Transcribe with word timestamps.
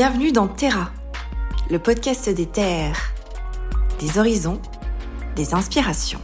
Bienvenue 0.00 0.30
dans 0.30 0.46
Terra, 0.46 0.92
le 1.70 1.80
podcast 1.80 2.28
des 2.28 2.46
terres, 2.46 3.14
des 3.98 4.16
horizons, 4.16 4.60
des 5.34 5.54
inspirations. 5.54 6.20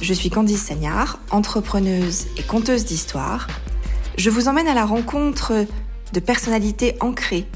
Je 0.00 0.12
suis 0.12 0.28
Candice 0.28 0.64
Sagnard, 0.64 1.20
entrepreneuse 1.30 2.26
et 2.36 2.42
conteuse 2.42 2.84
d'histoire. 2.86 3.46
Je 4.18 4.30
vous 4.30 4.48
emmène 4.48 4.66
à 4.66 4.74
la 4.74 4.84
rencontre 4.84 5.64
de 6.12 6.18
personnalités 6.18 6.96
ancrées, 6.98 7.46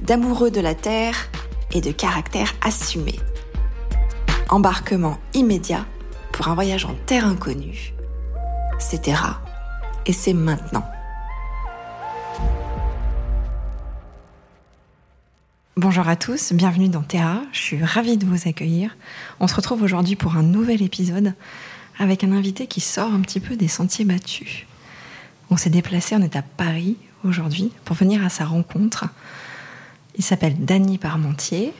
d'amoureux 0.00 0.52
de 0.52 0.60
la 0.60 0.76
terre 0.76 1.28
et 1.72 1.80
de 1.80 1.90
caractères 1.90 2.54
assumés. 2.64 3.18
Embarquement 4.48 5.18
immédiat 5.34 5.86
pour 6.30 6.46
un 6.46 6.54
voyage 6.54 6.84
en 6.84 6.94
terre 7.06 7.26
inconnue. 7.26 7.94
C'est 8.78 9.02
Terra 9.02 9.42
et 10.06 10.12
c'est 10.12 10.34
maintenant. 10.34 10.84
Bonjour 15.78 16.08
à 16.08 16.16
tous, 16.16 16.52
bienvenue 16.54 16.88
dans 16.88 17.02
Terra, 17.02 17.40
je 17.52 17.60
suis 17.60 17.84
ravie 17.84 18.16
de 18.16 18.26
vous 18.26 18.48
accueillir. 18.48 18.96
On 19.38 19.46
se 19.46 19.54
retrouve 19.54 19.80
aujourd'hui 19.84 20.16
pour 20.16 20.34
un 20.34 20.42
nouvel 20.42 20.82
épisode 20.82 21.34
avec 22.00 22.24
un 22.24 22.32
invité 22.32 22.66
qui 22.66 22.80
sort 22.80 23.12
un 23.12 23.20
petit 23.20 23.38
peu 23.38 23.54
des 23.54 23.68
sentiers 23.68 24.04
battus. 24.04 24.66
On 25.50 25.56
s'est 25.56 25.70
déplacé, 25.70 26.16
on 26.16 26.22
est 26.22 26.34
à 26.34 26.42
Paris 26.42 26.96
aujourd'hui 27.22 27.70
pour 27.84 27.94
venir 27.94 28.24
à 28.24 28.28
sa 28.28 28.44
rencontre. 28.44 29.04
Il 30.16 30.24
s'appelle 30.24 30.56
Danny 30.64 30.98
Parmentier, 30.98 31.72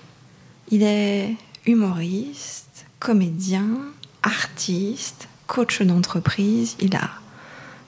il 0.71 0.85
est 0.85 1.35
humoriste, 1.67 2.87
comédien, 3.01 3.67
artiste, 4.23 5.29
coach 5.49 5.83
d'entreprise, 5.83 6.77
il 6.79 6.95
a 6.95 7.11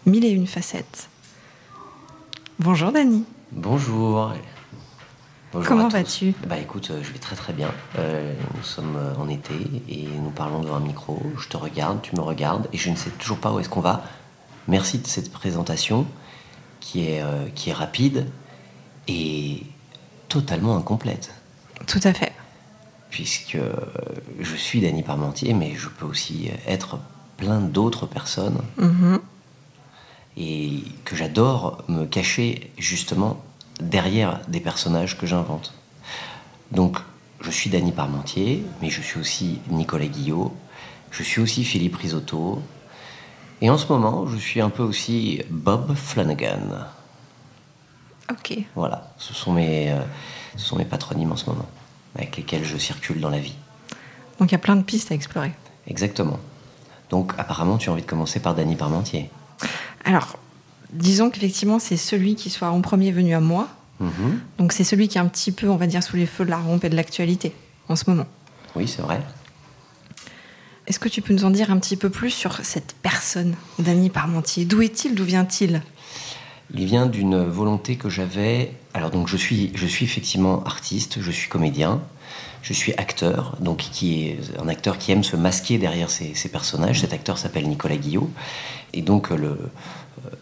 mille 0.06 0.24
et 0.24 0.30
une 0.30 0.48
facettes. 0.48 1.08
Bonjour 2.58 2.90
Danny. 2.90 3.22
Bonjour. 3.52 4.34
Comment 5.52 5.88
vas-tu? 5.88 6.34
Bah 6.46 6.58
écoute, 6.58 6.90
euh, 6.90 7.02
je 7.02 7.12
vais 7.12 7.18
très 7.18 7.34
très 7.34 7.52
bien. 7.52 7.70
Euh, 7.98 8.34
nous 8.56 8.62
sommes 8.62 8.96
euh, 8.96 9.14
en 9.16 9.28
été 9.28 9.54
et 9.88 10.06
nous 10.06 10.30
parlons 10.30 10.60
devant 10.60 10.76
un 10.76 10.80
micro. 10.80 11.20
Je 11.38 11.48
te 11.48 11.56
regarde, 11.56 12.00
tu 12.02 12.14
me 12.14 12.20
regardes 12.20 12.68
et 12.72 12.78
je 12.78 12.88
ne 12.90 12.96
sais 12.96 13.10
toujours 13.10 13.38
pas 13.38 13.52
où 13.52 13.58
est-ce 13.58 13.68
qu'on 13.68 13.80
va. 13.80 14.04
Merci 14.68 14.98
de 14.98 15.06
cette 15.06 15.32
présentation 15.32 16.06
qui 16.78 17.06
est, 17.06 17.22
qui 17.54 17.70
est 17.70 17.72
rapide 17.72 18.26
et 19.08 19.64
totalement 20.28 20.76
incomplète. 20.76 21.34
Tout 21.86 22.00
à 22.04 22.12
fait. 22.12 22.32
Puisque 23.10 23.58
je 24.38 24.54
suis 24.54 24.80
Dany 24.80 25.02
Parmentier, 25.02 25.52
mais 25.54 25.74
je 25.74 25.88
peux 25.88 26.06
aussi 26.06 26.50
être 26.68 26.98
plein 27.36 27.60
d'autres 27.60 28.06
personnes. 28.06 28.60
Mhm. 28.76 29.18
Et 30.36 30.84
que 31.04 31.16
j'adore 31.16 31.82
me 31.88 32.04
cacher 32.04 32.70
justement 32.78 33.42
derrière 33.80 34.40
des 34.48 34.60
personnages 34.60 35.18
que 35.18 35.26
j'invente. 35.26 35.74
Donc, 36.72 36.98
je 37.40 37.50
suis 37.50 37.70
Dany 37.70 37.92
Parmentier, 37.92 38.64
mais 38.80 38.90
je 38.90 39.00
suis 39.00 39.18
aussi 39.18 39.60
Nicolas 39.70 40.06
Guillot, 40.06 40.54
je 41.10 41.22
suis 41.22 41.40
aussi 41.40 41.64
Philippe 41.64 41.96
Risotto, 41.96 42.62
et 43.62 43.70
en 43.70 43.78
ce 43.78 43.86
moment, 43.92 44.26
je 44.26 44.36
suis 44.36 44.60
un 44.60 44.70
peu 44.70 44.82
aussi 44.82 45.42
Bob 45.50 45.94
Flanagan. 45.94 46.86
Ok. 48.30 48.58
Voilà, 48.74 49.12
ce 49.18 49.34
sont 49.34 49.52
mes, 49.52 49.90
euh, 49.90 50.00
ce 50.56 50.64
sont 50.64 50.76
mes 50.76 50.84
patronymes 50.84 51.32
en 51.32 51.36
ce 51.36 51.46
moment, 51.46 51.66
avec 52.14 52.36
lesquels 52.36 52.64
je 52.64 52.76
circule 52.76 53.20
dans 53.20 53.30
la 53.30 53.38
vie. 53.38 53.56
Donc 54.38 54.50
il 54.50 54.52
y 54.52 54.56
a 54.56 54.58
plein 54.58 54.76
de 54.76 54.82
pistes 54.82 55.10
à 55.12 55.14
explorer. 55.14 55.52
Exactement. 55.86 56.38
Donc 57.10 57.32
apparemment, 57.38 57.76
tu 57.76 57.90
as 57.90 57.92
envie 57.92 58.02
de 58.02 58.06
commencer 58.06 58.40
par 58.40 58.54
Dany 58.54 58.76
Parmentier. 58.76 59.30
Alors, 60.04 60.38
disons 60.92 61.30
qu'effectivement, 61.30 61.78
c'est 61.78 61.96
celui 61.96 62.34
qui 62.34 62.50
soit 62.50 62.70
en 62.70 62.80
premier 62.80 63.12
venu 63.12 63.34
à 63.34 63.40
moi. 63.40 63.68
Mhm. 64.00 64.40
Donc 64.58 64.72
c'est 64.72 64.84
celui 64.84 65.08
qui 65.08 65.18
est 65.18 65.20
un 65.20 65.26
petit 65.26 65.52
peu, 65.52 65.68
on 65.68 65.76
va 65.76 65.86
dire, 65.86 66.02
sous 66.02 66.16
les 66.16 66.26
feux 66.26 66.44
de 66.44 66.50
la 66.50 66.58
rampe 66.58 66.84
et 66.84 66.88
de 66.88 66.96
l'actualité 66.96 67.52
en 67.88 67.96
ce 67.96 68.08
moment. 68.08 68.26
Oui, 68.74 68.88
c'est 68.88 69.02
vrai. 69.02 69.20
Est-ce 70.86 70.98
que 70.98 71.08
tu 71.08 71.22
peux 71.22 71.34
nous 71.34 71.44
en 71.44 71.50
dire 71.50 71.70
un 71.70 71.78
petit 71.78 71.96
peu 71.96 72.10
plus 72.10 72.30
sur 72.30 72.64
cette 72.64 72.96
personne, 73.02 73.54
Dany 73.78 74.10
Parmentier? 74.10 74.64
D'où 74.64 74.82
est-il? 74.82 75.14
D'où 75.14 75.24
vient-il? 75.24 75.82
Il 76.74 76.84
vient 76.84 77.06
d'une 77.06 77.44
volonté 77.44 77.96
que 77.96 78.08
j'avais. 78.08 78.72
Alors 78.94 79.10
donc 79.10 79.28
je 79.28 79.36
suis, 79.36 79.70
je 79.74 79.86
suis 79.86 80.04
effectivement 80.04 80.64
artiste, 80.64 81.18
je 81.20 81.30
suis 81.30 81.48
comédien, 81.48 82.00
je 82.62 82.72
suis 82.72 82.92
acteur, 82.94 83.56
donc 83.60 83.78
qui 83.78 84.22
est 84.22 84.38
un 84.60 84.68
acteur 84.68 84.98
qui 84.98 85.12
aime 85.12 85.24
se 85.24 85.36
masquer 85.36 85.78
derrière 85.78 86.10
ses, 86.10 86.34
ses 86.34 86.48
personnages. 86.48 87.00
Cet 87.00 87.12
acteur 87.12 87.38
s'appelle 87.38 87.68
Nicolas 87.68 87.96
Guillot, 87.96 88.30
et 88.92 89.02
donc 89.02 89.30
le 89.30 89.58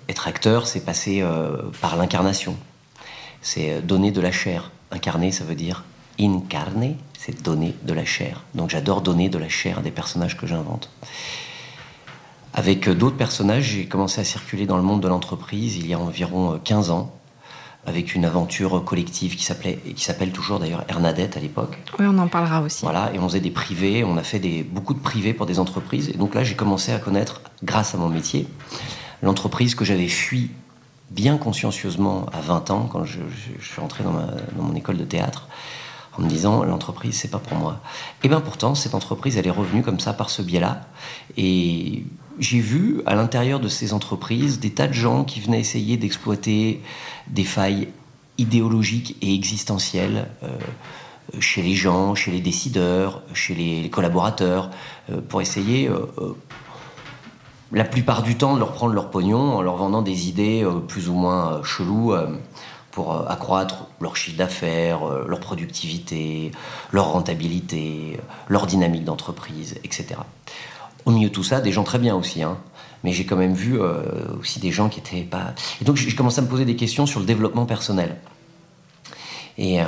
être 0.09 0.29
acteur, 0.29 0.67
c'est 0.67 0.81
passer 0.81 1.21
euh, 1.23 1.57
par 1.81 1.97
l'incarnation, 1.97 2.57
c'est 3.43 3.81
donner 3.83 4.11
de 4.11 4.21
la 4.21 4.33
chair. 4.33 4.71
Incarner, 4.91 5.33
ça 5.33 5.45
veut 5.45 5.55
dire 5.55 5.85
incarner, 6.21 6.97
c'est 7.17 7.43
donner 7.43 7.75
de 7.85 7.93
la 7.93 8.05
chair. 8.05 8.43
Donc 8.55 8.71
j'adore 8.71 9.03
donner 9.03 9.29
de 9.29 9.39
la 9.39 9.49
chair 9.49 9.79
à 9.79 9.83
des 9.83 9.91
personnages 9.91 10.37
que 10.37 10.47
j'invente. 10.47 10.91
Avec 12.55 12.89
d'autres 12.89 13.17
personnages, 13.17 13.65
j'ai 13.65 13.87
commencé 13.87 14.21
à 14.21 14.25
circuler 14.25 14.67
dans 14.67 14.77
le 14.77 14.83
monde 14.83 15.01
de 15.01 15.09
l'entreprise 15.09 15.77
il 15.77 15.87
y 15.87 15.95
a 15.95 15.99
environ 15.99 16.59
15 16.65 16.91
ans, 16.91 17.15
avec 17.87 18.15
une 18.15 18.25
aventure 18.25 18.85
collective 18.85 19.37
qui 19.37 19.45
s'appelait 19.45 19.77
qui 19.77 20.05
s'appelle 20.05 20.33
toujours 20.33 20.59
d'ailleurs 20.59 20.85
Hernadette 20.89 21.37
à 21.37 21.41
l'époque. 21.41 21.79
Oui, 21.99 22.07
on 22.09 22.19
en 22.19 22.29
parlera 22.29 22.61
aussi. 22.61 22.83
Voilà, 22.83 23.13
et 23.15 23.19
on 23.19 23.29
faisait 23.29 23.41
des 23.41 23.51
privés, 23.51 24.05
on 24.05 24.17
a 24.17 24.23
fait 24.23 24.39
des, 24.39 24.63
beaucoup 24.63 24.95
de 24.95 24.99
privés 24.99 25.33
pour 25.33 25.47
des 25.47 25.59
entreprises. 25.59 26.09
Et 26.09 26.17
donc 26.17 26.35
là, 26.35 26.45
j'ai 26.45 26.57
commencé 26.57 26.93
à 26.93 26.99
connaître, 26.99 27.41
grâce 27.63 27.95
à 27.95 27.99
mon 27.99 28.09
métier, 28.09 28.47
l'entreprise 29.23 29.75
que 29.75 29.85
j'avais 29.85 30.09
fui 30.09 30.51
bien 31.11 31.39
consciencieusement 31.39 32.27
à 32.33 32.41
20 32.41 32.71
ans, 32.71 32.89
quand 32.91 33.05
je, 33.05 33.21
suis 33.61 33.81
entré 33.81 34.05
dans, 34.05 34.13
mon 34.63 34.75
école 34.75 34.99
de 34.99 35.05
théâtre, 35.05 35.49
en 36.17 36.23
me 36.23 36.29
disant 36.29 36.65
l'entreprise, 36.65 37.17
c'est 37.17 37.31
pas 37.31 37.39
pour 37.39 37.57
moi. 37.57 37.81
Et 38.23 38.29
bien 38.29 38.41
pourtant, 38.41 38.75
cette 38.75 38.95
entreprise, 38.95 39.37
elle 39.37 39.47
est 39.47 39.51
revenue 39.51 39.83
comme 39.83 40.01
ça 40.01 40.13
par 40.13 40.31
ce 40.31 40.43
biais-là. 40.43 40.83
Et 41.37 42.05
j'ai 42.39 42.61
vu 42.61 43.03
à 43.07 43.15
l'intérieur 43.15 43.61
de 43.61 43.69
ces 43.69 43.93
entreprises 43.93 44.59
des 44.61 44.71
tas 44.71 44.89
de 44.89 44.93
gens 44.93 45.25
qui 45.25 45.41
venaient 45.41 45.61
essayer 45.61 45.97
d'exploiter 45.97 46.83
des 47.29 47.45
failles 47.45 47.89
idéologiques 48.37 49.17
et 49.23 49.35
existentielles. 49.35 50.29
Euh, 50.43 50.49
chez 51.41 51.63
les 51.63 51.75
gens, 51.75 52.15
chez 52.15 52.31
les 52.31 52.41
décideurs, 52.41 53.23
chez 53.35 53.55
les, 53.55 53.83
les 53.83 53.91
collaborateurs, 53.91 54.71
euh, 55.11 55.21
pour 55.21 55.43
essayer 55.43 55.89
euh, 55.89 56.07
la 57.73 57.85
plupart 57.85 58.23
du 58.23 58.37
temps 58.37 58.55
de 58.55 58.59
leur 58.59 58.73
prendre 58.73 58.95
leur 58.95 59.11
pognon 59.11 59.57
en 59.57 59.63
leur 59.63 59.77
vendant 59.77 60.03
des 60.03 60.29
idées 60.29 60.65
euh, 60.65 60.81
plus 60.81 61.09
ou 61.09 61.15
moins 61.15 61.53
euh, 61.53 61.63
cheloues 61.63 62.13
euh, 62.13 62.27
pour 62.91 63.31
accroître 63.31 63.87
leur 64.01 64.17
chiffre 64.17 64.37
d'affaires, 64.37 65.05
leur 65.29 65.39
productivité, 65.39 66.51
leur 66.91 67.13
rentabilité, 67.13 68.19
leur 68.49 68.67
dynamique 68.67 69.05
d'entreprise, 69.05 69.77
etc. 69.85 70.17
Au 71.05 71.13
milieu 71.13 71.29
de 71.29 71.33
tout 71.35 71.45
ça, 71.45 71.61
des 71.61 71.71
gens 71.71 71.85
très 71.85 72.01
bien 72.01 72.17
aussi, 72.17 72.43
hein, 72.43 72.59
mais 73.05 73.13
j'ai 73.13 73.25
quand 73.25 73.37
même 73.37 73.55
vu 73.55 73.79
aussi 74.41 74.59
des 74.59 74.73
gens 74.73 74.89
qui 74.89 74.99
étaient 74.99 75.23
pas. 75.23 75.55
Et 75.81 75.85
donc 75.85 75.95
j'ai 75.95 76.13
commencé 76.17 76.41
à 76.41 76.43
me 76.43 76.49
poser 76.49 76.65
des 76.65 76.75
questions 76.75 77.07
sur 77.07 77.21
le 77.21 77.27
développement 77.27 77.67
personnel. 77.67 78.17
Et, 79.59 79.83
euh, 79.83 79.85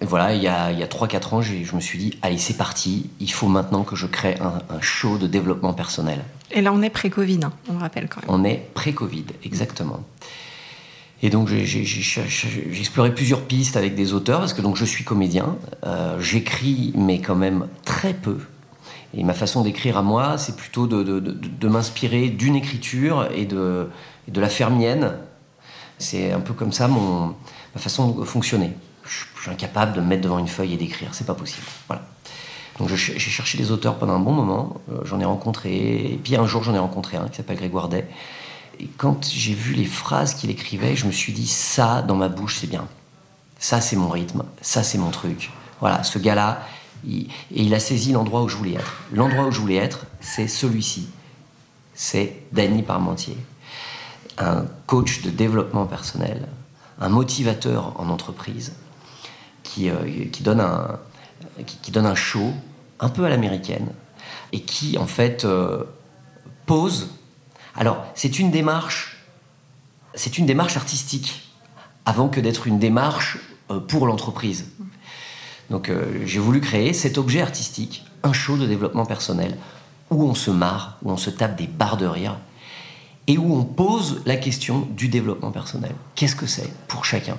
et, 0.00 0.04
voilà, 0.04 0.34
il 0.34 0.42
y 0.42 0.48
a, 0.48 0.64
a 0.64 0.72
3-4 0.72 1.34
ans, 1.36 1.42
je 1.42 1.74
me 1.74 1.80
suis 1.80 1.98
dit, 1.98 2.18
allez, 2.22 2.38
c'est 2.38 2.56
parti, 2.56 3.08
il 3.20 3.30
faut 3.30 3.46
maintenant 3.46 3.84
que 3.84 3.94
je 3.94 4.06
crée 4.06 4.36
un, 4.40 4.58
un 4.74 4.80
show 4.80 5.16
de 5.16 5.28
développement 5.28 5.72
personnel. 5.72 6.24
Et 6.50 6.60
là, 6.60 6.72
on 6.72 6.82
est 6.82 6.90
pré-Covid, 6.90 7.40
hein, 7.44 7.52
on 7.72 7.78
rappelle 7.78 8.08
quand 8.08 8.20
même. 8.20 8.28
On 8.28 8.44
est 8.44 8.68
pré-Covid, 8.74 9.26
exactement. 9.44 10.00
Et 11.22 11.30
donc 11.30 11.48
j'ai 11.48 11.82
exploré 12.78 13.14
plusieurs 13.14 13.42
pistes 13.42 13.78
avec 13.78 13.94
des 13.94 14.12
auteurs, 14.12 14.40
parce 14.40 14.52
que 14.52 14.60
donc 14.60 14.76
je 14.76 14.84
suis 14.84 15.04
comédien, 15.04 15.56
euh, 15.86 16.20
j'écris, 16.20 16.92
mais 16.96 17.20
quand 17.20 17.34
même 17.34 17.68
très 17.84 18.12
peu. 18.12 18.38
Et 19.16 19.22
ma 19.24 19.32
façon 19.32 19.62
d'écrire 19.62 19.96
à 19.96 20.02
moi, 20.02 20.36
c'est 20.36 20.54
plutôt 20.54 20.86
de, 20.86 21.02
de, 21.02 21.20
de, 21.20 21.32
de 21.32 21.68
m'inspirer 21.68 22.28
d'une 22.28 22.56
écriture 22.56 23.28
et 23.34 23.46
de, 23.46 23.88
de 24.28 24.40
la 24.40 24.48
faire 24.50 24.70
mienne. 24.70 25.12
C'est 25.98 26.32
un 26.32 26.40
peu 26.40 26.54
comme 26.54 26.72
ça 26.72 26.88
mon, 26.88 27.34
ma 27.74 27.80
façon 27.80 28.10
de 28.10 28.24
fonctionner. 28.24 28.72
Je, 29.04 29.42
suis 29.42 29.50
incapable 29.50 29.94
de 29.94 30.00
me 30.00 30.06
mettre 30.06 30.22
devant 30.22 30.38
une 30.38 30.48
feuille 30.48 30.72
et 30.74 30.76
d'écrire, 30.76 31.10
c'est 31.12 31.26
pas 31.26 31.34
possible. 31.34 31.66
Voilà. 31.86 32.02
Donc 32.78 32.88
j'ai 32.88 33.18
cherché 33.18 33.58
des 33.58 33.70
auteurs 33.70 33.98
pendant 33.98 34.14
un 34.14 34.20
bon 34.20 34.32
moment, 34.32 34.80
euh, 34.90 35.00
j'en 35.04 35.20
ai 35.20 35.24
rencontré, 35.24 36.12
et 36.12 36.20
puis 36.22 36.34
un 36.34 36.46
jour 36.46 36.64
j'en 36.64 36.74
ai 36.74 36.78
rencontré 36.78 37.16
un 37.16 37.28
qui 37.28 37.36
s'appelle 37.36 37.56
Grégoire 37.56 37.88
Day. 37.88 38.08
Et 38.80 38.88
quand 38.96 39.28
j'ai 39.28 39.54
vu 39.54 39.74
les 39.74 39.84
phrases 39.84 40.34
qu'il 40.34 40.50
écrivait, 40.50 40.96
je 40.96 41.06
me 41.06 41.12
suis 41.12 41.32
dit 41.32 41.46
ça 41.46 42.02
dans 42.02 42.16
ma 42.16 42.28
bouche 42.28 42.58
c'est 42.60 42.66
bien. 42.66 42.88
Ça 43.58 43.80
c'est 43.80 43.96
mon 43.96 44.08
rythme, 44.08 44.44
ça 44.60 44.82
c'est 44.82 44.98
mon 44.98 45.10
truc. 45.10 45.52
Voilà, 45.80 46.02
ce 46.02 46.18
gars-là, 46.18 46.62
et 47.06 47.28
il 47.50 47.74
a 47.74 47.80
saisi 47.80 48.12
l'endroit 48.12 48.42
où 48.42 48.48
je 48.48 48.56
voulais 48.56 48.74
être. 48.74 49.02
L'endroit 49.12 49.46
où 49.46 49.50
je 49.50 49.60
voulais 49.60 49.76
être, 49.76 50.06
c'est 50.20 50.48
celui-ci. 50.48 51.08
C'est 51.94 52.42
Danny 52.52 52.82
Parmentier, 52.82 53.36
un 54.38 54.64
coach 54.86 55.22
de 55.22 55.30
développement 55.30 55.86
personnel, 55.86 56.48
un 57.00 57.08
motivateur 57.08 57.98
en 58.00 58.08
entreprise 58.08 58.72
qui, 59.62 59.90
euh, 59.90 60.26
qui, 60.30 60.42
donne 60.42 60.60
un, 60.60 60.98
qui, 61.66 61.90
donne 61.90 62.06
un 62.06 62.14
show 62.14 62.52
un 63.00 63.08
peu 63.08 63.24
à 63.24 63.28
l'américaine 63.28 63.88
et 64.52 64.60
qui 64.62 64.98
en 64.98 65.06
fait 65.06 65.44
euh, 65.44 65.84
pose. 66.66 67.10
Alors 67.74 68.04
c'est 68.14 68.38
une 68.38 68.50
démarche, 68.50 69.24
c'est 70.14 70.38
une 70.38 70.46
démarche 70.46 70.76
artistique 70.76 71.50
avant 72.04 72.28
que 72.28 72.40
d'être 72.40 72.66
une 72.66 72.78
démarche 72.78 73.38
euh, 73.70 73.80
pour 73.80 74.06
l'entreprise. 74.06 74.66
Donc 75.70 75.90
j'ai 76.26 76.38
voulu 76.40 76.60
créer 76.60 76.92
cet 76.92 77.16
objet 77.16 77.40
artistique, 77.40 78.04
un 78.22 78.34
show 78.34 78.58
de 78.58 78.66
développement 78.66 79.06
personnel, 79.06 79.56
où 80.10 80.22
on 80.22 80.34
se 80.34 80.50
marre, 80.50 80.98
où 81.02 81.10
on 81.10 81.16
se 81.16 81.30
tape 81.30 81.56
des 81.56 81.66
barres 81.66 81.96
de 81.96 82.04
rire, 82.04 82.36
et 83.26 83.38
où 83.38 83.56
on 83.56 83.64
pose 83.64 84.22
la 84.26 84.36
question 84.36 84.86
du 84.90 85.08
développement 85.08 85.50
personnel. 85.50 85.92
Qu'est-ce 86.14 86.36
que 86.36 86.46
c'est 86.46 86.70
pour 86.88 87.04
chacun? 87.04 87.36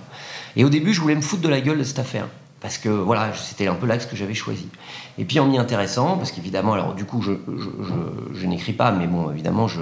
Et 0.56 0.64
au 0.64 0.70
début, 0.70 0.94
je 0.94 1.02
voulais 1.02 1.16
me 1.16 1.22
foutre 1.22 1.42
de 1.42 1.50
la 1.50 1.62
gueule 1.62 1.78
de 1.78 1.84
cette 1.84 2.00
affaire. 2.00 2.28
Parce 2.62 2.78
que 2.80 2.90
voilà, 2.90 3.32
c'était 3.36 3.68
un 3.68 3.76
peu 3.76 3.86
l'axe 3.86 4.08
que 4.08 4.16
j'avais 4.16 4.34
choisi. 4.34 4.68
Et 5.20 5.26
puis 5.26 5.40
en 5.40 5.46
m'y 5.46 5.60
intéressant, 5.60 6.18
parce 6.18 6.32
qu'évidemment, 6.32 6.74
alors 6.74 6.96
du 6.96 7.06
coup, 7.06 7.22
je, 7.22 8.46
n'écris 8.48 8.74
pas, 8.74 8.92
mais 8.92 9.06
bon, 9.06 9.30
évidemment, 9.30 9.68
je, 9.68 9.82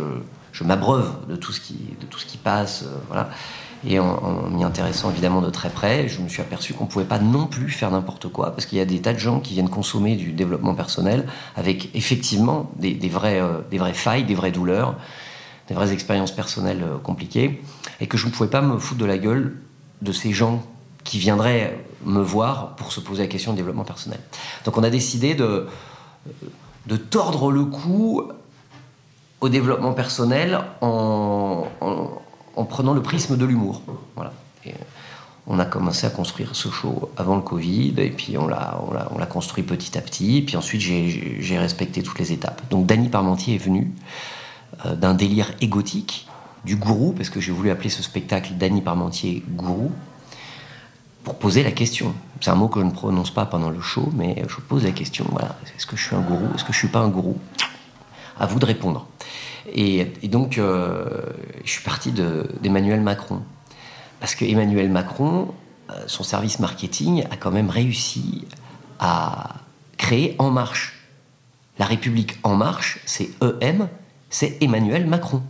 m'abreuve 0.66 1.28
de 1.30 1.38
tout 1.38 1.54
ce 1.54 1.62
qui, 1.62 1.76
de 2.02 2.06
tout 2.10 2.20
ce 2.20 2.26
qui 2.26 2.38
passe, 2.38 2.84
euh, 2.84 2.98
voilà. 3.08 3.30
Et 3.88 4.00
en, 4.00 4.50
m'y 4.50 4.64
intéressant 4.64 5.12
évidemment 5.12 5.42
de 5.42 5.50
très 5.50 5.70
près, 5.70 6.08
je 6.08 6.22
me 6.22 6.30
suis 6.30 6.42
aperçu 6.42 6.74
qu'on 6.74 6.86
ne 6.86 6.90
pouvait 6.90 7.06
pas 7.06 7.20
non 7.20 7.48
plus 7.48 7.70
faire 7.70 7.92
n'importe 7.92 8.30
quoi, 8.30 8.52
parce 8.52 8.66
qu'il 8.66 8.78
y 8.78 8.82
a 8.82 8.86
des 8.86 9.02
tas 9.02 9.14
de 9.14 9.20
gens 9.20 9.40
qui 9.40 9.54
viennent 9.54 9.70
consommer 9.70 10.16
du 10.16 10.32
développement 10.32 10.74
personnel 10.74 11.26
avec 11.56 11.94
effectivement 11.96 12.72
des, 12.78 12.98
vraies, 13.10 13.42
euh, 13.42 13.60
des 13.72 13.78
vraies 13.78 13.94
failles, 13.94 14.24
des 14.24 14.36
vraies 14.36 14.52
douleurs, 14.52 14.96
des 15.68 15.74
vraies 15.74 15.92
expériences 15.92 16.32
personnelles 16.32 16.84
euh, 16.84 16.98
compliquées, 16.98 17.64
et 18.00 18.08
que 18.08 18.18
je 18.18 18.28
ne 18.28 18.32
pouvais 18.32 18.50
pas 18.50 18.62
me 18.62 18.78
foutre 18.78 19.00
de 19.00 19.06
la 19.06 19.18
gueule 19.18 19.58
de 20.02 20.12
ces 20.12 20.34
gens 20.34 20.64
qui 21.04 21.20
viendraient 21.20 21.78
me 22.06 22.22
voir 22.22 22.76
pour 22.76 22.92
se 22.92 23.00
poser 23.00 23.24
la 23.24 23.30
question 23.30 23.52
du 23.52 23.58
développement 23.58 23.84
personnel. 23.84 24.20
Donc 24.66 24.78
on 24.78 24.84
a 24.84 24.90
décidé 24.90 25.36
de, 25.36 25.68
de 26.88 26.98
tordre 26.98 27.52
le 27.52 27.66
cou 27.66 28.24
au 29.42 29.50
développement 29.50 29.94
personnel 29.94 30.60
en 30.82 31.68
en 32.56 32.66
prenant 32.66 32.94
le 32.94 33.02
prisme 33.02 33.38
de 33.38 33.46
l'humour. 33.46 33.82
Voilà. 34.16 34.34
on 35.48 35.60
a 35.60 35.66
commencé 35.66 36.08
à 36.08 36.10
construire 36.10 36.56
ce 36.56 36.70
show 36.70 37.10
avant 37.18 37.36
le 37.36 37.42
Covid, 37.42 37.96
et 37.98 38.10
puis 38.10 38.38
on 38.38 38.48
l'a, 38.48 38.80
on 39.12 39.18
l'a, 39.18 39.26
construit 39.26 39.64
petit 39.64 39.98
à 39.98 40.02
petit, 40.02 40.38
et 40.38 40.42
puis 40.42 40.56
ensuite 40.56 40.82
j'ai, 40.82 41.58
respecté 41.58 42.04
toutes 42.04 42.20
les 42.20 42.32
étapes. 42.32 42.62
Donc 42.70 42.86
Danny 42.86 43.10
Parmentier 43.10 43.56
est 43.56 43.64
venu 43.64 43.92
euh, 43.92 44.43
d'un 44.86 45.14
délire 45.14 45.54
égotique, 45.62 46.28
du 46.66 46.76
gourou, 46.76 47.14
parce 47.14 47.30
que 47.30 47.40
j'ai 47.40 47.52
voulu 47.52 47.70
appeler 47.70 47.90
ce 47.90 48.04
spectacle 48.04 48.54
Danny 48.54 48.82
Parmentier 48.82 49.44
gourou, 49.50 49.92
pour 51.24 51.36
poser 51.36 51.64
la 51.64 51.72
question. 51.72 52.14
C'est 52.42 52.52
un 52.52 52.56
mot 52.56 52.68
que 52.68 52.80
je 52.80 52.86
ne 52.86 52.92
prononce 52.92 53.32
pas 53.32 53.46
pendant 53.46 53.70
le 53.70 53.82
show, 53.82 54.10
mais 54.14 54.44
je 54.48 54.56
pose 54.58 54.84
la 54.84 54.92
question. 54.92 55.26
Voilà, 55.32 55.56
est-ce 55.76 55.86
que 55.86 55.96
je 55.96 56.04
suis 56.04 56.16
un 56.16 56.22
gourou? 56.22 56.48
Est-ce 56.56 56.66
que 56.66 56.74
je 56.74 56.78
suis 56.78 56.90
pas 56.90 57.00
un 57.00 57.08
gourou? 57.08 57.38
À 58.38 58.46
vous 58.46 58.60
de 58.60 58.66
répondre. 58.66 59.08
Et, 59.72 60.06
donc, 60.24 60.58
euh, 60.58 61.06
je 61.64 61.72
suis 61.72 61.84
parti 61.84 62.12
d'Emmanuel 62.62 63.02
Macron. 63.02 63.42
Parce 64.20 64.36
que 64.36 64.44
Emmanuel 64.44 64.90
Macron, 64.90 65.54
euh, 65.90 66.04
son 66.08 66.24
service 66.24 66.60
marketing, 66.60 67.26
a 67.32 67.38
quand 67.38 67.52
même 67.52 67.70
réussi 67.70 68.46
à 69.00 69.56
créer 69.98 70.36
En 70.40 70.52
Marche. 70.52 71.00
La 71.80 71.86
République 71.86 72.38
En 72.44 72.56
Marche, 72.56 73.00
c'est 73.06 73.30
EM, 73.42 73.88
c'est 74.34 74.58
Emmanuel 74.62 75.06
Macron. 75.06 75.42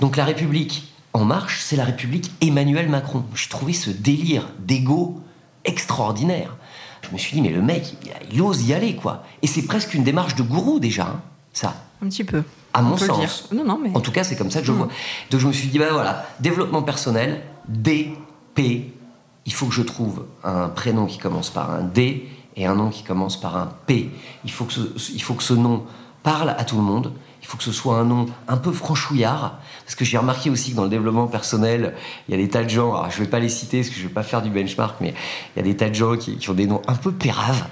Donc 0.00 0.16
la 0.16 0.24
République 0.24 0.90
En 1.12 1.24
Marche, 1.24 1.60
c'est 1.60 1.76
la 1.76 1.84
République 1.84 2.32
Emmanuel 2.40 2.88
Macron. 2.88 3.22
J'ai 3.36 3.48
trouvé 3.48 3.72
ce 3.72 3.90
délire 3.90 4.48
d'ego 4.58 5.20
extraordinaire. 5.64 6.56
Je 7.02 7.10
me 7.12 7.18
suis 7.18 7.34
dit, 7.34 7.42
mais 7.42 7.50
le 7.50 7.62
mec, 7.62 7.94
il, 8.32 8.42
ose 8.42 8.66
y 8.66 8.74
aller, 8.74 8.96
quoi. 8.96 9.22
Et 9.42 9.46
c'est 9.46 9.62
presque 9.62 9.94
une 9.94 10.02
démarche 10.02 10.34
de 10.34 10.42
gourou 10.42 10.80
déjà, 10.80 11.04
hein, 11.04 11.20
ça. 11.52 11.74
Un 12.02 12.08
petit 12.08 12.24
peu 12.24 12.42
à 12.72 12.82
mon 12.82 12.96
sens. 12.96 13.48
Non, 13.52 13.64
non, 13.64 13.78
mais... 13.80 13.90
En 13.94 14.00
tout 14.00 14.10
cas, 14.10 14.24
c'est 14.24 14.34
comme 14.34 14.50
ça 14.50 14.60
que 14.60 14.66
je 14.66 14.72
mm. 14.72 14.76
vois. 14.76 14.88
Donc 15.30 15.40
je 15.40 15.46
me 15.46 15.52
suis 15.52 15.68
dit, 15.68 15.78
bah 15.78 15.92
voilà, 15.92 16.26
développement 16.40 16.82
personnel, 16.82 17.42
D, 17.68 18.12
P. 18.54 18.92
Il 19.46 19.52
faut 19.52 19.66
que 19.66 19.74
je 19.74 19.82
trouve 19.82 20.24
un 20.42 20.68
prénom 20.68 21.06
qui 21.06 21.18
commence 21.18 21.50
par 21.50 21.70
un 21.70 21.82
D 21.82 22.28
et 22.56 22.66
un 22.66 22.74
nom 22.74 22.88
qui 22.88 23.04
commence 23.04 23.38
par 23.38 23.56
un 23.56 23.68
P. 23.86 24.10
Il 24.44 24.50
faut 24.50 24.64
que 24.64 24.72
ce, 24.72 25.12
il 25.12 25.22
faut 25.22 25.34
que 25.34 25.42
ce 25.42 25.54
nom 25.54 25.84
parle 26.22 26.50
à 26.50 26.64
tout 26.64 26.76
le 26.76 26.82
monde. 26.82 27.12
Il 27.44 27.46
faut 27.46 27.58
que 27.58 27.62
ce 27.62 27.72
soit 27.72 27.98
un 27.98 28.04
nom 28.04 28.24
un 28.48 28.56
peu 28.56 28.72
franchouillard. 28.72 29.58
Parce 29.84 29.94
que 29.94 30.04
j'ai 30.06 30.16
remarqué 30.16 30.48
aussi 30.48 30.70
que 30.70 30.76
dans 30.76 30.84
le 30.84 30.88
développement 30.88 31.26
personnel, 31.26 31.94
il 32.26 32.34
y 32.34 32.34
a 32.34 32.42
des 32.42 32.48
tas 32.48 32.64
de 32.64 32.70
gens, 32.70 32.94
alors 32.94 33.10
je 33.10 33.20
ne 33.20 33.24
vais 33.24 33.30
pas 33.30 33.38
les 33.38 33.50
citer 33.50 33.80
parce 33.80 33.90
que 33.90 33.96
je 33.96 34.02
ne 34.02 34.08
vais 34.08 34.14
pas 34.14 34.22
faire 34.22 34.40
du 34.40 34.48
benchmark, 34.48 34.96
mais 35.02 35.12
il 35.54 35.58
y 35.58 35.60
a 35.60 35.62
des 35.62 35.76
tas 35.76 35.90
de 35.90 35.94
gens 35.94 36.16
qui, 36.16 36.38
qui 36.38 36.48
ont 36.48 36.54
des 36.54 36.66
noms 36.66 36.80
un 36.88 36.94
peu 36.94 37.12
péraves. 37.12 37.66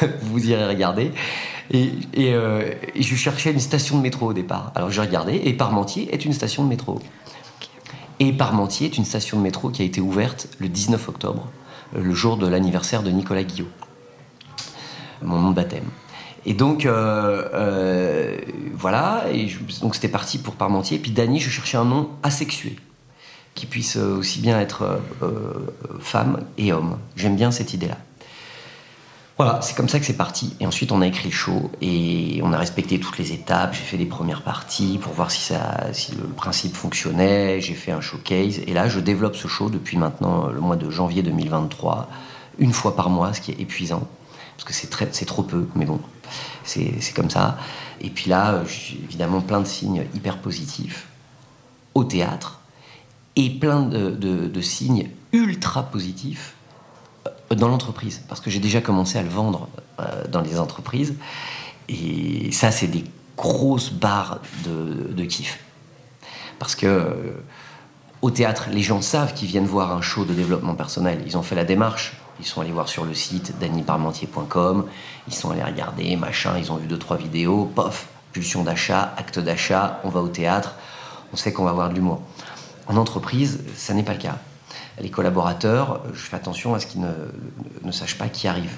Vous 0.22 0.48
irez 0.48 0.66
regarder. 0.66 1.12
Euh, 1.74 2.74
et, 2.94 3.02
je 3.02 3.14
cherchais 3.14 3.52
une 3.52 3.60
station 3.60 3.98
de 3.98 4.02
métro 4.02 4.28
au 4.28 4.32
départ. 4.32 4.72
Alors 4.74 4.90
j'ai 4.90 5.02
regardé, 5.02 5.42
et 5.44 5.52
Parmentier 5.52 6.12
est 6.14 6.24
une 6.24 6.32
station 6.32 6.64
de 6.64 6.68
métro. 6.68 7.00
Et 8.20 8.32
Parmentier 8.32 8.86
est 8.86 8.96
une 8.96 9.04
station 9.04 9.36
de 9.36 9.42
métro 9.42 9.68
qui 9.68 9.82
a 9.82 9.84
été 9.84 10.00
ouverte 10.00 10.48
le 10.58 10.68
19 10.68 11.08
octobre, 11.10 11.46
le 11.94 12.14
jour 12.14 12.36
de 12.36 12.46
l'anniversaire 12.46 13.02
de 13.02 13.10
Nicolas 13.10 13.44
Guillot, 13.44 13.68
mon 15.22 15.38
nom 15.38 15.50
de 15.50 15.56
baptême. 15.56 15.84
Et 16.48 16.54
donc, 16.54 16.86
euh, 16.86 18.38
voilà, 18.74 19.26
et 19.30 19.48
donc 19.82 19.94
c'était 19.94 20.08
parti 20.08 20.38
pour 20.38 20.54
Parmentier. 20.54 20.96
Et 20.96 21.00
puis 21.00 21.10
Dany, 21.10 21.40
je 21.40 21.50
cherchais 21.50 21.76
un 21.76 21.84
nom 21.84 22.08
asexué, 22.22 22.76
qui 23.54 23.66
puisse 23.66 23.96
aussi 23.96 24.40
bien 24.40 24.58
être 24.58 24.98
femme 26.00 26.40
et 26.56 26.72
homme. 26.72 26.96
J'aime 27.16 27.36
bien 27.36 27.50
cette 27.50 27.74
idée-là. 27.74 27.98
Voilà, 29.36 29.60
c'est 29.60 29.76
comme 29.76 29.90
ça 29.90 30.00
que 30.00 30.06
c'est 30.06 30.16
parti. 30.16 30.56
Et 30.58 30.66
ensuite, 30.66 30.90
on 30.90 31.02
a 31.02 31.06
écrit 31.06 31.28
le 31.28 31.34
show 31.34 31.70
et 31.82 32.40
on 32.42 32.52
a 32.54 32.58
respecté 32.58 32.98
toutes 32.98 33.18
les 33.18 33.32
étapes. 33.32 33.74
J'ai 33.74 33.84
fait 33.84 33.98
des 33.98 34.06
premières 34.06 34.42
parties 34.42 34.98
pour 35.00 35.12
voir 35.12 35.30
si, 35.30 35.52
le 35.52 36.26
principe 36.34 36.74
fonctionnait. 36.74 37.60
J'ai 37.60 37.74
fait 37.74 37.92
un 37.92 38.00
showcase. 38.00 38.60
Et 38.66 38.72
là, 38.72 38.88
je 38.88 39.00
développe 39.00 39.36
ce 39.36 39.46
show 39.46 39.68
depuis 39.68 39.96
maintenant 39.96 40.46
le 40.48 40.60
mois 40.60 40.76
de 40.76 40.88
janvier 40.88 41.22
2023, 41.22 42.08
une 42.58 42.72
fois 42.72 42.96
par 42.96 43.10
mois, 43.10 43.34
ce 43.34 43.42
qui 43.42 43.52
est 43.52 43.60
épuisant. 43.60 44.08
Parce 44.56 44.64
que 44.64 44.72
c'est 44.72 45.24
trop 45.26 45.44
peu, 45.44 45.68
mais 45.76 45.84
bon, 45.84 46.00
c'est, 46.64 47.14
comme 47.14 47.30
ça. 47.30 47.58
Et 48.00 48.10
puis 48.10 48.30
là, 48.30 48.62
j'ai 48.66 49.00
évidemment 49.02 49.40
plein 49.40 49.60
de 49.60 49.66
signes 49.66 50.04
hyper 50.14 50.38
positifs 50.38 51.06
au 51.94 52.04
théâtre 52.04 52.60
et 53.36 53.50
plein 53.50 53.82
de, 53.82 54.60
signes 54.60 55.10
ultra 55.32 55.84
positifs 55.84 56.54
dans 57.54 57.68
l'entreprise, 57.68 58.22
parce 58.28 58.40
que 58.40 58.50
j'ai 58.50 58.60
déjà 58.60 58.82
commencé 58.82 59.18
à 59.18 59.22
le 59.22 59.30
vendre 59.30 59.68
euh, 60.00 60.26
dans 60.28 60.42
les 60.42 60.60
entreprises. 60.60 61.14
Et 61.88 62.52
ça, 62.52 62.70
c'est 62.70 62.88
des 62.88 63.04
grosses 63.38 63.90
barres 63.90 64.40
de, 64.66 65.12
de 65.14 65.24
kiff. 65.24 65.58
Parce 66.58 66.74
que 66.74 66.86
euh, 66.86 67.42
au 68.20 68.30
théâtre, 68.30 68.68
les 68.70 68.82
gens 68.82 69.00
savent 69.00 69.32
qu'ils 69.34 69.48
viennent 69.48 69.66
voir 69.66 69.92
un 69.92 70.02
show 70.02 70.24
de 70.24 70.34
développement 70.34 70.74
personnel. 70.74 71.22
Ils 71.24 71.38
ont 71.38 71.42
fait 71.42 71.54
la 71.54 71.64
démarche. 71.64 72.16
Ils 72.40 72.46
sont 72.46 72.60
allés 72.60 72.72
voir 72.72 72.88
sur 72.88 73.04
le 73.04 73.14
site 73.14 73.58
daniparmentier.com. 73.58 74.86
Ils 75.26 75.34
sont 75.34 75.50
allés 75.50 75.64
regarder, 75.64 76.16
machin. 76.16 76.56
Ils 76.58 76.70
ont 76.72 76.76
vu 76.76 76.86
deux, 76.86 76.98
trois 76.98 77.16
vidéos. 77.16 77.70
Pof, 77.74 78.08
pulsion 78.32 78.62
d'achat, 78.62 79.14
acte 79.16 79.38
d'achat. 79.38 80.00
On 80.04 80.08
va 80.08 80.20
au 80.20 80.28
théâtre. 80.28 80.74
On 81.32 81.36
sait 81.36 81.52
qu'on 81.52 81.64
va 81.64 81.70
avoir 81.70 81.88
de 81.88 81.94
l'humour. 81.94 82.20
En 82.86 82.96
entreprise, 82.96 83.60
ça 83.76 83.92
n'est 83.94 84.02
pas 84.02 84.14
le 84.14 84.20
cas 84.20 84.38
les 85.00 85.10
collaborateurs, 85.10 86.02
je 86.12 86.20
fais 86.20 86.36
attention 86.36 86.74
à 86.74 86.80
ce 86.80 86.86
qu'ils 86.86 87.00
ne, 87.00 87.92
sachent 87.92 88.18
pas 88.18 88.28
qui 88.28 88.48
arrive. 88.48 88.72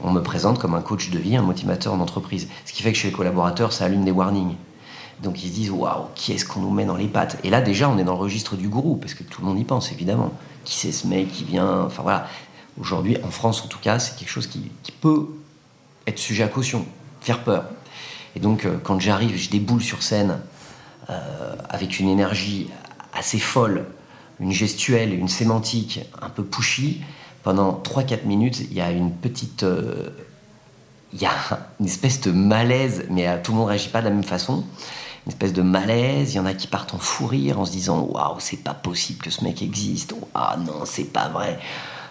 On 0.00 0.12
me 0.12 0.22
présente 0.22 0.58
comme 0.58 0.74
un 0.74 0.80
coach 0.80 1.10
de 1.10 1.18
vie, 1.18 1.36
un 1.36 1.42
motivateur 1.42 1.92
en 1.92 2.00
entreprise. 2.00 2.48
Ce 2.64 2.72
qui 2.72 2.82
fait 2.82 2.92
que 2.92 2.98
chez 2.98 3.08
les 3.08 3.14
collaborateurs, 3.14 3.72
ça 3.72 3.86
allume 3.86 4.04
des 4.04 4.12
warnings. 4.12 4.54
Donc 5.22 5.42
ils 5.42 5.48
se 5.48 5.54
disent 5.54 5.70
waouh, 5.70 6.04
qui 6.14 6.32
est-ce 6.32 6.44
qu'on 6.44 6.60
nous 6.60 6.70
met 6.70 6.84
dans 6.84 6.96
les 6.96 7.08
pattes? 7.08 7.38
Et 7.42 7.50
là 7.50 7.60
déjà, 7.60 7.88
on 7.88 7.98
est 7.98 8.04
dans 8.04 8.12
le 8.12 8.20
registre 8.20 8.54
du 8.54 8.68
gourou, 8.68 8.96
parce 8.96 9.14
que 9.14 9.24
tout 9.24 9.40
le 9.40 9.48
monde 9.48 9.58
y 9.58 9.64
pense 9.64 9.90
évidemment. 9.90 10.32
Qui 10.64 10.76
c'est 10.76 10.92
ce 10.92 11.08
mec 11.08 11.32
qui 11.32 11.44
vient? 11.44 11.82
Enfin 11.82 12.02
voilà. 12.02 12.28
Aujourd'hui, 12.80 13.16
en 13.24 13.30
France 13.30 13.62
en 13.64 13.66
tout 13.66 13.78
cas, 13.78 13.98
c'est 13.98 14.16
quelque 14.16 14.30
chose 14.30 14.46
qui, 14.46 14.70
peut 15.00 15.28
être 16.06 16.18
sujet 16.18 16.42
à 16.44 16.48
caution, 16.48 16.86
faire 17.20 17.42
peur. 17.42 17.64
Et 18.36 18.40
donc 18.40 18.64
euh, 18.64 18.78
quand 18.82 18.98
j'arrive, 19.00 19.36
je 19.36 19.50
déboule 19.50 19.82
sur 19.82 20.02
scène 20.02 20.40
euh, 21.10 21.54
avec 21.68 21.98
une 21.98 22.08
énergie 22.08 22.68
assez 23.12 23.38
folle, 23.38 23.86
une 24.40 24.52
gestuelle, 24.52 25.12
une 25.12 25.28
sémantique 25.28 26.00
un 26.22 26.30
peu 26.30 26.44
pushy, 26.44 27.02
pendant 27.42 27.80
3-4 27.84 28.24
minutes, 28.26 28.60
il 28.60 28.74
y 28.74 28.80
a 28.80 28.90
une 28.90 29.12
petite. 29.12 29.62
Euh, 29.62 30.10
il 31.12 31.22
y 31.22 31.26
a 31.26 31.32
une 31.80 31.86
espèce 31.86 32.20
de 32.20 32.32
malaise, 32.32 33.06
mais 33.08 33.40
tout 33.42 33.52
le 33.52 33.58
monde 33.58 33.68
réagit 33.68 33.88
pas 33.88 34.00
de 34.00 34.04
la 34.04 34.10
même 34.10 34.24
façon. 34.24 34.64
Une 35.24 35.32
espèce 35.32 35.54
de 35.54 35.62
malaise, 35.62 36.34
il 36.34 36.36
y 36.36 36.40
en 36.40 36.44
a 36.44 36.52
qui 36.52 36.66
partent 36.66 36.92
en 36.92 36.98
fou 36.98 37.26
rire 37.26 37.58
en 37.58 37.64
se 37.64 37.70
disant 37.70 38.00
Waouh, 38.00 38.36
c'est 38.40 38.62
pas 38.62 38.74
possible 38.74 39.22
que 39.22 39.30
ce 39.30 39.42
mec 39.42 39.62
existe. 39.62 40.14
Ah 40.34 40.58
non, 40.58 40.84
c'est 40.84 41.10
pas 41.10 41.28
vrai. 41.28 41.58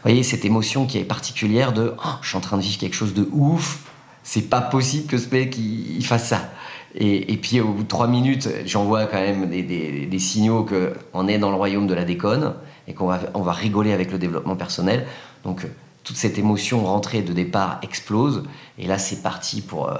Voyez, 0.03 0.23
cette 0.23 0.45
émotion 0.45 0.85
qui 0.85 0.97
est 0.97 1.03
particulière 1.03 1.73
de 1.73 1.93
oh, 1.97 2.09
Je 2.21 2.29
suis 2.29 2.37
en 2.37 2.41
train 2.41 2.57
de 2.57 2.61
vivre 2.61 2.77
quelque 2.77 2.95
chose 2.95 3.13
de 3.13 3.27
ouf, 3.31 3.79
c'est 4.23 4.49
pas 4.49 4.61
possible 4.61 5.07
que 5.07 5.17
ce 5.17 5.29
mec 5.29 5.57
il 5.57 6.05
fasse 6.05 6.27
ça. 6.27 6.49
Et, 6.95 7.37
puis 7.37 7.61
au 7.61 7.73
bout 7.73 7.83
de 7.83 7.87
trois 7.87 8.07
minutes, 8.07 8.49
j'envoie 8.65 9.05
quand 9.05 9.19
même 9.19 9.49
des, 9.49 10.19
signaux 10.19 10.65
qu'on 10.65 11.27
est 11.27 11.37
dans 11.37 11.49
le 11.49 11.55
royaume 11.55 11.85
de 11.85 11.93
la 11.93 12.05
déconne 12.05 12.55
et 12.87 12.93
qu'on 12.93 13.07
va, 13.07 13.19
on 13.35 13.41
va 13.41 13.51
rigoler 13.51 13.93
avec 13.93 14.11
le 14.11 14.17
développement 14.17 14.55
personnel. 14.55 15.05
Donc 15.43 15.67
toute 16.03 16.15
cette 16.15 16.37
émotion 16.39 16.85
rentrée 16.85 17.21
de 17.21 17.33
départ 17.33 17.79
explose. 17.83 18.43
Et 18.79 18.87
là, 18.87 18.97
c'est 18.97 19.21
parti 19.21 19.61
pour, 19.61 19.89
euh, 19.89 19.93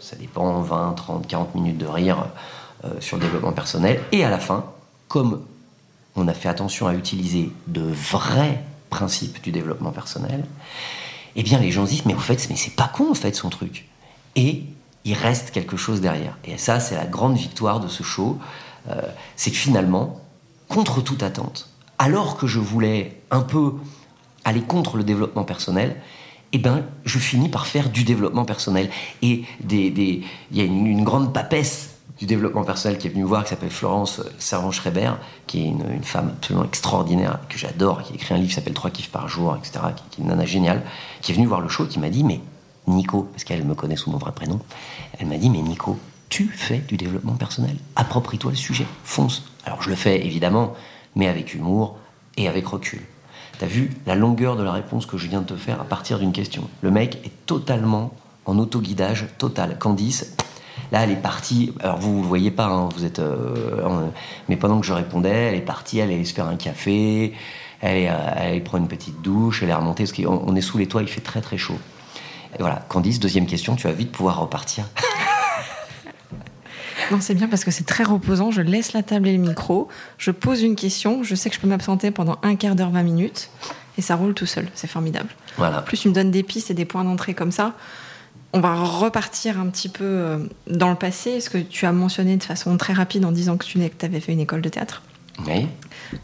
ça 0.00 0.16
dépend, 0.16 0.62
20, 0.62 0.94
30, 0.94 1.26
40 1.26 1.54
minutes 1.54 1.76
de 1.76 1.86
rire 1.86 2.26
euh, 2.84 2.88
sur 3.00 3.18
le 3.18 3.22
développement 3.22 3.52
personnel. 3.52 4.00
Et 4.12 4.24
à 4.24 4.30
la 4.30 4.38
fin, 4.38 4.64
comme 5.08 5.42
on 6.16 6.26
a 6.26 6.32
fait 6.32 6.48
attention 6.48 6.86
à 6.86 6.94
utiliser 6.94 7.52
de 7.66 7.82
vrais 7.82 8.64
principes 8.92 9.42
du 9.42 9.50
développement 9.50 9.90
personnel, 9.90 10.44
eh 11.34 11.42
bien 11.42 11.58
les 11.58 11.72
gens 11.72 11.84
disent 11.84 12.06
mais 12.06 12.14
en 12.14 12.20
fait 12.20 12.46
mais 12.48 12.56
c'est 12.56 12.76
pas 12.76 12.88
con 12.88 13.10
en 13.10 13.14
fait 13.14 13.34
son 13.34 13.50
truc. 13.50 13.88
Et 14.36 14.62
il 15.04 15.14
reste 15.14 15.50
quelque 15.50 15.76
chose 15.76 16.00
derrière. 16.00 16.38
Et 16.44 16.56
ça 16.58 16.78
c'est 16.78 16.94
la 16.94 17.06
grande 17.06 17.36
victoire 17.36 17.80
de 17.80 17.88
ce 17.88 18.04
show, 18.04 18.38
euh, 18.88 19.00
c'est 19.36 19.50
que 19.50 19.56
finalement, 19.56 20.20
contre 20.68 21.02
toute 21.02 21.22
attente, 21.22 21.70
alors 21.98 22.36
que 22.36 22.46
je 22.46 22.60
voulais 22.60 23.20
un 23.30 23.42
peu 23.42 23.74
aller 24.44 24.62
contre 24.62 24.96
le 24.96 25.04
développement 25.04 25.44
personnel, 25.44 25.96
eh 26.52 26.58
ben, 26.58 26.84
je 27.04 27.18
finis 27.18 27.48
par 27.48 27.66
faire 27.66 27.88
du 27.88 28.04
développement 28.04 28.44
personnel. 28.44 28.90
Et 29.22 29.44
il 29.70 30.24
y 30.52 30.60
a 30.60 30.64
une, 30.64 31.04
grande 31.04 31.32
papesse 31.32 31.91
du 32.22 32.26
développement 32.26 32.62
personnel 32.62 32.98
qui 32.98 33.08
est 33.08 33.10
venue 33.10 33.24
me 33.24 33.26
voir, 33.26 33.42
qui 33.42 33.50
s'appelle 33.50 33.68
Florence 33.68 34.20
Servan-Schreiber, 34.38 35.14
qui 35.48 35.64
est 35.64 35.66
une, 35.66 36.04
femme 36.04 36.28
absolument 36.28 36.64
extraordinaire, 36.64 37.40
que 37.48 37.58
j'adore, 37.58 38.04
qui 38.04 38.14
écrit 38.14 38.32
un 38.32 38.36
livre 38.36 38.50
qui 38.50 38.54
s'appelle 38.54 38.74
Trois 38.74 38.90
kiffs 38.90 39.10
par 39.10 39.26
jour, 39.26 39.56
etc., 39.56 39.86
qui, 39.96 40.20
est 40.20 40.22
une 40.22 40.28
nana 40.28 40.44
géniale, 40.44 40.84
qui 41.20 41.32
est 41.32 41.34
venue 41.34 41.48
voir 41.48 41.60
le 41.60 41.68
show, 41.68 41.84
qui 41.84 41.98
m'a 41.98 42.10
dit, 42.10 42.22
mais 42.22 42.40
Nico, 42.86 43.28
parce 43.32 43.42
qu'elle 43.42 43.64
me 43.64 43.74
connaît 43.74 43.96
sous 43.96 44.12
mon 44.12 44.18
vrai 44.18 44.30
prénom, 44.30 44.60
elle 45.18 45.26
m'a 45.26 45.36
dit, 45.36 45.50
mais 45.50 45.62
Nico, 45.62 45.98
tu 46.28 46.46
fais 46.46 46.78
du 46.78 46.96
développement 46.96 47.34
personnel, 47.34 47.74
approprie-toi 47.96 48.52
le 48.52 48.56
sujet, 48.56 48.86
fonce. 49.02 49.42
Alors 49.64 49.82
je 49.82 49.90
le 49.90 49.96
fais 49.96 50.24
évidemment, 50.24 50.74
mais 51.16 51.26
avec 51.26 51.54
humour 51.54 51.96
et 52.36 52.46
avec 52.46 52.68
recul. 52.68 53.02
T'as 53.58 53.66
vu 53.66 53.90
la 54.06 54.14
longueur 54.14 54.54
de 54.54 54.62
la 54.62 54.70
réponse 54.70 55.06
que 55.06 55.18
je 55.18 55.26
viens 55.26 55.40
de 55.40 55.46
te 55.46 55.56
faire 55.56 55.80
à 55.80 55.84
partir 55.84 56.20
d'une 56.20 56.32
question. 56.32 56.68
Le 56.82 56.92
mec 56.92 57.18
est 57.24 57.46
totalement 57.46 58.14
en 58.44 58.60
autoguidage 58.60 59.26
total. 59.38 59.76
Candice, 59.76 60.36
là, 60.92 61.02
elle 61.02 61.10
est 61.10 61.16
partie. 61.16 61.72
Alors 61.80 61.98
vous, 61.98 62.16
vous 62.16 62.22
le 62.22 62.28
voyez 62.28 62.50
pas, 62.50 62.66
hein, 62.66 62.88
vous 62.94 63.04
êtes. 63.04 63.18
Euh, 63.18 64.06
mais 64.48 64.56
pendant 64.56 64.78
que 64.78 64.86
je 64.86 64.92
répondais, 64.92 65.30
elle 65.30 65.54
est 65.54 65.62
partie, 65.62 65.98
elle 65.98 66.10
allait 66.10 66.24
se 66.24 66.34
faire 66.34 66.46
un 66.46 66.56
café, 66.56 67.32
elle 67.80 67.96
est, 67.96 68.10
euh, 68.10 68.16
elle 68.36 68.62
prendre 68.62 68.84
une 68.84 68.88
petite 68.88 69.20
douche, 69.22 69.62
elle 69.62 69.70
est 69.70 69.74
remontée 69.74 70.04
parce 70.04 70.12
qu'on 70.12 70.54
est 70.54 70.60
sous 70.60 70.78
les 70.78 70.86
toits, 70.86 71.02
il 71.02 71.08
fait 71.08 71.22
très 71.22 71.40
très 71.40 71.58
chaud. 71.58 71.78
Et 72.54 72.60
voilà, 72.60 72.84
Candice, 72.88 73.18
deuxième 73.18 73.46
question, 73.46 73.74
tu 73.74 73.88
vas 73.88 73.94
vite 73.94 74.12
pouvoir 74.12 74.38
repartir. 74.38 74.84
Non, 77.10 77.18
c'est 77.20 77.34
bien 77.34 77.48
parce 77.48 77.64
que 77.64 77.70
c'est 77.70 77.84
très 77.84 78.04
reposant. 78.04 78.50
Je 78.50 78.62
laisse 78.62 78.94
la 78.94 79.02
table 79.02 79.28
et 79.28 79.32
le 79.36 79.42
micro, 79.42 79.88
je 80.16 80.30
pose 80.30 80.62
une 80.62 80.76
question, 80.76 81.22
je 81.22 81.34
sais 81.34 81.50
que 81.50 81.56
je 81.56 81.60
peux 81.60 81.66
m'absenter 81.66 82.10
pendant 82.10 82.38
un 82.42 82.54
quart 82.54 82.74
d'heure, 82.74 82.90
20 82.90 83.02
minutes, 83.02 83.50
et 83.98 84.02
ça 84.02 84.16
roule 84.16 84.32
tout 84.32 84.46
seul. 84.46 84.68
C'est 84.74 84.86
formidable. 84.86 85.28
Voilà. 85.58 85.82
Plus 85.82 85.98
tu 85.98 86.08
me 86.08 86.14
donnes 86.14 86.30
des 86.30 86.42
pistes 86.42 86.70
et 86.70 86.74
des 86.74 86.86
points 86.86 87.04
d'entrée 87.04 87.34
comme 87.34 87.52
ça. 87.52 87.74
On 88.52 88.60
va 88.60 88.74
repartir 88.74 89.58
un 89.58 89.66
petit 89.68 89.88
peu 89.88 90.04
euh, 90.04 90.38
dans 90.66 90.90
le 90.90 90.96
passé, 90.96 91.40
ce 91.40 91.48
que 91.48 91.58
tu 91.58 91.86
as 91.86 91.92
mentionné 91.92 92.36
de 92.36 92.42
façon 92.42 92.76
très 92.76 92.92
rapide 92.92 93.24
en 93.24 93.32
disant 93.32 93.56
que 93.56 93.64
tu 93.64 93.80
avais 94.02 94.20
fait 94.20 94.32
une 94.32 94.40
école 94.40 94.60
de 94.60 94.68
théâtre? 94.68 95.02
Oui. 95.46 95.66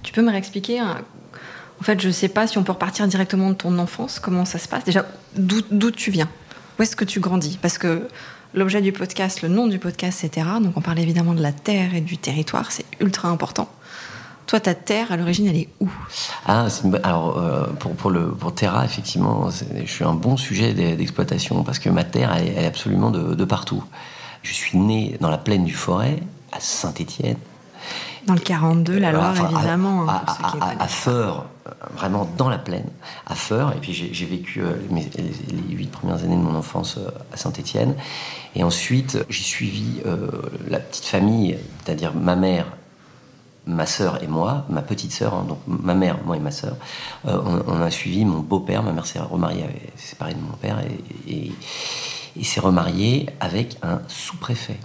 Tu 0.03 0.13
peux 0.13 0.23
me 0.23 0.31
réexpliquer 0.31 0.79
hein, 0.79 0.99
En 1.81 1.85
fait, 1.85 2.01
je 2.01 2.09
ne 2.09 2.13
sais 2.13 2.29
pas 2.29 2.47
si 2.47 2.59
on 2.59 2.65
peut 2.65 2.73
repartir 2.73 3.07
directement 3.09 3.49
de 3.51 3.55
ton 3.55 3.79
enfance, 3.79 4.19
comment 4.19 4.45
ça 4.45 4.59
se 4.59 4.69
passe? 4.69 4.85
Déjà, 4.85 5.07
d'où 5.37 5.91
tu 5.91 6.11
viens? 6.11 6.29
Où 6.79 6.83
est-ce 6.83 6.97
que 6.97 7.05
tu 7.05 7.19
grandis? 7.21 7.59
Parce 7.61 7.79
que 7.79 8.07
L'objet 8.55 8.81
du 8.81 8.93
podcast, 8.93 9.43
le 9.43 9.49
nom 9.49 9.67
du 9.67 9.79
podcast, 9.79 10.21
c'est 10.21 10.31
Terra. 10.31 10.59
Donc 10.59 10.77
on 10.77 10.81
parle 10.81 10.99
évidemment 10.99 11.35
de 11.35 11.43
la 11.43 11.53
terre 11.53 11.95
et 11.95 12.01
du 12.01 12.17
territoire, 12.17 12.73
c'est 12.73 12.87
ultra 12.99 13.29
important. 13.29 13.71
Toi, 14.49 14.61
ta 14.61 14.75
terre, 14.75 15.13
à 15.13 15.19
l'origine, 15.19 15.47
elle 15.47 15.57
est 15.57 15.69
où? 15.79 15.91
Ah, 16.47 16.69
alors 17.03 17.37
euh, 17.37 17.67
pour, 17.79 17.93
pour, 17.93 18.11
le, 18.11 18.31
pour 18.31 18.55
Terra, 18.55 18.83
effectivement, 18.83 19.51
je 19.51 19.91
suis 19.91 20.05
un 20.05 20.15
bon 20.15 20.39
sujet 20.39 20.73
d'exploitation 20.73 21.63
parce 21.65 21.79
que 21.79 21.91
ma 21.91 22.03
terre, 22.03 22.35
elle, 22.35 22.65
est 22.65 22.67
absolument 22.67 23.11
de, 23.11 23.45
partout. 23.45 23.85
Je 24.43 24.55
suis 24.55 24.79
né 24.79 25.19
dans 25.21 25.29
la 25.29 25.37
plaine 25.37 25.65
du 25.65 25.75
Forêt, 25.75 26.23
à 26.53 26.61
Saint-Étienne. 26.61 27.37
Dans 28.27 28.33
le 28.33 28.41
42, 28.41 28.99
la 28.99 29.13
Loire, 29.13 29.35
évidemment. 29.39 30.09
Hein, 30.09 30.23
à, 30.27 30.83
à, 30.83 30.89
Feur, 30.89 31.45
vraiment 31.95 32.27
dans 32.39 32.49
la 32.49 32.59
plaine, 32.59 32.89
à 33.27 33.35
Feur. 33.35 33.75
Et 33.77 33.81
puis 33.81 33.93
j'ai 33.93 34.27
vécu 34.27 34.63
euh, 34.63 34.73
les 34.91 35.75
huit 35.75 35.91
premières 35.91 36.25
années 36.25 36.37
de 36.37 36.41
mon 36.41 36.55
enfance 36.55 36.97
euh, 36.97 37.11
à 37.35 37.37
Saint-Étienne. 37.37 37.95
Et 38.55 38.65
ensuite, 38.65 39.19
j'ai 39.29 39.43
suivi 39.43 40.01
euh, 40.07 40.31
la 40.69 40.79
petite 40.79 41.05
famille, 41.05 41.59
c'est-à-dire 41.85 42.15
ma 42.15 42.35
mère, 42.35 42.65
ma 43.69 43.87
sœur 43.87 44.23
et 44.23 44.27
moi, 44.27 44.65
ma 44.69 44.83
petite 44.83 45.13
sœur, 45.13 45.35
hein, 45.35 45.45
donc 45.47 45.59
ma 45.67 45.95
mère, 45.95 46.19
moi 46.25 46.37
et 46.37 46.41
ma 46.41 46.51
sœur. 46.51 46.77
on, 47.25 47.81
a 47.81 47.91
suivi 47.91 48.25
mon 48.25 48.41
beau-père, 48.41 48.83
ma 48.83 48.93
mère 48.93 49.07
s'est 49.07 49.21
remariée, 49.21 49.65
s'est 49.97 50.11
séparée 50.11 50.35
de 50.35 50.41
mon 50.41 50.57
père 50.57 50.81
et, 51.29 51.53
et, 52.37 52.45
s'est 52.45 52.61
remariée 52.61 53.29
avec 53.41 53.77
un 53.83 54.01
sous-préfet. 54.09 54.79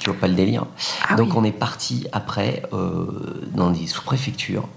Tu 0.00 0.10
vois 0.10 0.18
pas 0.18 0.28
le 0.28 0.34
délire 0.34 0.66
ah 1.08 1.16
Donc 1.16 1.34
on 1.34 1.44
est 1.44 1.52
parti 1.52 2.06
après 2.12 2.62
dans 3.54 3.70
des 3.70 3.86
sous-préfectures 3.86 4.68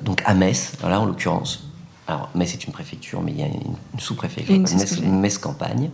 donc 0.00 0.22
à 0.24 0.34
Metz, 0.34 0.72
là 0.82 1.00
en 1.00 1.06
l'occurrence. 1.06 1.69
Alors 2.10 2.28
Metz 2.34 2.52
est 2.52 2.64
une 2.64 2.72
préfecture, 2.72 3.22
mais 3.22 3.30
il 3.30 3.38
y 3.38 3.44
a 3.44 3.46
une, 3.46 3.76
sous-préfecture, 4.00 4.52
une, 4.52 5.20
Metz, 5.20 5.38
campagne. 5.38 5.90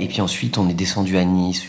Et 0.00 0.08
puis 0.08 0.22
ensuite, 0.22 0.56
on 0.56 0.70
est 0.70 0.74
descendu 0.74 1.18
à 1.18 1.24
Nice. 1.24 1.64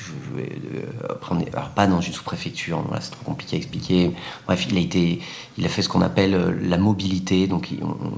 après, 1.10 1.36
alors 1.53 1.72
pas 1.72 1.86
dans 1.86 2.00
une 2.00 2.13
sous-préfecture, 2.13 2.82
là 2.89 3.00
c'est 3.01 3.12
trop 3.12 3.25
compliqué 3.25 3.58
à 3.58 3.60
expliquer. 3.60 4.13
Bref, 4.46 4.65
il 4.70 4.77
a 4.77 4.79
été, 4.79 5.20
il 5.58 5.65
a 5.65 5.67
fait 5.67 5.82
ce 5.82 5.89
qu'on 5.89 6.01
appelle 6.01 6.36
euh, 6.36 6.58
la 6.62 6.77
mobilité. 6.77 7.48
Donc 7.48 7.70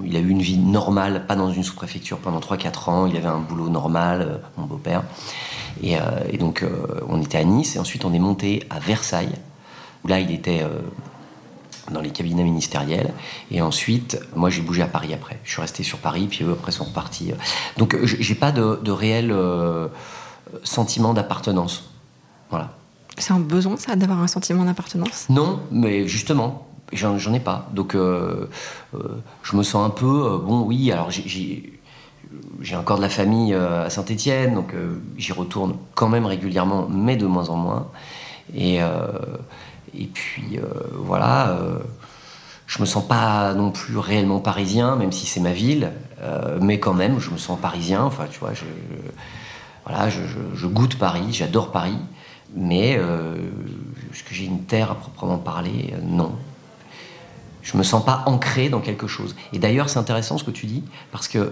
il, 0.04 0.16
a 0.16 0.20
eu 0.20 0.30
une 0.30 0.44
vie 0.44 0.60
normale, 0.60 1.26
pas 1.26 1.36
dans 1.36 1.52
une 1.52 1.64
sous-préfecture 1.64 2.20
pendant 2.20 2.40
3-4 2.40 2.90
ans. 2.92 3.08
Il 3.08 3.18
avait 3.18 3.26
un 3.26 3.40
boulot 3.40 3.70
normal, 3.70 4.22
euh, 4.22 4.38
mon 4.58 4.68
beau-père. 4.68 5.02
Et, 5.82 5.98
euh, 5.98 6.02
donc 6.40 6.64
on 7.10 7.20
était 7.20 7.40
à 7.40 7.44
Nice 7.44 7.76
et 7.76 7.80
ensuite 7.80 8.06
on 8.06 8.14
est 8.14 8.20
monté 8.20 8.62
à 8.70 8.78
Versailles. 8.78 9.34
Où 10.04 10.08
là, 10.08 10.20
il 10.20 10.30
était 10.30 10.62
dans 11.92 12.02
les 12.02 12.10
cabinets 12.10 12.44
ministériels. 12.44 13.14
Et 13.52 13.62
ensuite, 13.62 14.20
moi, 14.36 14.50
j'ai 14.50 14.62
bougé 14.62 14.82
à 14.82 14.88
Paris 14.88 15.14
après. 15.14 15.40
Je 15.44 15.52
suis 15.52 15.62
resté 15.62 15.84
sur 15.84 16.00
Paris, 16.00 16.28
puis 16.30 16.44
eux, 16.44 16.54
après, 16.54 16.72
sont 16.72 16.86
repartis. 16.86 17.34
Donc, 17.78 17.98
j'ai 18.04 18.36
pas 18.36 18.52
de, 18.52 18.92
réel 18.92 19.32
euh, 19.32 19.88
sentiment 20.64 21.14
d'appartenance. 21.14 21.90
Voilà. 22.50 22.72
C'est 23.18 23.34
un 23.34 23.40
besoin, 23.40 23.78
ça, 23.78 23.96
d'avoir 23.96 24.22
un 24.22 24.28
sentiment 24.28 24.64
d'appartenance? 24.64 25.28
Non, 25.30 25.60
mais 25.72 26.08
justement, 26.08 26.68
j'en 26.94 27.34
ai 27.34 27.40
pas. 27.40 27.68
Donc, 27.74 27.96
euh, 27.96 28.50
euh, 28.94 29.00
je 29.44 29.56
me 29.56 29.64
sens 29.64 29.86
un 29.86 29.90
peu. 29.90 30.40
bon, 30.44 30.62
oui, 30.62 30.92
alors 30.92 31.10
j'ai 31.10 32.76
encore 32.76 32.98
de 32.98 33.02
la 33.02 33.10
famille 33.10 33.54
à 33.54 33.90
Saint-Étienne, 33.90 34.54
donc 34.54 34.74
j'y 35.18 35.32
retourne 35.32 35.78
quand 35.96 36.10
même 36.10 36.26
régulièrement, 36.26 36.88
mais 36.90 37.16
de 37.16 37.26
moins 37.26 37.50
en 37.50 37.56
moins. 37.56 37.88
Et, 38.56 38.80
et 39.98 40.06
puis 40.06 40.58
euh, 40.58 40.64
voilà, 40.94 41.50
euh, 41.50 41.80
je 42.68 42.80
me 42.80 42.86
sens 42.86 43.06
pas 43.08 43.54
non 43.54 43.72
plus 43.72 43.98
réellement 43.98 44.40
parisien, 44.40 44.96
même 44.96 45.12
si 45.12 45.26
c'est 45.26 45.40
ma 45.40 45.54
ville, 45.54 45.92
euh, 46.22 46.60
mais 46.62 46.80
quand 46.80 46.94
même, 46.94 47.20
je 47.20 47.32
me 47.32 47.38
sens 47.38 47.60
parisien. 47.60 48.04
Enfin, 48.04 48.26
tu 48.30 48.40
vois, 48.40 48.54
je, 48.54 48.66
voilà, 49.86 50.10
je, 50.10 50.68
goûte 50.68 50.98
Paris, 50.98 51.28
j'adore 51.32 51.72
Paris, 51.72 51.98
mais 52.56 52.92
est-ce 52.92 54.24
que 54.24 54.34
j'ai 54.34 54.46
une 54.46 54.64
terre 54.64 54.92
à 54.92 54.96
proprement 54.96 55.38
parler? 55.38 55.94
Non. 56.04 56.36
Je 57.62 57.76
me 57.76 57.84
sens 57.84 58.06
pas 58.06 58.24
ancré 58.28 58.70
dans 58.70 58.80
quelque 58.80 59.08
chose. 59.08 59.36
Et 59.52 59.60
d'ailleurs, 59.60 59.90
c'est 59.90 60.00
intéressant 60.00 60.38
ce 60.38 60.44
que 60.46 60.52
tu 60.52 60.66
dis, 60.66 60.84
parce 61.12 61.28
que 61.28 61.52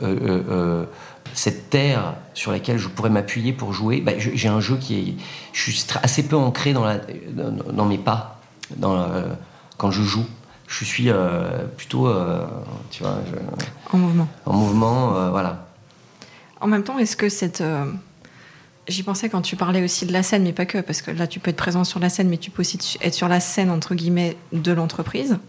cette 1.33 1.69
terre 1.69 2.15
sur 2.33 2.51
laquelle 2.51 2.77
je 2.77 2.87
pourrais 2.87 3.09
m'appuyer 3.09 3.53
pour 3.53 3.73
jouer, 3.73 4.01
bah, 4.01 4.13
j'ai 4.17 4.47
un 4.47 4.59
jeu 4.59 4.77
qui 4.77 4.95
est. 4.95 5.13
Je 5.53 5.71
suis 5.71 5.85
assez 6.01 6.27
peu 6.27 6.35
ancré 6.35 6.73
dans, 6.73 7.85
mes 7.85 7.97
pas 7.97 8.34
dans 8.77 9.07
quand 9.77 9.91
je 9.91 10.01
joue. 10.03 10.25
Je 10.67 10.83
suis 10.83 11.09
euh, 11.09 11.65
plutôt. 11.77 12.07
Euh, 12.07 12.45
tu 12.89 13.03
vois. 13.03 13.17
en 13.91 13.97
mouvement. 13.97 14.27
En 14.45 14.53
mouvement, 14.53 15.15
euh, 15.15 15.29
voilà. 15.29 15.67
En 16.59 16.67
même 16.67 16.83
temps, 16.83 16.97
est-ce 16.97 17.15
que 17.15 17.29
cette. 17.29 17.63
J'y 18.87 19.01
pensais 19.01 19.29
quand 19.29 19.41
tu 19.41 19.55
parlais 19.55 19.83
aussi 19.83 20.05
de 20.05 20.13
la 20.13 20.21
scène, 20.21 20.43
mais 20.43 20.53
pas 20.53 20.65
que, 20.67 20.77
parce 20.77 21.01
que 21.01 21.09
là, 21.09 21.25
tu 21.25 21.39
peux 21.39 21.49
être 21.49 21.57
présent 21.57 21.83
sur 21.83 21.99
la 21.99 22.09
scène, 22.09 22.29
mais 22.29 22.37
tu 22.37 22.51
peux 22.51 22.61
aussi 22.61 22.77
être 23.01 23.15
sur 23.15 23.27
la 23.27 23.39
scène, 23.39 23.71
entre 23.71 23.95
guillemets, 23.95 24.37
de 24.53 24.71
l'entreprise. 24.71 25.39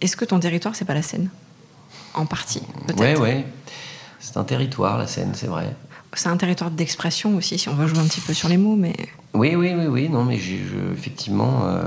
Est-ce 0.00 0.16
que 0.16 0.24
ton 0.24 0.38
territoire, 0.38 0.76
c'est 0.76 0.84
pas 0.84 0.94
la 0.94 1.02
scène? 1.02 1.30
En 2.14 2.26
partie, 2.26 2.62
peut-être 2.86 3.20
Oui, 3.20 3.34
oui. 3.36 3.44
C'est 4.20 4.36
un 4.36 4.44
territoire, 4.44 4.98
la 4.98 5.08
scène, 5.08 5.32
c'est 5.34 5.48
vrai. 5.48 5.74
C'est 6.14 6.28
un 6.28 6.36
territoire 6.36 6.70
d'expression 6.70 7.36
aussi, 7.36 7.58
si 7.58 7.68
on 7.68 7.74
veut 7.74 7.86
jouer 7.86 7.98
un 7.98 8.06
petit 8.06 8.20
peu 8.20 8.32
sur 8.32 8.48
les 8.48 8.56
mots, 8.56 8.76
mais. 8.76 8.94
Oui, 9.34 9.54
oui, 9.54 9.72
oui, 9.76 9.86
oui. 9.86 10.08
Non, 10.08 10.24
mais 10.24 10.38
effectivement. 10.92 11.66
Euh, 11.66 11.82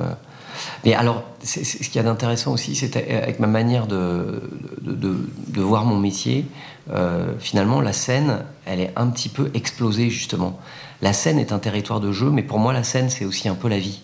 mais 0.86 0.94
alors, 0.94 1.24
ce 1.44 1.60
qu'il 1.60 1.96
y 1.96 2.00
a 2.00 2.04
d'intéressant 2.04 2.54
aussi, 2.54 2.76
c'est 2.76 2.96
avec 2.96 3.40
ma 3.40 3.48
manière 3.48 3.88
de, 3.88 4.42
de, 4.82 5.62
voir 5.62 5.86
mon 5.86 5.98
métier, 5.98 6.46
euh, 6.92 7.34
finalement, 7.40 7.82
la 7.82 7.94
scène, 7.94 8.40
elle 8.66 8.80
est 8.80 8.94
un 8.96 9.08
petit 9.08 9.30
peu 9.30 9.50
explosée, 9.54 10.10
justement. 10.10 10.60
La 11.02 11.14
scène 11.14 11.40
est 11.40 11.52
un 11.52 11.60
territoire 11.60 12.00
de 12.00 12.12
jeu, 12.12 12.30
mais 12.30 12.44
pour 12.44 12.60
moi, 12.60 12.74
la 12.74 12.84
scène, 12.84 13.10
c'est 13.10 13.26
aussi 13.26 13.50
un 13.50 13.56
peu 13.56 13.70
la 13.70 13.80
vie. 13.80 14.02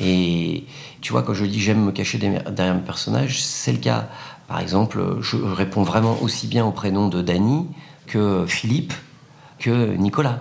Et 0.00 0.64
tu 1.00 1.12
vois, 1.12 1.22
quand 1.22 1.34
je 1.34 1.44
dis 1.44 1.60
j'aime 1.60 1.84
me 1.84 1.92
cacher 1.92 2.18
derrière 2.18 2.74
mes 2.74 2.80
personnages, 2.80 3.42
c'est 3.42 3.72
le 3.72 3.78
cas. 3.78 4.08
Par 4.48 4.60
exemple, 4.60 5.18
je 5.20 5.36
réponds 5.36 5.82
vraiment 5.82 6.16
aussi 6.22 6.46
bien 6.46 6.64
au 6.64 6.72
prénom 6.72 7.08
de 7.08 7.20
Dany 7.20 7.66
que 8.06 8.46
Philippe, 8.46 8.94
que 9.58 9.94
Nicolas. 9.96 10.40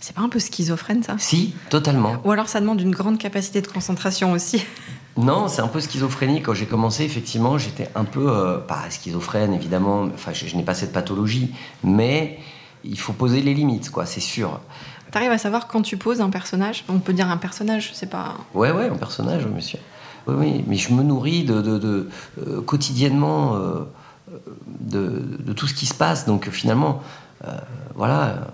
C'est 0.00 0.14
pas 0.14 0.22
un 0.22 0.28
peu 0.28 0.38
schizophrène 0.38 1.02
ça? 1.02 1.16
Si, 1.18 1.54
totalement. 1.70 2.16
Ou 2.24 2.30
alors 2.30 2.48
ça 2.48 2.60
demande 2.60 2.80
une 2.80 2.90
grande 2.90 3.18
capacité 3.18 3.60
de 3.60 3.66
concentration 3.66 4.32
aussi. 4.32 4.62
Non, 5.18 5.48
c'est 5.48 5.62
un 5.62 5.68
peu 5.68 5.80
schizophrénique. 5.80 6.44
Quand 6.44 6.52
j'ai 6.52 6.66
commencé, 6.66 7.02
effectivement, 7.02 7.56
j'étais 7.56 7.88
un 7.94 8.04
peu, 8.04 8.28
euh, 8.28 8.58
pas 8.58 8.82
schizophrène 8.90 9.54
évidemment, 9.54 10.02
enfin 10.12 10.34
je, 10.34 10.46
je 10.46 10.54
n'ai 10.56 10.62
pas 10.62 10.74
cette 10.74 10.92
pathologie, 10.92 11.54
mais 11.82 12.38
il 12.84 12.98
faut 12.98 13.14
poser 13.14 13.40
les 13.40 13.54
limites, 13.54 13.90
quoi, 13.90 14.04
c'est 14.04 14.20
sûr. 14.20 14.60
T'arrives 15.10 15.30
à 15.30 15.38
savoir 15.38 15.68
quand 15.68 15.80
tu 15.80 15.96
poses 15.96 16.20
un 16.20 16.28
personnage? 16.28 16.84
On 16.90 16.98
peut 16.98 17.14
dire 17.14 17.30
un 17.30 17.38
personnage, 17.38 17.92
c'est 17.94 18.10
pas. 18.10 18.34
Ouais, 18.52 18.70
ouais, 18.72 18.90
un 18.90 18.96
personnage, 18.96 19.46
monsieur. 19.46 19.78
Oui, 20.26 20.34
oui, 20.36 20.64
mais 20.66 20.76
je 20.76 20.92
me 20.92 21.02
nourris 21.02 21.44
de, 21.44 21.62
de, 21.62 21.78
de 21.78 22.10
euh, 22.46 22.60
quotidiennement 22.60 23.54
euh, 23.56 23.88
de, 24.80 25.22
de 25.38 25.52
tout 25.54 25.66
ce 25.66 25.72
qui 25.72 25.86
se 25.86 25.94
passe. 25.94 26.26
Donc 26.26 26.50
finalement, 26.50 27.00
voilà, 27.94 28.48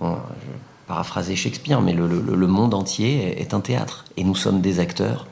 bon, 0.00 0.12
je 0.12 0.46
vais 0.50 0.58
paraphraser 0.86 1.36
Shakespeare, 1.36 1.80
mais 1.80 1.92
le, 1.92 2.06
le- 2.06 2.34
le 2.34 2.46
monde 2.46 2.74
entier 2.74 3.40
est 3.40 3.54
un 3.54 3.60
théâtre 3.60 4.04
et 4.16 4.24
nous 4.24 4.34
sommes 4.34 4.60
des 4.60 4.78
acteurs. 4.80 5.26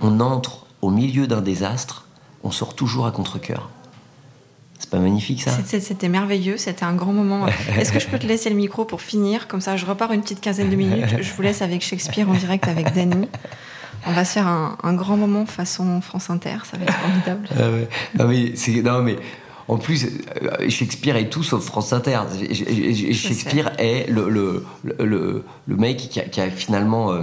On 0.00 0.20
entre 0.20 0.66
au 0.80 0.90
milieu 0.90 1.26
d'un 1.26 1.40
désastre, 1.42 2.06
on 2.44 2.50
sort 2.50 2.74
toujours 2.74 3.06
à 3.06 3.10
contre-cœur. 3.12 3.68
C'est 4.78 4.90
pas 4.90 4.98
magnifique 4.98 5.42
ça? 5.42 5.52
C'était 5.64 6.08
merveilleux, 6.08 6.56
c'était 6.56 6.84
un 6.84 6.94
grand 6.94 7.12
moment. 7.12 7.46
Est-ce 7.78 7.92
que 7.92 8.00
je 8.00 8.08
peux 8.08 8.18
te 8.18 8.26
laisser 8.26 8.50
le 8.50 8.56
micro 8.56 8.84
pour 8.84 9.00
finir? 9.00 9.46
Comme 9.46 9.60
ça, 9.60 9.76
je 9.76 9.86
repars 9.86 10.10
une 10.12 10.22
petite 10.22 10.40
quinzaine 10.40 10.70
de 10.70 10.76
minutes. 10.76 11.04
Je 11.20 11.32
vous 11.34 11.42
laisse 11.42 11.62
avec 11.62 11.82
Shakespeare 11.82 12.28
en 12.28 12.34
direct 12.34 12.66
avec 12.66 12.92
Dany. 12.92 13.28
On 14.08 14.12
va 14.12 14.24
se 14.24 14.32
faire 14.32 14.48
un, 14.48 14.76
un 14.82 14.94
grand 14.94 15.16
moment 15.16 15.46
façon 15.46 16.00
France 16.00 16.28
Inter, 16.30 16.56
ça 16.68 16.76
va 16.76 16.82
être 16.84 16.92
formidable. 16.94 17.48
Ah 17.56 17.70
ouais. 17.70 17.88
Non 18.18 18.26
mais 18.26 18.52
non 18.82 19.02
mais 19.02 19.16
en 19.68 19.76
plus 19.78 20.04
euh, 20.42 20.68
Shakespeare 20.68 21.16
est 21.16 21.28
tout 21.30 21.42
sauf 21.42 21.64
France 21.64 21.92
Inter. 21.92 22.20
Shakespeare 23.12 23.72
est 23.78 24.08
le 24.10 24.28
le, 24.28 24.64
le, 25.00 25.76
mec 25.76 25.96
qui 26.10 26.20
a, 26.20 26.24
qui 26.24 26.40
a 26.40 26.50
finalement 26.50 27.12
euh, 27.12 27.22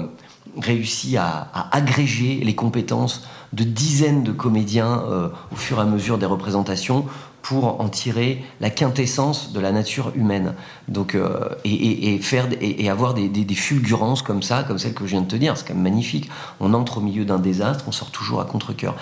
réussi 0.61 1.17
à, 1.17 1.49
à 1.53 1.75
agréger 1.75 2.41
les 2.43 2.55
compétences 2.55 3.23
de 3.53 3.63
dizaines 3.63 4.23
de 4.23 4.31
comédiens 4.31 5.03
euh, 5.09 5.29
au 5.51 5.55
fur 5.55 5.77
et 5.77 5.81
à 5.81 5.85
mesure 5.85 6.17
des 6.17 6.25
représentations 6.25 7.05
pour 7.41 7.79
en 7.81 7.87
tirer 7.87 8.43
la 8.59 8.69
quintessence 8.69 9.53
de 9.53 9.59
la 9.61 9.71
nature 9.71 10.11
humaine. 10.13 10.53
Donc, 10.89 11.15
euh, 11.15 11.49
et, 11.63 11.71
et- 11.73 12.13
et 12.13 12.19
faire 12.19 12.47
et, 12.59 12.83
et 12.83 12.89
avoir 12.89 13.13
des, 13.13 13.29
des- 13.29 13.45
des 13.45 13.55
fulgurances 13.55 14.21
comme 14.21 14.43
ça, 14.43 14.63
comme 14.63 14.77
celle 14.77 14.93
que 14.93 15.05
je 15.05 15.11
viens 15.11 15.21
de 15.21 15.27
te 15.27 15.35
dire, 15.37 15.55
c'est 15.57 15.65
quand 15.67 15.73
même 15.73 15.83
magnifique. 15.83 16.29
On 16.59 16.73
entre 16.73 16.97
au 16.97 17.01
milieu 17.01 17.23
d'un 17.25 17.39
désastre, 17.39 17.85
on 17.87 17.91
sort 17.93 18.11
toujours 18.11 18.41
à 18.41 18.45
contre-cœur. 18.45 18.95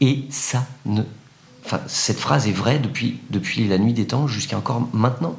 Et 0.00 0.24
ça 0.30 0.64
ne 0.86 1.02
Enfin, 1.64 1.80
cette 1.86 2.18
phrase 2.18 2.48
est 2.48 2.52
vraie 2.52 2.78
depuis, 2.78 3.20
depuis 3.30 3.66
la 3.68 3.78
nuit 3.78 3.92
des 3.92 4.06
temps 4.06 4.26
jusqu'à 4.26 4.56
encore 4.58 4.88
maintenant. 4.92 5.36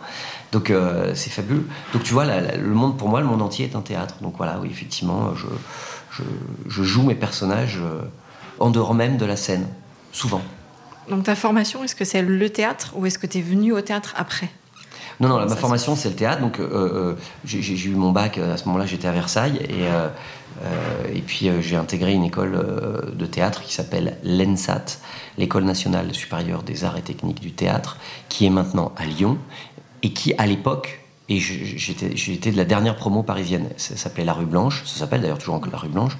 Donc 0.53 0.69
euh, 0.69 1.11
c'est 1.15 1.29
fabuleux. 1.29 1.65
Donc 1.93 2.03
tu 2.03 2.13
vois, 2.13 2.25
la- 2.25 2.39
la- 2.41 2.57
le 2.57 2.73
monde 2.73 2.97
pour 2.97 3.09
moi, 3.09 3.19
le 3.19 3.27
monde 3.27 3.41
entier 3.41 3.65
est 3.65 3.75
un 3.75 3.81
théâtre. 3.81 4.15
Donc 4.21 4.35
voilà, 4.37 4.59
oui, 4.61 4.69
effectivement, 4.71 5.35
je, 5.35 5.47
je, 6.11 6.23
je 6.69 6.83
joue 6.83 7.03
mes 7.03 7.15
personnages 7.15 7.79
euh, 7.81 8.01
en 8.59 8.69
dehors 8.69 8.93
même 8.93 9.17
de 9.17 9.25
la 9.25 9.35
scène, 9.35 9.67
souvent. 10.11 10.41
Donc 11.09 11.23
ta 11.23 11.35
formation, 11.35 11.83
est-ce 11.83 11.95
que 11.95 12.05
c'est 12.05 12.21
le 12.21 12.49
théâtre 12.49 12.93
ou 12.95 13.05
est-ce 13.05 13.19
que 13.19 13.27
tu 13.27 13.39
es 13.39 13.41
venu 13.41 13.73
au 13.73 13.81
théâtre 13.81 14.13
après? 14.17 14.49
Non, 15.19 15.27
non, 15.29 15.39
ma 15.41 15.49
ça 15.49 15.55
formation, 15.57 15.95
c'est 15.95 16.09
le 16.09 16.15
théâtre. 16.15 16.41
Donc, 16.41 16.59
euh, 16.59 17.13
j'ai 17.45 17.85
eu 17.87 17.93
mon 17.95 18.11
bac, 18.11 18.39
à 18.39 18.57
ce 18.57 18.65
moment-là, 18.65 18.85
j'étais 18.87 19.07
à 19.07 19.11
Versailles. 19.11 19.57
Et, 19.69 19.85
et 21.13 21.21
puis, 21.21 21.49
euh, 21.49 21.61
j'ai 21.61 21.75
intégré 21.75 22.13
une 22.13 22.23
école 22.23 22.55
euh, 22.55 23.11
de 23.13 23.25
théâtre 23.25 23.61
qui 23.61 23.73
s'appelle 23.73 24.17
l'ENSAT, 24.23 24.99
l'École 25.37 25.63
nationale 25.63 26.13
supérieure 26.13 26.63
des 26.63 26.83
arts 26.83 26.97
et 26.97 27.01
techniques 27.01 27.41
du 27.41 27.51
théâtre, 27.51 27.97
qui 28.29 28.45
est 28.45 28.49
maintenant 28.49 28.91
à 28.97 29.05
Lyon. 29.05 29.37
Et 30.01 30.11
qui, 30.11 30.33
à 30.37 30.45
l'époque, 30.45 30.99
et 31.29 31.39
j'étais 31.39 32.51
de 32.51 32.57
la 32.57 32.65
dernière 32.65 32.97
promo 32.97 33.23
parisienne, 33.23 33.69
ça 33.77 33.95
s'appelait 33.95 34.25
La 34.25 34.33
Rue 34.33 34.45
Blanche, 34.45 34.83
ça 34.85 34.99
s'appelle 34.99 35.21
d'ailleurs 35.21 35.37
toujours 35.37 35.61
La 35.71 35.77
Rue 35.77 35.87
Blanche, 35.87 36.17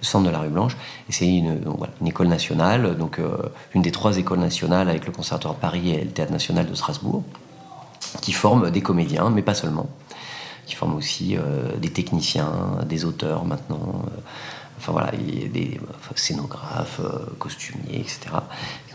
le 0.00 0.06
centre 0.06 0.24
de 0.24 0.30
la 0.30 0.38
Rue 0.38 0.50
Blanche. 0.50 0.76
Et 1.08 1.12
c'est 1.12 1.26
une, 1.26 1.60
école 2.06 2.28
nationale, 2.28 2.96
donc 2.96 3.18
euh, 3.18 3.36
une 3.74 3.82
des 3.82 3.90
trois 3.90 4.18
écoles 4.18 4.38
nationales 4.38 4.88
avec 4.88 5.06
le 5.06 5.12
Conservatoire 5.12 5.54
de 5.54 5.60
Paris 5.60 5.90
et 5.90 6.04
le 6.04 6.10
Théâtre 6.10 6.32
national 6.32 6.66
de 6.68 6.74
Strasbourg 6.74 7.24
qui 8.20 8.32
forment 8.32 8.70
des 8.70 8.80
comédiens, 8.80 9.30
mais 9.30 9.42
pas 9.42 9.54
seulement, 9.54 9.88
qui 10.66 10.74
forment 10.74 10.96
aussi 10.96 11.36
euh, 11.36 11.76
des 11.76 11.90
techniciens, 11.90 12.78
des 12.86 13.04
auteurs 13.04 13.44
maintenant, 13.44 14.04
euh, 14.06 14.20
enfin 14.78 14.92
voilà, 14.92 15.12
il 15.14 15.42
y 15.42 15.44
a 15.44 15.48
des 15.48 15.80
scénographes, 16.14 17.00
euh, 17.00 17.26
costumiers, 17.38 18.00
etc. 18.00 18.20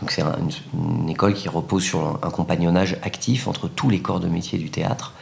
Donc 0.00 0.10
c'est 0.10 0.22
un- 0.22 0.36
une, 0.74 1.08
école 1.08 1.34
qui 1.34 1.48
repose 1.48 1.82
sur 1.82 2.18
un, 2.22 2.30
compagnonnage 2.30 2.96
actif 3.02 3.48
entre 3.48 3.68
tous 3.68 3.90
les 3.90 4.00
corps 4.00 4.20
de 4.20 4.28
métier 4.28 4.58
du 4.58 4.70
théâtre 4.70 5.14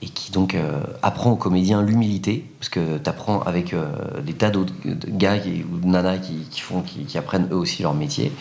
et 0.00 0.08
qui 0.08 0.32
donc 0.32 0.56
apprend 1.02 1.30
aux 1.30 1.36
comédiens 1.36 1.80
l'humilité, 1.80 2.44
parce 2.58 2.68
que 2.68 2.98
tu 2.98 3.08
apprends 3.08 3.40
avec 3.42 3.72
des 4.24 4.32
tas 4.32 4.50
d'autres 4.50 4.74
gars 4.84 5.38
qui- 5.38 5.62
ou 5.62 5.78
de 5.78 5.86
nanas 5.86 6.18
qui, 6.18 6.60
font, 6.60 6.82
qui, 6.82 7.16
apprennent 7.16 7.46
eux 7.52 7.56
aussi 7.56 7.82
leur 7.84 7.94
métier, 7.94 8.32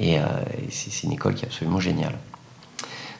et, 0.00 0.16
c'est 0.70 1.02
une 1.02 1.12
école 1.12 1.34
qui 1.34 1.44
est 1.44 1.48
absolument 1.48 1.78
géniale. 1.78 2.16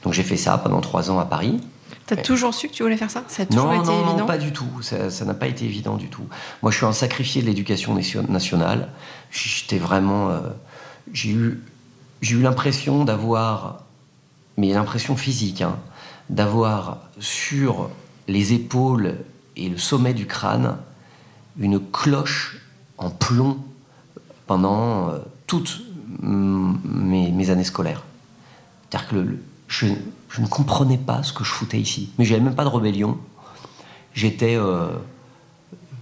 Donc 0.02 0.14
j'ai 0.14 0.22
fait 0.22 0.38
ça 0.38 0.56
pendant 0.56 0.80
trois 0.80 1.10
ans 1.10 1.18
à 1.18 1.26
Paris. 1.26 1.60
T'as 2.06 2.16
toujours 2.16 2.52
su 2.54 2.68
que 2.68 2.74
tu 2.74 2.82
voulais 2.82 2.96
faire 2.98 3.10
ça? 3.10 3.24
Ça 3.28 3.44
a 3.44 3.46
toujours 3.46 3.66
Non, 3.72 3.80
été 3.82 3.86
non, 3.90 4.00
évident? 4.00 4.18
non, 4.18 4.26
pas 4.26 4.36
du 4.38 4.52
tout. 4.52 4.68
Ça 4.82 5.24
n'a 5.24 5.34
pas 5.34 5.46
été 5.46 5.64
évident 5.64 5.96
du 5.96 6.08
tout. 6.08 6.26
Moi, 6.62 6.70
je 6.70 6.76
suis 6.76 6.86
un 6.86 6.92
sacrifié 6.92 7.40
de 7.40 7.46
l'éducation 7.46 7.94
nation- 7.94 8.26
nationale. 8.28 8.88
J'étais 9.30 9.78
vraiment. 9.78 10.28
euh, 10.30 10.40
j'ai 11.12 11.30
eu, 11.30 11.62
eu 12.22 12.40
l'impression 12.42 13.04
d'avoir, 13.04 13.84
mais 14.58 14.72
l'impression 14.72 15.16
physique, 15.16 15.62
hein, 15.62 15.76
d'avoir 16.30 16.98
sur 17.20 17.88
les 18.28 18.52
épaules 18.52 19.16
et 19.56 19.68
le 19.68 19.78
sommet 19.78 20.14
du 20.14 20.26
crâne 20.26 20.76
une 21.58 21.78
cloche 21.80 22.58
en 22.98 23.10
plomb 23.10 23.58
pendant 24.46 25.08
euh, 25.10 25.18
toutes 25.46 25.82
mes, 26.20 27.30
mes 27.30 27.50
années 27.50 27.64
scolaires. 27.64 28.02
C'est-à-dire 28.90 29.08
que 29.08 29.14
le- 29.16 29.22
le- 29.22 29.42
je, 29.68 29.86
je 30.34 30.40
ne 30.40 30.48
comprenais 30.48 30.98
pas 30.98 31.22
ce 31.22 31.32
que 31.32 31.44
je 31.44 31.50
foutais 31.50 31.78
ici. 31.78 32.10
Mais 32.18 32.24
j'avais 32.24 32.40
même 32.40 32.56
pas 32.56 32.64
de 32.64 32.68
rébellion. 32.68 33.18
J'étais. 34.14 34.56
euh, 34.56 34.88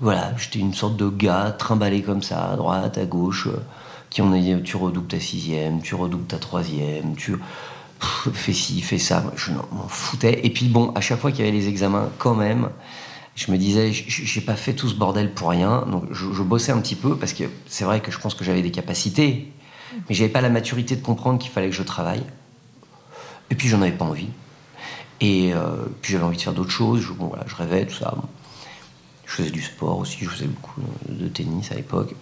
voilà, 0.01 0.33
j'étais 0.39 0.59
une 0.59 0.73
sorte 0.73 0.97
de 0.97 1.09
gars 1.11 1.55
trimballé 1.57 2.03
comme 2.03 2.23
ça, 2.23 2.51
à 2.51 2.57
droite, 2.57 2.97
à 2.97 3.05
gauche, 3.05 3.47
euh, 3.47 3.61
qui 4.09 4.23
a 4.23 4.25
dit 4.25 4.55
tu 4.65 4.77
redoubles 4.77 5.07
ta 5.07 5.21
sixième, 5.21 5.83
tu 5.83 5.95
redoubles 5.95 6.25
ta 6.25 6.39
troisième, 6.39 7.15
tu 7.15 7.37
fais 8.33 8.55
ci, 8.55 8.81
fais 8.81 8.99
ça. 8.99 9.23
Je 9.37 9.53
m'en 9.53 9.87
foutais. 9.89 10.41
Et 10.47 10.51
puis 10.51 10.67
bon, 10.69 10.93
à 10.95 11.03
chaque 11.03 11.21
fois 11.21 11.31
qu'il 11.31 11.45
y 11.45 11.49
avait 11.49 11.57
les 11.57 11.69
examens, 11.69 12.09
quand 12.19 12.35
même, 12.35 12.71
je 13.35 13.53
me 13.53 13.59
disais, 13.59 13.93
j'ai 13.93 14.41
pas 14.41 14.57
fait 14.57 14.73
tout 14.73 14.89
ce 14.89 14.95
bordel 14.95 15.35
pour 15.35 15.51
rien. 15.51 15.85
Donc 15.91 16.05
je, 16.11 16.33
je 16.33 16.43
bossais 16.43 16.73
un 16.73 16.81
petit 16.81 16.97
peu 16.97 17.17
parce 17.17 17.35
que 17.35 17.45
c'est 17.67 17.85
vrai 17.85 18.01
que 18.01 18.11
je 18.11 18.19
pense 18.19 18.35
que 18.35 18.45
j'avais 18.45 18.63
des 18.63 18.71
capacités, 18.71 19.53
mais 20.09 20.15
j'avais 20.15 20.33
pas 20.33 20.41
la 20.41 20.51
maturité 20.51 20.97
de 20.97 21.03
comprendre 21.03 21.39
qu'il 21.39 21.51
fallait 21.51 21.69
que 21.69 21.77
je 21.77 21.83
travaille. 21.83 22.25
Et 23.53 23.55
puis 23.55 23.69
j'en 23.69 23.83
avais 23.83 23.93
pas 23.93 24.07
envie. 24.07 24.31
Et 25.21 25.53
euh, 25.53 25.77
puis 26.01 26.13
j'avais 26.15 26.25
envie 26.25 26.39
de 26.39 26.43
faire 26.43 26.55
d'autres 26.55 26.71
choses. 26.71 27.03
Je, 27.03 27.13
je 27.47 27.55
rêvais, 27.55 27.85
tout 27.85 27.95
ça. 27.95 28.15
Je 29.27 29.31
faisais 29.31 29.51
du 29.51 29.61
sport 29.61 29.99
aussi, 29.99 30.17
je 30.23 30.29
faisais 30.31 30.47
beaucoup 30.47 30.81
de 31.07 31.29
tennis 31.29 31.71
à 31.71 31.75
l'époque. 31.75 32.15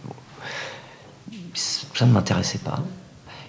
Ça 1.54 2.04
ne 2.04 2.12
m'intéressait 2.12 2.58
pas. 2.58 2.80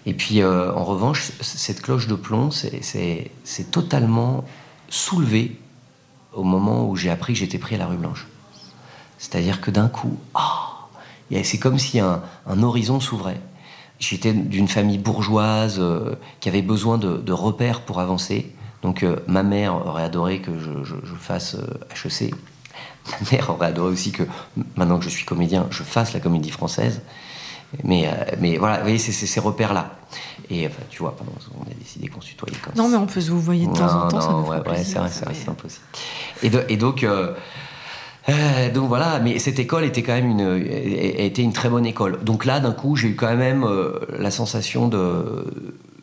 Et 0.05 0.13
puis 0.13 0.43
euh, 0.43 0.71
en 0.73 0.83
revanche, 0.83 1.31
cette 1.41 1.81
cloche 1.81 2.05
de 2.05 2.13
plomb, 2.13 2.51
c'est- 2.51 3.71
totalement 3.71 4.45
soulevé 4.87 5.59
au 6.33 6.43
moment 6.43 6.87
où 6.87 6.95
j'ai 6.95 7.09
appris 7.09 7.33
que 7.33 7.39
j'étais 7.39 7.57
pris 7.57 7.73
à 7.75 7.77
la 7.79 7.87
rue 7.87 7.97
Blanche. 7.97 8.27
C'est-à-dire 9.17 9.59
que 9.59 9.71
d'un 9.71 9.87
coup, 9.87 10.19
ah, 10.35 10.87
c'est 11.43 11.57
comme 11.57 11.79
si 11.79 11.99
un 11.99 12.21
horizon 12.61 12.99
s'ouvrait. 12.99 13.41
J'étais 14.01 14.33
d'une 14.33 14.67
famille 14.67 14.97
bourgeoise 14.97 15.77
euh, 15.79 16.15
qui 16.39 16.49
avait 16.49 16.63
besoin 16.63 16.97
de, 16.97 17.17
de 17.17 17.31
repères 17.33 17.81
pour 17.81 17.99
avancer. 17.99 18.51
Donc 18.81 19.03
euh, 19.03 19.17
ma 19.27 19.43
mère 19.43 19.75
aurait 19.85 20.03
adoré 20.03 20.39
que 20.41 20.51
je, 20.59 20.83
je- 20.83 20.95
je 21.05 21.13
fasse 21.15 21.55
euh, 21.55 22.07
HEC. 22.07 22.33
Ma 23.21 23.31
mère 23.31 23.49
aurait 23.51 23.67
adoré 23.67 23.91
aussi 23.91 24.11
que, 24.11 24.23
maintenant 24.75 24.97
que 24.97 25.03
je 25.05 25.09
suis 25.09 25.23
comédien, 25.23 25.67
je 25.69 25.83
fasse 25.83 26.13
la 26.13 26.19
comédie 26.19 26.49
française. 26.49 27.01
Mais, 27.83 28.07
euh, 28.07 28.11
mais 28.39 28.57
voilà, 28.57 28.77
vous 28.77 28.81
voyez, 28.83 28.97
c'est 28.97 29.11
ces 29.13 29.39
repères-là. 29.39 29.91
Et 30.49 30.67
enfin, 30.67 30.81
tu 30.89 30.99
vois, 31.03 31.15
pardon, 31.15 31.31
on 31.57 31.71
a 31.71 31.73
décidé 31.75 32.07
qu'on 32.09 32.19
se 32.19 32.27
tutoyait 32.27 32.57
comme 32.57 32.73
Non, 32.75 32.89
mais 32.89 32.97
on 32.97 33.05
peut 33.05 33.21
se 33.21 33.31
vous 33.31 33.39
voyez 33.39 33.65
de 33.67 33.71
temps 33.71 33.85
en 33.85 33.99
Non, 34.05 34.07
temps, 34.09 34.19
ça 34.21 34.31
nous 34.33 34.43
ouais, 34.47 34.67
ouais, 34.67 34.83
c'est 34.83 34.97
vrai, 34.99 35.09
c'est 35.09 35.47
impossible. 35.49 35.85
Et, 36.43 36.49
de- 36.49 36.65
et 36.67 36.75
donc, 36.75 37.03
euh, 37.03 37.33
euh, 38.29 38.71
donc 38.71 38.87
voilà, 38.87 39.19
mais 39.19 39.39
cette 39.39 39.59
école 39.59 39.83
était 39.83 40.03
quand 40.03 40.13
même 40.13 40.29
une, 40.29 40.41
a 40.41 41.23
été 41.23 41.41
une 41.41 41.53
très 41.53 41.69
bonne 41.69 41.85
école. 41.85 42.23
Donc 42.23 42.45
là, 42.45 42.59
d'un 42.59 42.71
coup, 42.71 42.95
j'ai 42.95 43.09
eu 43.09 43.15
quand 43.15 43.35
même 43.35 43.63
euh, 43.63 43.99
la 44.17 44.29
sensation 44.31 44.87
de, 44.87 45.45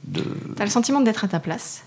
de 0.04 0.24
T'as 0.56 0.64
le 0.64 0.70
sentiment 0.70 1.00
d'être 1.00 1.24
à 1.24 1.28
ta 1.28 1.38
place, 1.40 1.84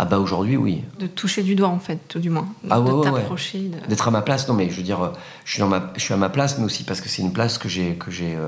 ah 0.00 0.04
bah 0.04 0.18
aujourd'hui, 0.20 0.56
oui, 0.56 0.82
de 1.00 1.06
toucher 1.08 1.42
du 1.42 1.54
doigt 1.56 1.68
en 1.68 1.80
fait, 1.80 1.98
tout 2.08 2.20
du 2.20 2.30
moins, 2.30 2.46
Ah 2.70 2.80
ouais, 2.80 2.88
de 2.88 2.92
ouais, 2.94 2.98
ouais. 3.10 3.20
t'approcher. 3.20 3.58
de- 3.68 3.86
d'être 3.88 4.06
à 4.06 4.10
ma 4.12 4.22
place. 4.22 4.46
Non, 4.48 4.54
mais 4.54 4.70
je 4.70 4.76
veux 4.76 4.82
dire, 4.84 5.02
euh, 5.02 5.08
je 5.44 5.52
suis, 5.52 5.60
dans 5.60 5.66
ma, 5.68 5.92
je 5.96 6.00
suis 6.00 6.14
à 6.14 6.16
ma 6.16 6.28
place, 6.28 6.56
mais 6.58 6.64
aussi 6.64 6.84
parce 6.84 7.00
que 7.00 7.08
c'est 7.08 7.22
une 7.22 7.32
place 7.32 7.58
que 7.58 7.68
j'ai, 7.68 7.94
que 7.94 8.10
j'ai, 8.12 8.34
euh, 8.36 8.46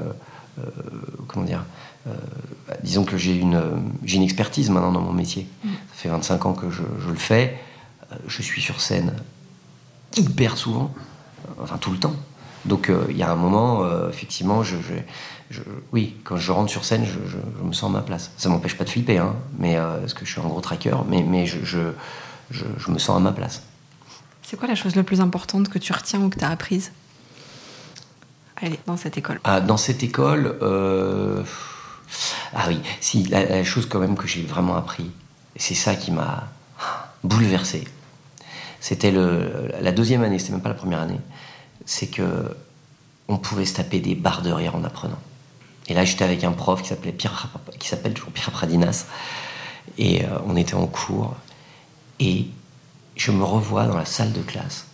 euh, 0.61 0.63
comment 1.27 1.45
dire, 1.45 1.65
euh, 2.07 2.13
bah, 2.69 2.75
disons 2.85 3.05
que 3.05 3.17
j'ai 3.17 3.35
une, 3.35 3.57
euh, 3.57 3.71
j'ai 4.05 4.17
une 4.19 4.23
expertise 4.23 4.71
maintenant 4.71 4.93
dans 4.93 5.01
mon 5.01 5.13
métier. 5.13 5.47
Mm. 5.65 5.69
Ça 5.69 5.95
fait 6.03 6.09
25 6.09 6.47
ans 6.47 6.53
que 6.55 6.71
je, 6.71 6.83
je 7.05 7.09
le 7.11 7.17
fais. 7.17 7.57
Euh, 8.13 8.17
Je 8.29 8.43
suis 8.43 8.63
sur 8.63 8.81
scène 8.81 9.13
hyper 10.17 10.57
souvent, 10.57 10.93
enfin 11.63 11.79
tout 11.79 11.91
le 11.91 11.99
temps. 11.99 12.15
Donc 12.65 12.91
il 13.09 13.17
y 13.17 13.23
a 13.23 13.31
un 13.31 13.37
moment, 13.37 13.87
effectivement, 14.09 14.63
je, 14.63 14.77
oui, 15.93 16.17
quand 16.25 16.37
je 16.37 16.53
rentre 16.53 16.71
sur 16.71 16.85
scène, 16.85 17.05
je, 17.07 17.65
me 17.65 17.73
sens 17.73 17.91
à 17.91 17.93
ma 17.93 18.03
place. 18.03 18.31
Ça 18.37 18.49
m'empêche 18.49 18.77
pas 18.77 18.85
de 18.85 18.91
flipper, 18.91 19.19
hein, 19.19 19.35
mais, 19.59 19.77
parce 19.77 20.13
que 20.13 20.27
je 20.27 20.31
suis 20.31 20.41
un 20.41 20.45
gros 20.45 20.61
tracker, 20.61 20.97
mais, 21.09 21.23
mais 21.23 21.47
je, 21.47 21.79
me 22.89 22.99
sens 22.99 23.17
à 23.17 23.21
ma 23.21 23.33
place. 23.33 23.63
C'est 24.43 24.59
quoi 24.59 24.69
la 24.69 24.75
chose 24.75 24.95
la 24.95 25.05
plus 25.05 25.21
importante 25.21 25.69
que 25.69 25.79
tu 25.79 25.93
retiens 25.93 26.21
ou 26.21 26.29
que 26.29 26.39
tu 26.39 26.45
as 26.45 26.51
apprise? 26.51 26.93
Allez, 28.61 28.79
dans 28.87 28.99
cette 28.99 29.17
école 29.17 29.41
ah, 29.45 29.61
Dans 29.63 29.79
cette 29.79 30.03
école, 30.03 30.59
ah 32.55 32.65
oui, 32.69 32.81
si, 33.01 33.25
la, 33.25 33.65
chose 33.65 33.87
quand 33.87 34.01
même 34.01 34.17
que 34.17 34.27
j'ai 34.27 34.43
vraiment 34.43 34.77
appris, 34.77 35.11
c'est 35.57 35.75
ça 35.75 35.95
qui 35.95 36.11
m'a 36.11 36.49
bouleversé. 37.23 37.85
C'était 38.81 39.13
la 39.13 39.93
deuxième 39.93 40.23
année, 40.23 40.39
c'était 40.39 40.53
même 40.53 40.63
pas 40.63 40.71
la 40.71 40.75
première 40.75 41.01
année. 41.01 41.21
C'est 41.85 42.07
que 42.07 42.57
on 43.29 43.37
pouvait 43.37 43.65
se 43.65 43.75
taper 43.75 44.01
des 44.01 44.17
barres 44.17 44.43
de 44.43 44.51
rire 44.51 44.75
en 44.75 44.83
apprenant. 44.83 45.19
Et 45.87 45.95
là, 45.95 46.05
j'étais 46.05 46.25
avec 46.25 46.43
un 46.45 46.53
prof 46.53 46.83
qui 46.83 46.89
s'appelait 46.89 47.17
qui 47.79 47.89
s'appelle 47.89 48.15
toujours 48.15 48.33
Pierre 48.33 48.51
Pradinas, 48.51 49.07
et 49.99 50.25
euh, 50.25 50.29
on 50.47 50.57
était 50.57 50.75
en 50.75 50.87
cours, 50.87 51.35
et 52.19 52.47
je 53.17 53.31
me 53.31 53.45
revois 53.45 53.87
dans 53.87 53.97
la 53.97 54.05
salle 54.05 54.33
de 54.33 54.43
classe. 54.43 54.87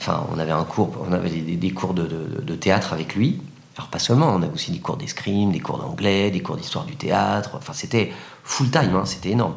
Enfin, 0.00 0.26
on 0.32 0.38
avait 0.38 0.52
un 0.52 0.64
cours, 0.64 0.90
on 1.08 1.12
avait 1.12 1.30
des, 1.30 1.70
cours 1.70 1.94
de, 1.94 2.54
théâtre 2.56 2.92
avec 2.92 3.14
lui, 3.14 3.40
alors 3.76 3.88
pas 3.88 3.98
seulement, 3.98 4.28
on 4.28 4.42
avait 4.42 4.52
aussi 4.52 4.72
des 4.72 4.80
cours 4.80 4.96
d'escrime, 4.96 5.52
des 5.52 5.60
cours 5.60 5.78
d'anglais, 5.78 6.30
des 6.30 6.40
cours 6.40 6.56
d'histoire 6.56 6.84
du 6.84 6.96
théâtre. 6.96 7.52
Enfin, 7.56 7.72
c'était 7.72 8.12
full 8.42 8.70
time, 8.70 8.94
hein, 8.94 9.04
c'était 9.04 9.30
énorme. 9.30 9.54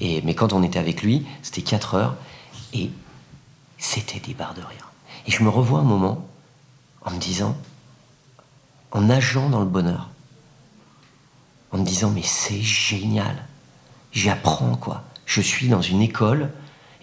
Et, 0.00 0.22
mais 0.22 0.34
quand 0.34 0.52
on 0.52 0.62
était 0.62 0.78
avec 0.78 1.02
lui, 1.02 1.26
c'était 1.42 1.62
4 1.62 1.94
heures 1.94 2.16
et 2.74 2.90
c'était 3.78 4.20
des 4.20 4.34
barres 4.34 4.54
de 4.54 4.60
rire. 4.60 4.90
Et 5.26 5.30
je 5.30 5.42
me 5.42 5.48
revois 5.48 5.80
un 5.80 5.84
moment 5.84 6.28
en 7.02 7.10
me 7.10 7.18
disant, 7.18 7.56
en 8.92 9.00
nageant 9.00 9.48
dans 9.48 9.60
le 9.60 9.66
bonheur, 9.66 10.10
en 11.72 11.78
me 11.78 11.84
disant, 11.84 12.10
mais 12.10 12.22
c'est 12.22 12.60
génial, 12.60 13.46
j'apprends 14.12 14.76
quoi. 14.76 15.04
Je 15.24 15.40
suis 15.40 15.68
dans 15.68 15.80
une 15.80 16.02
école 16.02 16.50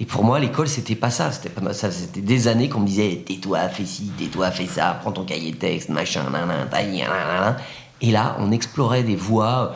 et 0.01 0.05
pour 0.05 0.23
moi, 0.23 0.39
l'école, 0.39 0.67
c'était 0.67 0.95
pas 0.95 1.11
ça. 1.11 1.31
C'était 1.31 1.49
pas 1.49 1.73
ça. 1.73 1.91
C'était 1.91 2.21
des 2.21 2.47
années 2.47 2.69
qu'on 2.69 2.79
me 2.79 2.87
disait 2.87 3.23
tais-toi, 3.23 3.69
fais 3.69 3.85
ci, 3.85 4.11
tais-toi, 4.17 4.49
fais 4.49 4.65
ça, 4.65 4.97
prends 4.99 5.11
ton 5.11 5.25
cahier 5.25 5.51
de 5.51 5.57
texte, 5.57 5.89
machin, 5.89 6.23
nan, 6.31 7.55
Et 8.01 8.09
là, 8.09 8.35
on 8.39 8.51
explorait 8.51 9.03
des 9.03 9.15
voies. 9.15 9.75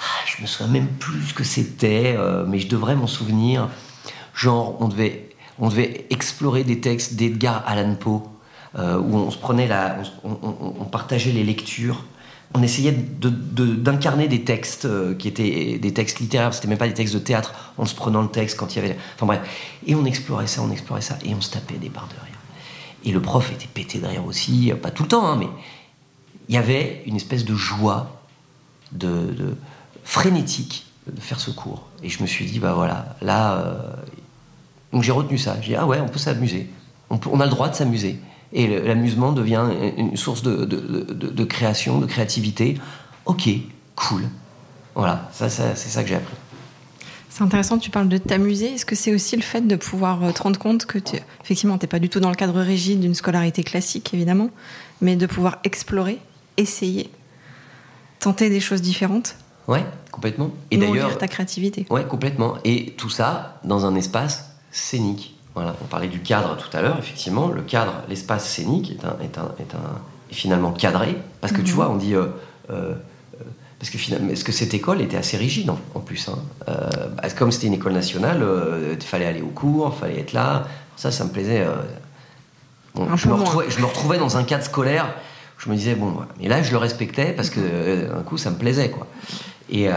Ah, 0.00 0.26
je 0.26 0.42
me 0.42 0.48
souviens 0.48 0.72
même 0.72 0.88
plus 0.88 1.28
ce 1.28 1.34
que 1.34 1.44
c'était, 1.44 2.16
euh, 2.18 2.44
mais 2.44 2.58
je 2.58 2.66
devrais 2.66 2.96
m'en 2.96 3.06
souvenir. 3.06 3.68
Genre, 4.40 4.76
on 4.80 4.88
devait, 4.88 5.28
on 5.58 5.68
devait 5.68 6.06
explorer 6.10 6.64
des 6.64 6.80
textes 6.80 7.14
d'Edgar 7.14 7.62
Allan 7.66 7.94
Poe, 7.94 8.22
euh, 8.78 8.98
où 8.98 9.16
on 9.16 9.30
se 9.30 9.38
prenait 9.38 9.66
la, 9.66 9.98
on 10.24 10.84
partageait 10.84 11.32
les 11.32 11.44
lectures 11.44 12.04
on 12.54 12.62
essayait 12.62 12.92
d'incarner 12.92 14.26
des 14.26 14.42
textes 14.42 14.84
euh, 14.84 15.14
qui 15.14 15.28
étaient 15.28 15.78
des 15.78 15.94
textes 15.94 16.18
littéraires, 16.18 16.52
c'était 16.52 16.66
même 16.66 16.78
pas 16.78 16.88
des 16.88 16.94
textes 16.94 17.14
de 17.14 17.20
théâtre, 17.20 17.54
en 17.78 17.86
se 17.86 17.94
prenant 17.94 18.22
le 18.22 18.28
texte 18.28 18.56
quand 18.56 18.74
il 18.74 18.82
y 18.82 18.84
avait. 18.84 18.96
Enfin 19.14 19.26
bref. 19.26 19.40
Et 19.86 19.94
on 19.94 20.04
explorait 20.04 20.48
ça, 20.48 20.60
on 20.62 20.70
explorait 20.72 21.00
ça, 21.00 21.16
et 21.24 21.34
on 21.34 21.40
se 21.40 21.50
tapait 21.50 21.78
des 21.78 21.88
barres 21.88 22.08
de 22.08 22.20
rire. 22.24 22.38
Et 23.04 23.12
le 23.12 23.22
prof 23.22 23.52
était 23.52 23.68
pété 23.72 23.98
de 23.98 24.06
rire 24.06 24.26
aussi, 24.26 24.72
pas 24.82 24.90
tout 24.90 25.04
le 25.04 25.08
temps, 25.08 25.26
hein, 25.26 25.36
mais 25.38 25.48
il 26.48 26.54
y 26.54 26.58
avait 26.58 27.02
une 27.06 27.16
espèce 27.16 27.44
de 27.44 27.54
joie, 27.54 28.20
de, 28.90 29.56
frénétique 30.02 30.86
de 31.06 31.20
faire 31.20 31.38
ce 31.38 31.52
cours. 31.52 31.86
Et 32.02 32.08
je 32.08 32.20
me 32.20 32.26
suis 32.26 32.46
dit, 32.46 32.58
bah 32.58 32.72
voilà, 32.74 33.16
là. 33.22 33.58
Euh, 33.58 33.92
donc 34.92 35.02
j'ai 35.02 35.12
retenu 35.12 35.38
ça. 35.38 35.56
J'ai 35.60 35.70
dit, 35.70 35.76
ah 35.76 35.86
ouais, 35.86 36.00
on 36.00 36.08
peut 36.08 36.18
s'amuser. 36.18 36.68
on 37.10 37.40
a 37.40 37.44
le 37.44 37.50
droit 37.50 37.68
de 37.68 37.74
s'amuser. 37.74 38.18
Et 38.52 38.66
l'amusement 38.66 39.32
devient 39.32 39.64
une 39.96 40.16
source 40.16 40.42
de, 40.42 41.44
création, 41.44 41.98
de 41.98 42.06
créativité. 42.06 42.76
Ok, 43.26 43.48
cool. 43.94 44.22
Voilà, 44.94 45.28
ça, 45.32 45.48
c'est 45.48 45.76
ça 45.76 46.02
que 46.02 46.08
j'ai 46.08 46.16
appris. 46.16 46.34
C'est 47.28 47.44
intéressant, 47.44 47.78
tu 47.78 47.90
parles 47.90 48.08
de 48.08 48.18
t'amuser. 48.18 48.74
Est-ce 48.74 48.84
que 48.84 48.96
c'est 48.96 49.14
aussi 49.14 49.36
le 49.36 49.42
fait 49.42 49.60
de 49.60 49.76
pouvoir 49.76 50.24
euh, 50.24 50.32
te 50.32 50.42
rendre 50.42 50.58
compte 50.58 50.84
que, 50.84 50.98
tu, 50.98 51.16
effectivement, 51.42 51.78
tu 51.78 51.84
n'es 51.84 51.88
pas 51.88 52.00
du 52.00 52.08
tout 52.08 52.18
dans 52.18 52.28
le 52.28 52.34
cadre 52.34 52.60
rigide 52.60 52.98
d'une 52.98 53.14
scolarité 53.14 53.62
classique, 53.62 54.12
évidemment, 54.12 54.50
mais 55.00 55.14
de 55.14 55.26
pouvoir 55.26 55.60
explorer, 55.62 56.18
essayer, 56.56 57.08
tenter 58.18 58.50
des 58.50 58.58
choses 58.58 58.82
différentes? 58.82 59.36
Ouais, 59.68 59.84
complètement. 60.10 60.50
Et 60.72 60.76
d'ailleurs. 60.76 61.16
ta 61.18 61.28
créativité. 61.28 61.86
Ouais, 61.88 62.04
complètement. 62.04 62.56
Et 62.64 62.94
tout 62.98 63.10
ça 63.10 63.60
dans 63.62 63.86
un 63.86 63.94
espace 63.94 64.49
scénique 64.70 65.34
on 65.56 65.86
parlait 65.86 66.08
du 66.08 66.20
cadre 66.20 66.56
tout 66.56 66.74
à 66.76 66.80
l'heure, 66.80 66.98
effectivement. 66.98 67.48
Le 67.48 67.62
cadre, 67.62 68.02
l'espace 68.08 68.48
scénique 68.48 68.90
est, 68.90 69.04
un, 69.04 69.16
est, 69.22 69.38
un, 69.38 69.52
est, 69.58 69.74
un, 69.74 69.98
finalement 70.30 70.72
cadré. 70.72 71.16
Parce 71.40 71.52
que 71.52 71.60
tu 71.60 71.70
mhm. 71.70 71.76
vois, 71.76 71.90
on 71.90 71.96
dit. 71.96 72.14
Euh, 72.14 72.26
euh, 72.70 72.94
parce 73.78 73.90
que 73.90 73.98
finalement, 73.98 74.30
est-ce 74.30 74.44
que 74.44 74.52
cette 74.52 74.74
école 74.74 75.00
était 75.00 75.16
assez 75.16 75.38
rigide 75.38 75.70
en, 75.70 76.00
plus 76.00 76.28
hein? 76.28 76.38
Euh, 76.68 76.88
bah, 77.16 77.30
Comme 77.30 77.50
c'était 77.50 77.66
une 77.66 77.74
école 77.74 77.94
nationale, 77.94 78.44
il 78.92 79.02
fallait 79.02 79.24
aller 79.24 79.40
au 79.40 79.48
cours, 79.48 79.94
il 79.96 80.00
fallait 80.00 80.20
être 80.20 80.34
là. 80.34 80.66
Ça, 80.96 81.10
ça 81.10 81.24
me 81.24 81.30
plaisait. 81.30 81.66
je, 82.94 83.28
me 83.28 83.34
retrouvais, 83.34 83.70
je, 83.70 83.80
me 83.80 83.86
retrouvais, 83.86 84.18
dans 84.18 84.36
un 84.36 84.44
cadre 84.44 84.64
scolaire. 84.64 85.14
Où 85.56 85.62
je 85.62 85.70
me 85.70 85.76
disais, 85.76 85.94
bon, 85.94 86.14
mais 86.38 86.48
là, 86.48 86.62
je 86.62 86.70
le 86.72 86.76
respectais 86.76 87.32
parce 87.32 87.50
que 87.50 87.60
mhm. 87.60 88.14
d'un 88.14 88.22
coup, 88.22 88.36
ça 88.36 88.50
me 88.50 88.56
plaisait. 88.56 88.90
Quoi. 88.90 89.06
Et, 89.70 89.88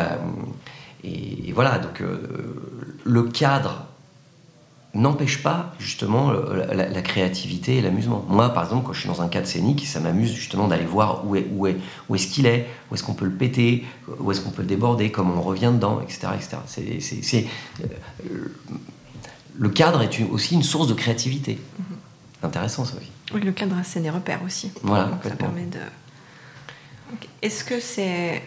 et 1.04 1.52
voilà, 1.52 1.78
donc 1.78 2.02
le 3.04 3.24
cadre 3.24 3.86
n'empêche 4.94 5.42
pas 5.42 5.74
justement 5.80 6.32
la, 6.32 7.02
créativité 7.02 7.78
et 7.78 7.82
l'amusement. 7.82 8.24
Moi, 8.30 8.50
par 8.54 8.64
exemple, 8.64 8.86
quand 8.86 8.94
je 8.94 9.00
suis 9.00 9.10
dans 9.10 9.22
un 9.22 9.28
cadre 9.28 9.48
scénique, 9.48 9.86
ça 9.88 10.00
m'amuse 10.00 10.32
justement 10.34 10.68
d'aller 10.68 10.86
voir 10.86 11.26
où 11.26 11.36
est 11.36 11.48
où 11.52 11.66
est 11.66 11.78
où 12.10 12.16
est-ce 12.16 12.28
qu'il 12.28 12.46
est, 12.46 12.68
où 12.92 12.96
est-ce 12.96 13.04
qu'on 13.04 13.16
peut 13.16 13.26
le 13.26 13.32
péter, 13.32 13.86
où 14.20 14.32
est-ce 14.32 14.42
qu'on 14.42 14.52
peut 14.52 14.62
le 14.62 14.68
déborder, 14.68 15.12
comment 15.12 15.36
on 15.38 15.42
revient 15.42 15.72
dedans, 15.74 16.00
etc., 16.02 16.28
etc. 16.36 16.58
C'est, 16.68 17.48
euh, 17.82 18.56
le 19.56 19.70
cadre 19.70 20.02
est 20.04 20.22
aussi 20.32 20.54
une 20.54 20.64
source 20.64 20.88
de 20.88 20.94
créativité. 20.94 21.54
Mm-hmm. 21.56 22.46
Intéressant 22.46 22.86
ça 22.86 22.96
aussi. 22.98 23.12
Oui, 23.34 23.42
le 23.42 23.52
cadre, 23.52 23.76
c'est 23.84 24.02
des 24.02 24.10
repères 24.10 24.44
aussi. 24.46 24.72
Voilà. 24.84 25.20
ça 25.24 25.32
permet 25.32 25.66
de. 25.66 25.80
Est-ce 27.42 27.64
que 27.64 27.80
c'est 27.80 28.42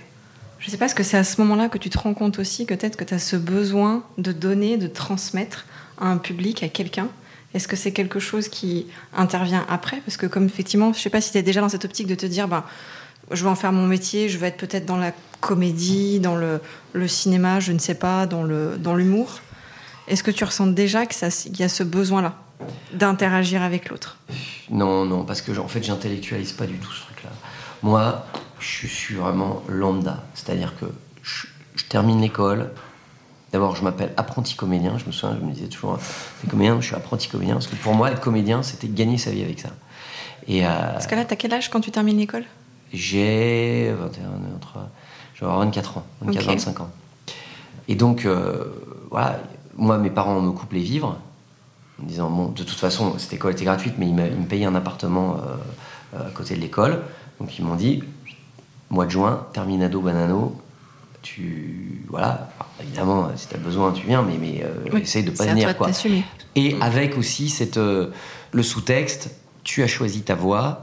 je 0.58 0.68
ne 0.68 0.70
sais 0.70 0.78
pas, 0.78 0.86
est-ce 0.86 0.94
que 0.94 1.02
c'est 1.02 1.18
à 1.18 1.24
ce 1.24 1.40
moment-là 1.42 1.68
que 1.68 1.78
tu 1.78 1.90
te 1.90 1.98
rends 1.98 2.14
compte 2.14 2.38
aussi 2.38 2.66
que 2.66 2.74
peut-être 2.74 2.96
que 2.96 3.04
tu 3.04 3.14
as 3.14 3.18
ce 3.18 3.36
besoin 3.36 4.02
de 4.16 4.32
donner, 4.32 4.78
de 4.78 4.86
transmettre 4.86 5.66
un 5.98 6.18
public, 6.18 6.62
à 6.62 6.68
quelqu'un? 6.68 7.08
Est-ce 7.54 7.68
que 7.68 7.76
c'est 7.76 7.92
quelque 7.92 8.20
chose 8.20 8.48
qui 8.48 8.86
intervient 9.14 9.64
après? 9.68 9.98
Parce 10.04 10.16
que 10.16 10.26
comme 10.26 10.44
effectivement, 10.44 10.92
je 10.92 10.98
ne 10.98 11.02
sais 11.02 11.10
pas 11.10 11.20
si 11.20 11.32
tu 11.32 11.38
es 11.38 11.42
déjà 11.42 11.60
dans 11.60 11.68
cette 11.68 11.84
optique 11.84 12.06
de 12.06 12.14
te 12.14 12.26
dire, 12.26 12.48
ben, 12.48 12.64
je 13.30 13.42
vais 13.42 13.50
en 13.50 13.54
faire 13.54 13.72
mon 13.72 13.86
métier, 13.86 14.28
je 14.28 14.38
vais 14.38 14.48
être 14.48 14.58
peut-être 14.58 14.86
dans 14.86 14.98
la 14.98 15.12
comédie, 15.40 16.20
dans 16.20 16.36
le, 16.36 16.60
cinéma, 17.08 17.60
je 17.60 17.72
ne 17.72 17.78
sais 17.78 17.94
pas, 17.94 18.26
dans 18.26 18.42
l'humour. 18.44 19.26
Dans 19.26 20.12
Est-ce 20.12 20.22
que 20.22 20.30
tu 20.30 20.44
ressens 20.44 20.68
déjà 20.68 21.06
qu'il 21.06 21.58
y 21.58 21.62
a 21.62 21.68
ce 21.68 21.82
besoin-là 21.82 22.34
d'interagir 22.92 23.62
avec 23.62 23.88
l'autre? 23.88 24.18
Non, 24.70 25.04
non, 25.04 25.24
parce 25.24 25.42
que 25.42 25.56
en 25.58 25.68
fait, 25.68 25.82
j'intellectualise 25.82 26.52
pas 26.52 26.66
du 26.66 26.74
tout 26.74 26.92
ce 26.92 27.02
truc-là. 27.02 27.30
Moi, 27.82 28.26
je 28.58 28.86
suis 28.86 29.14
vraiment 29.14 29.62
lambda, 29.68 30.24
c'est-à-dire 30.34 30.74
que 30.78 30.86
je 31.22 31.84
termine 31.84 32.20
l'école, 32.20 32.70
D'abord, 33.52 33.76
je 33.76 33.84
m'appelle 33.84 34.12
apprenti 34.16 34.54
comédien. 34.54 34.98
Je 34.98 35.06
me 35.06 35.12
souviens, 35.12 35.36
je 35.40 35.44
me 35.44 35.52
disais 35.52 35.68
toujours, 35.68 35.98
comédien, 36.50 36.80
je 36.80 36.86
suis 36.86 36.96
apprenti 36.96 37.28
comédien. 37.28 37.54
Parce 37.54 37.68
que 37.68 37.76
pour 37.76 37.94
moi, 37.94 38.10
être 38.10 38.20
comédien, 38.20 38.62
c'était 38.62 38.88
gagner 38.88 39.18
sa 39.18 39.30
vie 39.30 39.42
avec 39.42 39.60
ça. 39.60 39.70
Et, 40.48 40.66
euh, 40.66 40.70
parce 40.92 41.06
que 41.06 41.14
là, 41.14 41.24
t'as 41.24 41.36
quel 41.36 41.52
âge 41.54 41.70
quand 41.70 41.80
tu 41.80 41.90
termines 41.90 42.18
l'école? 42.18 42.44
J'ai 42.92 43.92
21, 43.92 44.56
entre, 44.56 44.78
je 45.34 45.40
vais 45.40 45.46
avoir 45.46 45.60
24 45.60 45.98
ans, 45.98 46.06
24, 46.22 46.46
25 46.46 46.80
ans. 46.80 46.90
Et 47.88 47.94
donc, 47.94 48.24
euh, 48.24 48.64
voilà, 49.10 49.40
moi, 49.76 49.98
mes 49.98 50.10
parents 50.10 50.40
me 50.40 50.52
coupent 50.52 50.72
les 50.72 50.82
vivres, 50.82 51.18
en 51.98 52.02
me 52.04 52.08
disant, 52.08 52.30
bon, 52.30 52.48
de 52.48 52.62
toute 52.62 52.78
façon, 52.78 53.18
cette 53.18 53.32
école 53.32 53.52
était 53.52 53.64
gratuite, 53.64 53.94
mais 53.98 54.06
ils 54.06 54.14
me, 54.14 54.26
ils 54.26 54.38
me 54.38 54.46
payaient 54.46 54.66
un 54.66 54.74
appartement 54.74 55.36
euh, 56.14 56.28
à 56.28 56.30
côté 56.30 56.54
de 56.54 56.60
l'école. 56.60 57.02
Donc, 57.40 57.58
ils 57.58 57.64
m'ont 57.64 57.76
dit, 57.76 58.02
mois 58.90 59.06
de 59.06 59.10
juin, 59.10 59.46
terminado 59.52 60.00
banano, 60.00 60.56
tu 61.22 62.04
voilà 62.08 62.48
évidemment 62.82 63.30
si 63.36 63.48
tu 63.48 63.54
as 63.54 63.58
besoin 63.58 63.92
tu 63.92 64.06
viens 64.06 64.22
mais 64.22 64.38
mais 64.38 64.64
euh, 64.64 64.98
essaye 64.98 65.24
de 65.24 65.30
pas 65.30 65.44
venir 65.46 65.76
quoi. 65.76 65.90
et 66.54 66.76
avec 66.80 67.16
aussi 67.16 67.48
cette 67.48 67.76
euh, 67.76 68.08
le 68.52 68.62
sous-texte 68.62 69.30
tu 69.64 69.82
as 69.82 69.88
choisi 69.88 70.22
ta 70.22 70.36
voix. 70.36 70.82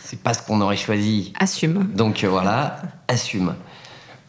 C'est 0.00 0.22
pas 0.22 0.32
ce 0.32 0.40
qu'on 0.40 0.62
aurait 0.62 0.78
choisi. 0.78 1.34
Assume. 1.38 1.90
Donc 1.94 2.24
euh, 2.24 2.28
voilà 2.28 2.80
assume. 3.06 3.54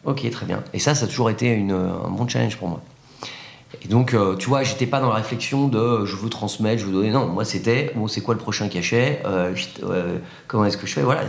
Ok 0.04 0.28
très 0.30 0.44
bien. 0.44 0.62
Et 0.74 0.78
ça 0.78 0.94
ça 0.94 1.06
a 1.06 1.08
toujours 1.08 1.30
été 1.30 1.48
une, 1.48 1.72
un 1.72 2.10
bon 2.10 2.28
challenge 2.28 2.56
pour 2.56 2.68
moi. 2.68 2.82
Et 3.82 3.88
donc, 3.88 4.16
tu 4.38 4.48
vois, 4.48 4.64
j'étais 4.64 4.84
pas 4.84 5.00
dans 5.00 5.08
la 5.08 5.14
réflexion 5.14 5.68
de 5.68 6.04
je 6.04 6.16
veux 6.16 6.28
transmettre, 6.28 6.82
je 6.82 6.86
veux 6.86 6.92
donner. 6.92 7.10
Non, 7.10 7.28
moi 7.28 7.44
c'était 7.44 7.92
bon, 7.94 8.08
c'est 8.08 8.20
quoi 8.20 8.34
le 8.34 8.40
prochain 8.40 8.68
cachet 8.68 9.22
Comment 10.48 10.64
est-ce 10.64 10.76
que 10.76 10.86
je 10.86 10.92
fais 10.92 11.02
Voilà. 11.02 11.22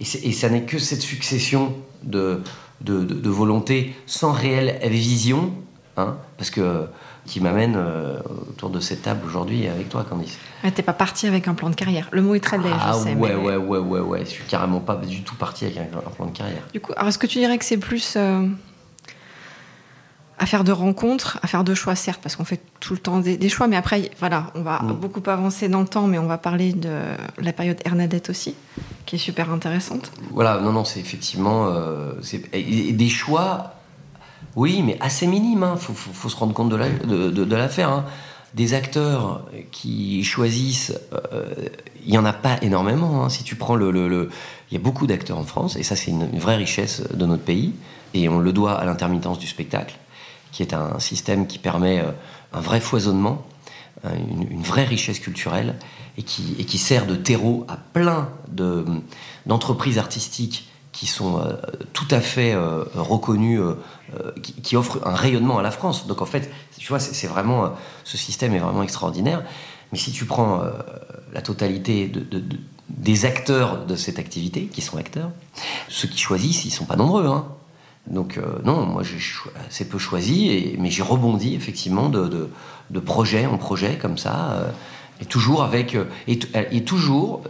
Et, 0.00 0.28
et 0.28 0.32
ça 0.32 0.48
n'est 0.48 0.62
que 0.62 0.78
cette 0.78 1.02
succession 1.02 1.74
de, 2.04 2.42
de, 2.80 3.28
volonté 3.28 3.94
sans 4.06 4.32
réelle 4.32 4.78
vision, 4.88 5.52
hein, 5.96 6.16
parce 6.36 6.50
que 6.50 6.86
qui 7.26 7.40
m'amène 7.40 7.74
euh, 7.76 8.18
autour 8.50 8.70
de 8.70 8.80
cette 8.80 9.02
table 9.02 9.20
aujourd'hui 9.26 9.68
avec 9.68 9.88
toi, 9.88 10.04
Candice. 10.08 10.38
Ouais, 10.64 10.70
T'es 10.70 10.82
pas 10.82 10.94
parti 10.94 11.26
avec 11.26 11.46
un 11.48 11.54
plan 11.54 11.68
de 11.70 11.74
carrière. 11.74 12.08
Le 12.12 12.22
mot 12.22 12.34
est 12.34 12.40
très 12.40 12.56
laid, 12.58 12.70
Ah 12.72 12.92
je 12.94 12.98
sais. 13.04 13.14
ouais, 13.14 13.34
mais- 13.34 13.34
ouais, 13.36 13.56
ouais, 13.56 13.78
ouais, 13.78 14.00
ouais. 14.00 14.20
Je 14.24 14.30
suis 14.30 14.44
carrément 14.44 14.80
pas 14.80 14.96
du 14.96 15.22
tout 15.22 15.36
parti 15.36 15.66
avec 15.66 15.76
un, 15.78 15.82
un 15.98 16.10
plan 16.10 16.26
de 16.26 16.36
carrière. 16.36 16.62
Du 16.72 16.80
coup, 16.80 16.92
alors 16.96 17.08
est-ce 17.08 17.18
que 17.18 17.26
tu 17.26 17.38
dirais 17.38 17.58
que 17.58 17.64
c'est 17.64 17.76
plus 17.76 18.14
euh, 18.16 18.46
affaire 20.40 20.64
de 20.64 20.72
rencontres, 20.72 21.38
affaire 21.42 21.62
de 21.64 21.74
choix, 21.74 21.94
certes, 21.94 22.20
parce 22.22 22.34
qu'on 22.34 22.44
fait 22.44 22.60
tout 22.80 22.94
le 22.94 22.98
temps 22.98 23.18
des, 23.20 23.36
des 23.36 23.48
choix, 23.48 23.68
mais 23.68 23.76
après, 23.76 24.10
voilà, 24.18 24.46
on 24.54 24.62
va 24.62 24.80
Mm. 24.82 24.92
beaucoup 24.94 25.22
avancer 25.30 25.68
dans 25.68 25.80
le 25.82 25.86
temps, 25.86 26.06
mais 26.06 26.18
on 26.18 26.26
va 26.26 26.38
parler 26.38 26.72
de 26.72 26.90
la 27.38 27.52
période 27.52 27.78
Hernadette 27.84 28.30
aussi, 28.30 28.54
qui 29.06 29.16
est 29.16 29.18
super 29.18 29.52
intéressante. 29.52 30.10
Voilà, 30.32 30.58
non, 30.60 30.72
non, 30.72 30.84
c'est 30.84 30.98
effectivement. 31.00 31.66
euh, 31.68 32.14
et- 32.52 32.92
des 32.92 33.08
choix, 33.08 33.74
oui, 34.56 34.82
mais 34.82 34.96
assez 35.00 35.26
minimes. 35.26 35.68
Il 35.74 35.80
faut, 35.80 35.92
faut- 35.92 36.12
faut 36.12 36.28
se 36.28 36.36
rendre 36.36 36.54
compte 36.54 36.70
de 36.70 36.76
l'affaire. 36.76 36.98
La, 37.06 37.14
de, 37.30 37.44
de- 37.44 37.80
hein. 37.82 38.04
Des 38.54 38.74
acteurs 38.74 39.44
qui 39.70 40.24
choisissent, 40.24 40.92
euh, 41.32 41.54
il 42.04 42.10
n'y 42.10 42.18
en 42.18 42.24
a 42.24 42.32
pas 42.32 42.56
énormément. 42.62 43.24
hein. 43.24 43.28
Si 43.28 43.44
tu 43.44 43.54
prends 43.54 43.76
le. 43.76 44.28
il 44.70 44.74
y 44.74 44.76
a 44.76 44.80
beaucoup 44.82 45.06
d'acteurs 45.06 45.38
en 45.38 45.44
France, 45.44 45.76
et 45.76 45.84
ça, 45.84 45.94
c'est 45.94 46.10
une, 46.10 46.28
une 46.32 46.40
vraie 46.40 46.56
richesse 46.56 47.02
de 47.14 47.26
notre 47.26 47.44
pays, 47.44 47.72
et 48.14 48.28
on 48.28 48.40
le 48.40 48.52
doit 48.52 48.72
à 48.72 48.84
l'intermittence 48.84 49.38
du 49.38 49.46
spectacle, 49.46 49.94
qui 50.52 50.62
est 50.62 50.74
un 50.74 50.98
système 50.98 51.46
qui 51.46 51.58
permet 51.58 52.00
euh, 52.00 52.10
un 52.52 52.60
vrai 52.60 52.80
foisonnement, 52.80 53.44
euh, 54.04 54.10
une, 54.50 54.62
vraie 54.62 54.84
richesse 54.84 55.18
culturelle, 55.18 55.76
et 56.18 56.22
qui, 56.22 56.78
sert 56.78 57.06
de 57.06 57.16
terreau 57.16 57.64
à 57.68 57.76
plein 57.76 58.28
de, 58.48 58.84
d'entreprises 59.46 59.98
artistiques 59.98 60.68
qui 60.92 61.06
sont 61.06 61.38
euh, 61.38 61.54
tout 61.92 62.08
à 62.10 62.20
fait 62.20 62.54
reconnues, 62.94 63.60
qui, 64.42 64.76
offrent 64.76 65.06
un 65.06 65.14
rayonnement 65.14 65.58
à 65.58 65.62
la 65.62 65.70
France. 65.70 66.06
Donc 66.06 66.20
en 66.20 66.26
fait, 66.26 66.50
tu 66.76 66.88
vois, 66.88 66.98
c'est, 66.98 67.26
vraiment, 67.26 67.72
ce 68.04 68.18
système 68.18 68.54
est 68.54 68.58
vraiment 68.58 68.82
extraordinaire. 68.82 69.44
Mais 69.92 69.98
si 69.98 70.12
tu 70.12 70.24
prends 70.24 70.62
la 71.32 71.42
totalité 71.42 72.08
de, 72.08 72.20
de- 72.20 72.40
de- 72.40 72.58
des 72.90 73.24
acteurs 73.24 73.86
de 73.86 73.96
cette 73.96 74.18
activité, 74.18 74.66
qui 74.66 74.82
sont 74.82 74.98
acteurs, 74.98 75.30
ceux 75.88 76.08
qui 76.08 76.18
choisissent, 76.18 76.64
ils 76.64 76.70
sont 76.70 76.84
pas 76.84 76.96
nombreux. 76.96 77.26
Hein. 77.26 77.46
Donc 78.06 78.38
euh, 78.38 78.58
non, 78.64 78.86
moi 78.86 79.02
j'ai 79.02 79.18
assez 79.68 79.88
peu 79.88 79.98
choisi, 79.98 80.74
mais 80.78 80.90
j'ai 80.90 81.02
rebondi 81.02 81.54
effectivement 81.54 82.08
de, 82.08 82.48
de, 82.90 83.00
projet 83.00 83.46
en 83.46 83.58
projet 83.58 83.98
comme 83.98 84.18
ça, 84.18 84.52
euh, 84.52 84.70
et 85.20 85.26
toujours 85.26 85.62
avec 85.62 85.94
euh, 85.94 86.06
et, 86.26 86.84
toujours 86.84 87.42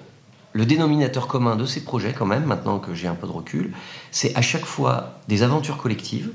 le 0.53 0.67
dénominateur 0.67 1.29
commun 1.29 1.57
de 1.57 1.65
ces 1.65 1.85
projets 1.85 2.13
quand 2.13 2.27
même, 2.27 2.45
maintenant 2.45 2.79
que 2.79 2.95
j'ai 2.95 3.07
un 3.07 3.15
peu 3.15 3.27
de 3.27 3.33
recul, 3.33 3.73
c'est 4.11 4.35
à 4.37 4.43
chaque 4.43 4.65
fois 4.65 5.21
des 5.29 5.43
aventures 5.43 5.77
collectives 5.77 6.31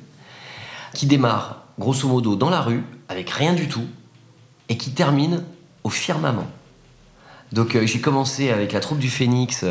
qui 0.94 1.06
démarrent 1.06 1.64
grosso 1.78 2.08
modo 2.08 2.36
dans 2.36 2.50
la 2.50 2.62
rue 2.62 2.84
avec 3.10 3.30
rien 3.30 3.54
du 3.54 3.68
tout 3.68 3.86
et 4.70 4.78
qui 4.78 4.92
terminent 4.92 5.42
au 5.84 5.90
firmament. 5.90 6.48
Donc 7.52 7.78
j'ai 7.84 8.00
commencé 8.00 8.50
avec 8.50 8.72
la 8.72 8.80
troupe 8.80 9.00
du 9.00 9.10
Phénix 9.10 9.66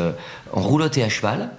en 0.53 0.61
roulotte 0.61 0.97
et 0.97 1.03
à 1.03 1.09
cheval. 1.09 1.49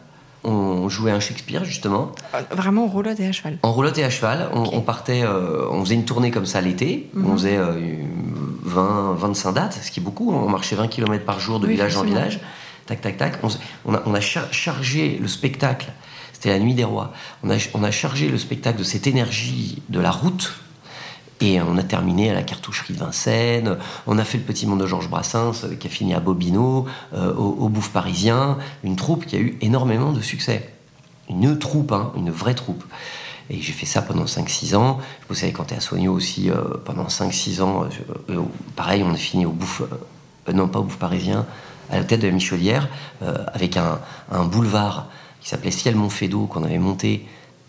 On 0.48 0.88
jouait 0.88 1.10
un 1.10 1.18
Shakespeare 1.20 1.64
justement. 1.64 2.12
Euh, 2.34 2.40
Vraiment 2.52 2.86
roulotte 2.86 3.18
et 3.18 3.26
à 3.26 3.32
cheval. 3.32 3.58
En 3.62 3.72
roulotte 3.72 3.98
et 3.98 4.04
à 4.04 4.10
cheval, 4.10 4.48
on, 4.52 4.62
on 4.72 4.80
partait, 4.80 5.22
euh, 5.24 5.66
on 5.70 5.84
faisait 5.84 5.96
une 5.96 6.04
tournée 6.04 6.30
comme 6.30 6.46
ça 6.46 6.60
l'été. 6.60 7.10
Mhm. 7.14 7.26
On 7.30 7.32
faisait 7.34 7.56
euh, 7.56 7.96
20, 8.62 9.14
25 9.14 9.52
dates, 9.52 9.80
ce 9.82 9.90
qui 9.90 10.00
est 10.00 10.02
beaucoup. 10.02 10.32
On 10.32 10.48
marchait 10.48 10.76
20 10.76 10.86
km 10.88 11.24
par 11.24 11.40
jour 11.40 11.58
de 11.60 11.66
Oui, 11.66 11.72
village 11.72 11.96
en 11.96 12.04
village. 12.04 12.38
Tac, 12.86 13.00
tac, 13.00 13.16
tac. 13.16 13.38
On, 13.84 13.94
a, 13.94 14.02
on 14.06 14.14
a 14.14 14.20
char- 14.20 14.52
chargé 14.52 15.18
le 15.20 15.26
spectacle. 15.28 15.86
C'était 16.32 16.50
la 16.50 16.58
nuit 16.60 16.74
des 16.74 16.84
rois. 16.84 17.12
On 17.42 17.50
a, 17.50 17.54
on 17.74 17.82
a 17.82 17.90
chargé 17.90 18.28
le 18.28 18.38
spectacle 18.38 18.78
de 18.78 18.84
cette 18.84 19.06
énergie 19.08 19.82
de 19.88 19.98
la 19.98 20.10
route. 20.12 20.52
Et 21.40 21.60
on 21.60 21.76
a 21.76 21.82
terminé 21.82 22.30
à 22.30 22.34
la 22.34 22.42
cartoucherie 22.42 22.94
de 22.94 22.98
Vincennes. 22.98 23.76
On 24.06 24.18
a 24.18 24.24
fait 24.24 24.38
le 24.38 24.44
petit 24.44 24.66
monde 24.66 24.80
de 24.80 24.86
Georges 24.86 25.10
Brassens, 25.10 25.64
euh, 25.64 25.74
qui 25.74 25.86
a 25.86 25.90
fini 25.90 26.14
à 26.14 26.20
Bobino, 26.20 26.86
euh, 27.14 27.34
au, 27.34 27.56
au 27.60 27.68
Bouffe 27.68 27.90
Parisien. 27.90 28.56
Une 28.84 28.96
troupe 28.96 29.26
qui 29.26 29.36
a 29.36 29.38
eu 29.38 29.58
énormément 29.60 30.12
de 30.12 30.20
succès. 30.22 30.72
Une 31.28 31.58
troupe, 31.58 31.92
hein, 31.92 32.12
une 32.16 32.30
vraie 32.30 32.54
troupe. 32.54 32.84
Et 33.48 33.60
j'ai 33.60 33.72
fait 33.72 33.86
ça 33.86 34.02
pendant 34.02 34.24
5-6 34.24 34.74
ans. 34.76 34.98
Je 35.22 35.28
bossais 35.28 35.44
avec 35.44 35.60
Anthea 35.60 35.80
Soigneau 35.80 36.12
aussi 36.12 36.50
euh, 36.50 36.62
pendant 36.84 37.06
5-6 37.06 37.62
ans. 37.62 37.86
Pareil, 38.74 39.02
on 39.04 39.12
a 39.12 39.16
fini 39.16 39.46
au 39.46 39.52
Bouffe, 39.52 39.82
non 40.52 40.68
pas 40.68 40.80
au 40.80 40.84
Bouffe 40.84 40.98
Parisien, 40.98 41.46
à 41.90 41.98
la 41.98 42.04
tête 42.04 42.20
de 42.20 42.26
la 42.26 42.32
Michaudière, 42.32 42.88
euh, 43.22 43.44
avec 43.52 43.76
un, 43.76 44.00
un 44.32 44.44
boulevard 44.44 45.06
qui 45.40 45.48
s'appelait 45.48 45.70
Ciel 45.70 45.94
Montfédo, 45.94 46.46
qu'on 46.46 46.64
avait 46.64 46.78
monté 46.78 47.26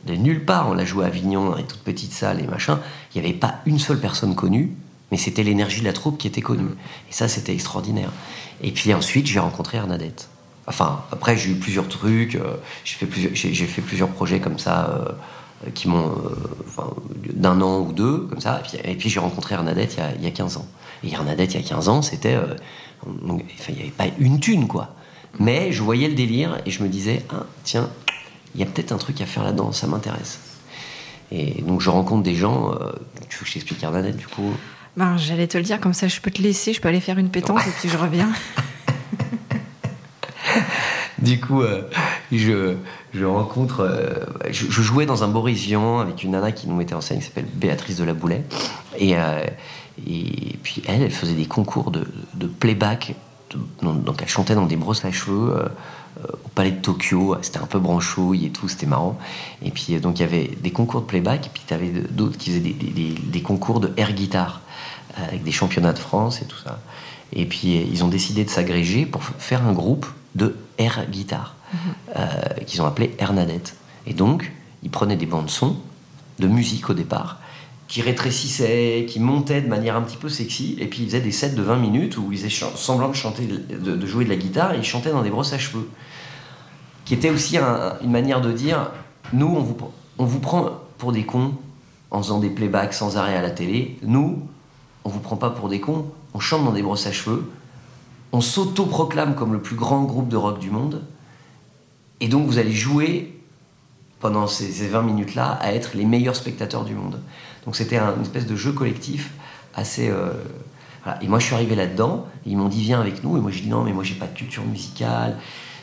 de 0.07 0.15
nulle 0.15 0.43
part. 0.43 0.69
On 0.69 0.73
l'a 0.73 0.85
joué 0.85 1.03
à 1.03 1.07
Avignon 1.07 1.49
dans 1.49 1.55
les 1.55 1.63
toutes 1.63 1.83
petites 1.83 2.13
salles 2.13 2.39
et 2.39 2.47
machin. 2.47 2.79
Il 3.13 3.21
n'y 3.21 3.27
avait 3.27 3.37
pas 3.37 3.55
une 3.65 3.77
seule 3.77 3.99
personne 3.99 4.33
connue, 4.33 4.71
mais 5.11 5.17
c'était 5.17 5.43
l'énergie 5.43 5.81
de 5.81 5.85
la 5.85 5.93
troupe 5.93 6.17
qui 6.17 6.27
était 6.27 6.41
connue. 6.41 6.71
Et 7.09 7.13
ça, 7.13 7.27
c'était 7.27 7.53
extraordinaire. 7.53 8.11
Et 8.61 8.71
puis 8.71 8.93
ensuite, 8.93 9.27
j'ai 9.27 9.39
rencontré 9.39 9.77
Hernadette. 9.77 10.29
Enfin, 10.65 11.03
après, 11.11 11.37
j'ai 11.37 11.51
eu 11.51 11.55
plusieurs 11.55 11.87
trucs. 11.87 12.35
euh, 12.35 12.55
j'ai 12.83 12.95
fait 12.95 13.81
plusieurs, 13.81 14.09
projets 14.09 14.39
comme 14.39 14.59
ça 14.59 14.89
euh, 15.65 15.69
qui 15.73 15.87
m'ont, 15.87 16.09
euh, 16.09 16.81
d'un 17.33 17.61
an 17.61 17.79
ou 17.79 17.93
deux, 17.93 18.27
comme 18.29 18.41
ça. 18.41 18.63
Et 18.83 18.95
puis, 18.95 19.09
j'ai 19.09 19.19
rencontré 19.19 19.55
Hernadette 19.55 19.95
il 19.97 19.99
y, 19.99 20.03
a, 20.03 20.15
il 20.15 20.23
y 20.23 20.27
a 20.27 20.31
15 20.31 20.57
ans. 20.57 20.65
Et 21.03 21.11
Hernadette, 21.11 21.53
il 21.53 21.61
y 21.61 21.63
a 21.63 21.67
15 21.67 21.89
ans, 21.89 22.01
c'était, 22.01 22.35
euh, 22.35 22.55
il 23.05 23.75
n'y 23.75 23.81
avait 23.81 23.89
pas 23.91 24.07
une 24.19 24.39
thune, 24.39 24.67
quoi. 24.67 24.95
Mais 25.39 25.71
je 25.71 25.83
voyais 25.83 26.07
le 26.07 26.15
délire 26.15 26.57
et 26.65 26.71
je 26.71 26.81
me 26.83 26.89
disais, 26.89 27.23
ah, 27.29 27.45
tiens, 27.63 27.89
il 28.57 28.59
y 28.59 28.63
a 28.63 28.65
peut-être 28.65 28.91
un 28.91 28.97
truc 28.97 29.21
à 29.21 29.25
faire 29.25 29.43
là-dedans, 29.43 29.71
ça 29.71 29.87
m'intéresse. 29.87 30.39
Et 31.31 31.61
donc 31.61 31.79
je 31.79 31.89
rencontre 31.89 32.23
des 32.23 32.35
gens. 32.35 32.71
euh, 32.73 32.91
tu 33.29 33.37
veux 33.37 33.43
que 33.43 33.47
je 33.47 33.53
t'explique 33.53 33.83
Hernadette, 33.83 34.17
du 34.17 34.27
coup? 34.27 34.51
Ben, 34.97 35.15
J'allais 35.17 35.47
te 35.47 35.57
le 35.57 35.63
dire, 35.63 35.79
comme 35.79 35.93
ça 35.93 36.07
je 36.07 36.19
peux 36.19 36.31
te 36.31 36.41
laisser, 36.41 36.73
je 36.73 36.81
peux 36.81 36.87
aller 36.89 36.99
faire 37.01 37.17
une 37.19 37.29
pétanque 37.29 37.61
et 37.67 37.71
puis 37.79 37.87
je 37.89 37.97
reviens. 37.97 38.29
Du 41.19 41.39
coup, 41.39 41.61
euh, 41.63 41.81
je, 42.31 42.75
je 43.13 43.25
rencontre. 43.25 43.79
euh, 43.81 44.23
je, 44.51 44.67
je 44.69 44.81
jouais 44.83 45.05
dans 45.07 45.23
un 45.23 45.27
Boris 45.27 45.59
Vian 45.59 45.99
avec 45.99 46.23
une 46.23 46.31
nana 46.31 46.51
qui 46.51 46.67
nous 46.67 46.75
mettait 46.75 46.93
en 46.93 47.01
scène 47.01 47.17
qui 47.19 47.25
s'appelle 47.25 47.47
Béatrice 47.55 47.97
de 47.97 48.03
la 48.03 48.13
Boulet. 48.13 48.43
Et, 48.99 49.13
et 49.13 50.57
puis 50.61 50.83
elle, 50.87 51.01
elle 51.01 51.11
faisait 51.11 51.33
des 51.33 51.47
concours 51.47 51.89
de, 51.89 52.05
de 52.35 52.45
playback. 52.45 53.15
Donc 53.81 54.19
elle 54.21 54.27
chantait 54.27 54.55
dans 54.55 54.65
des 54.65 54.75
brosses 54.75 55.05
à 55.05 55.11
cheveux 55.11 55.55
euh, 55.55 55.65
euh, 56.23 56.27
au 56.45 56.49
palais 56.49 56.71
de 56.71 56.81
Tokyo. 56.81 57.35
C'était 57.41 57.59
un 57.59 57.65
peu 57.67 57.79
branchouille 57.79 58.45
et 58.45 58.49
tout, 58.49 58.67
c'était 58.67 58.85
marrant. 58.85 59.17
Et 59.61 59.71
puis 59.71 59.95
euh, 59.95 59.99
donc 59.99 60.19
il 60.19 60.21
y 60.23 60.25
avait 60.25 60.47
des 60.61 60.71
concours 60.71 61.01
de 61.01 61.05
playback. 61.05 61.47
Et 61.47 61.49
puis 61.53 61.63
tu 61.67 61.73
avais 61.73 61.89
d'autres 61.89 62.37
qui 62.37 62.49
faisaient 62.49 62.59
des, 62.61 62.73
des- 62.73 62.91
des- 62.91 63.13
des 63.13 63.41
concours 63.41 63.79
de 63.79 63.91
air 63.97 64.11
guitare 64.13 64.61
avec 65.17 65.43
des 65.43 65.51
championnats 65.51 65.93
de 65.93 65.99
France 65.99 66.41
et 66.41 66.45
tout 66.45 66.57
ça. 66.63 66.79
Et 67.33 67.45
puis 67.45 67.75
ils 67.75 68.03
ont 68.03 68.07
décidé 68.07 68.43
de 68.45 68.49
s'agréger 68.49 69.05
pour 69.05 69.23
faire 69.23 69.65
un 69.65 69.73
groupe 69.73 70.05
de 70.35 70.55
air 70.77 71.05
guitare 71.09 71.55
euh, 72.15 72.25
qu'ils 72.65 72.81
ont 72.81 72.85
appelé 72.85 73.15
Hernadette. 73.19 73.75
Et 74.05 74.13
donc 74.13 74.51
ils 74.83 74.91
prenaient 74.91 75.15
des 75.17 75.25
bandes 75.25 75.49
son 75.49 75.75
de 76.39 76.47
musique 76.47 76.89
au 76.89 76.93
départ 76.93 77.39
qui 77.87 78.01
rétrécissait, 78.01 79.05
qui 79.07 79.19
montait 79.19 79.61
de 79.61 79.67
manière 79.67 79.95
un 79.95 80.01
petit 80.01 80.17
peu 80.17 80.27
sexy, 80.29 80.75
et 80.79 80.87
puis 80.87 81.03
ils 81.03 81.05
faisaient 81.05 81.21
des 81.21 81.31
sets 81.31 81.51
de 81.51 81.61
20 81.61 81.77
minutes 81.77 82.17
où 82.17 82.31
ils 82.31 82.37
faisaient 82.37 82.67
semblant 82.75 83.07
de 83.09 83.15
chanter, 83.15 83.47
jouer 84.05 84.25
de 84.25 84.29
la 84.29 84.35
guitare, 84.35 84.73
et 84.73 84.77
ils 84.77 84.83
chantaient 84.83 85.11
dans 85.11 85.21
des 85.23 85.29
brosses 85.29 85.53
à 85.53 85.57
cheveux. 85.57 85.87
Qui 87.05 87.13
était 87.13 87.29
aussi 87.29 87.57
un- 87.57 87.93
une 88.03 88.11
manière 88.11 88.41
de 88.41 88.51
dire, 88.51 88.91
nous, 89.31 89.47
on 90.17 90.25
vous, 90.25 90.39
prend 90.39 90.71
pour 90.97 91.13
des 91.13 91.23
cons 91.23 91.53
en 92.11 92.21
faisant 92.21 92.39
des 92.39 92.49
playbacks 92.49 92.93
sans 92.93 93.15
arrêt 93.17 93.35
à 93.35 93.41
la 93.41 93.51
télé. 93.51 93.97
Nous, 94.03 94.41
on 95.05 95.09
vous 95.09 95.19
prend 95.19 95.37
pas 95.37 95.49
pour 95.49 95.69
des 95.69 95.79
cons, 95.79 96.05
on 96.33 96.39
chante 96.39 96.65
dans 96.65 96.73
des 96.73 96.81
brosses 96.81 97.07
à 97.07 97.13
cheveux, 97.13 97.49
on 98.33 98.41
s'auto-proclame 98.41 99.35
comme 99.35 99.53
le 99.53 99.61
plus 99.61 99.77
grand 99.77 100.03
groupe 100.03 100.27
de 100.27 100.35
rock 100.35 100.59
du 100.59 100.69
monde, 100.71 101.03
et 102.19 102.27
donc 102.27 102.45
vous 102.47 102.57
allez 102.57 102.73
jouer 102.73 103.33
pendant 104.19 104.47
ces 104.47 104.87
20 104.87 105.03
minutes-là 105.03 105.57
à 105.61 105.71
être 105.71 105.91
les 105.95 106.03
meilleurs 106.03 106.35
spectateurs 106.35 106.83
du 106.83 106.95
monde. 106.95 107.21
Donc 107.67 107.75
c'était 107.75 107.97
un- 107.97 108.15
une 108.15 108.21
espèce 108.23 108.47
de 108.47 108.55
jeu 108.55 108.71
collectif 108.71 109.29
assez... 109.75 110.07
euh, 110.09 110.31
voilà. 111.03 111.21
Et 111.21 111.27
moi 111.27 111.37
je 111.37 111.45
suis 111.45 111.53
arrivé 111.53 111.75
là-dedans, 111.75 112.25
ils 112.45 112.55
m'ont 112.57 112.69
dit 112.69 112.81
viens 112.81 112.99
avec 113.01 113.23
nous, 113.23 113.37
et 113.37 113.41
moi 113.41 113.51
j'ai 113.51 113.59
dit 113.61 113.67
non 113.69 113.83
mais 113.83 113.91
moi 113.93 114.03
j'ai 114.05 114.15
pas 114.15 114.25
de 114.25 114.33
culture 114.35 114.63
musicale, 114.63 115.37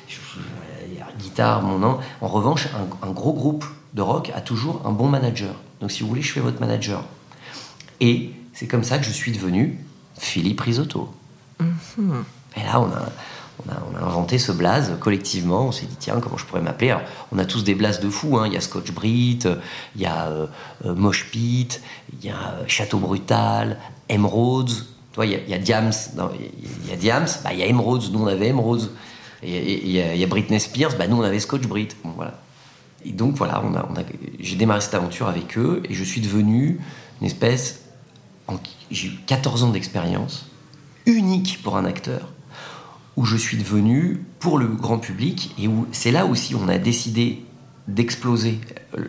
je- 0.08 0.14
je- 0.16 1.00
a 1.02 1.12
guitare, 1.18 1.62
mon 1.62 1.78
nom. 1.78 1.98
En 2.22 2.28
revanche, 2.28 2.68
un, 2.74 3.06
un 3.06 3.10
gros 3.12 3.34
groupe 3.34 3.64
de 3.92 4.00
rock 4.02 4.32
a 4.34 4.40
toujours 4.40 4.80
un 4.86 4.90
bon 4.92 5.08
manager. 5.08 5.54
Donc 5.82 5.92
si 5.92 6.02
vous 6.02 6.08
voulez, 6.08 6.22
je 6.22 6.32
fais 6.32 6.40
votre 6.40 6.58
manager. 6.60 7.04
Et 8.00 8.32
c'est 8.54 8.66
comme 8.66 8.82
ça 8.84 8.98
que 8.98 9.04
je 9.04 9.10
suis 9.10 9.30
devenu 9.32 9.78
Philippe 10.18 10.62
Risotto. 10.62 11.12
Et 12.56 12.62
là, 12.64 12.80
on 12.80 12.86
a 12.86 13.08
inventé 14.06 14.38
ce 14.38 14.52
blaze 14.52 14.96
collectivement. 15.00 15.66
On 15.66 15.72
s'est 15.72 15.86
dit, 15.86 15.96
tiens, 15.98 16.18
comment 16.20 16.36
je 16.36 16.44
pourrais 16.46 16.60
m'appeler 16.62 16.96
On 17.32 17.38
a 17.38 17.44
tous 17.44 17.64
des 17.64 17.74
blazes 17.74 18.00
de 18.00 18.08
fous. 18.08 18.38
hein. 18.38 18.46
Il 18.46 18.52
y 18.52 18.56
a 18.56 18.60
Scotch 18.60 18.92
Brit, 18.92 19.40
il 19.96 20.00
y 20.02 20.06
a 20.06 20.26
euh, 20.28 20.46
euh, 20.84 20.94
Mosh 20.94 21.30
Pit, 21.30 21.80
il 22.12 22.26
y 22.26 22.30
a 22.30 22.34
euh, 22.58 22.64
Château 22.66 22.98
Brutal, 22.98 23.78
Emerauds. 24.08 24.64
Tu 25.12 25.20
il 25.24 25.30
y 25.30 25.34
a, 25.34 25.38
il 25.56 25.62
Diams. 25.62 25.92
il 26.84 26.90
y 26.90 26.92
a- 26.92 26.96
Diams, 26.96 27.26
bah, 27.44 27.52
il 27.52 27.58
y 27.60 27.62
a. 27.62 27.66
Nous, 28.12 28.20
on 28.20 28.26
avait 28.26 28.48
Emerauds. 28.48 28.88
Il 29.42 29.90
y, 29.90 30.00
a- 30.00 30.26
Britney 30.26 30.58
Spears, 30.58 30.96
bah, 30.98 31.06
nous, 31.06 31.16
on 31.16 31.22
avait 31.22 31.38
Scotch 31.40 31.62
Brit. 31.66 31.88
Voilà. 32.16 32.34
Et 33.04 33.12
donc, 33.12 33.34
voilà, 33.36 33.62
j'ai 34.40 34.56
démarré 34.56 34.80
cette 34.80 34.94
aventure 34.94 35.28
avec 35.28 35.58
eux 35.58 35.82
et 35.88 35.94
je 35.94 36.02
suis 36.02 36.20
devenu 36.22 36.80
une 37.20 37.26
espèce 37.26 37.80
j'ai 38.90 39.08
eu 39.08 39.12
14 39.26 39.62
ans 39.64 39.70
d'expérience, 39.70 40.46
unique 41.06 41.60
pour 41.62 41.76
un 41.76 41.84
acteur, 41.84 42.32
où 43.16 43.24
je 43.24 43.36
suis 43.36 43.56
devenu 43.56 44.24
pour 44.38 44.58
le 44.58 44.66
grand 44.66 44.98
public 44.98 45.54
et 45.58 45.68
où 45.68 45.86
c'est 45.92 46.10
là 46.10 46.26
aussi 46.26 46.54
on 46.54 46.68
a 46.68 46.78
décidé 46.78 47.44
d'exploser 47.88 48.60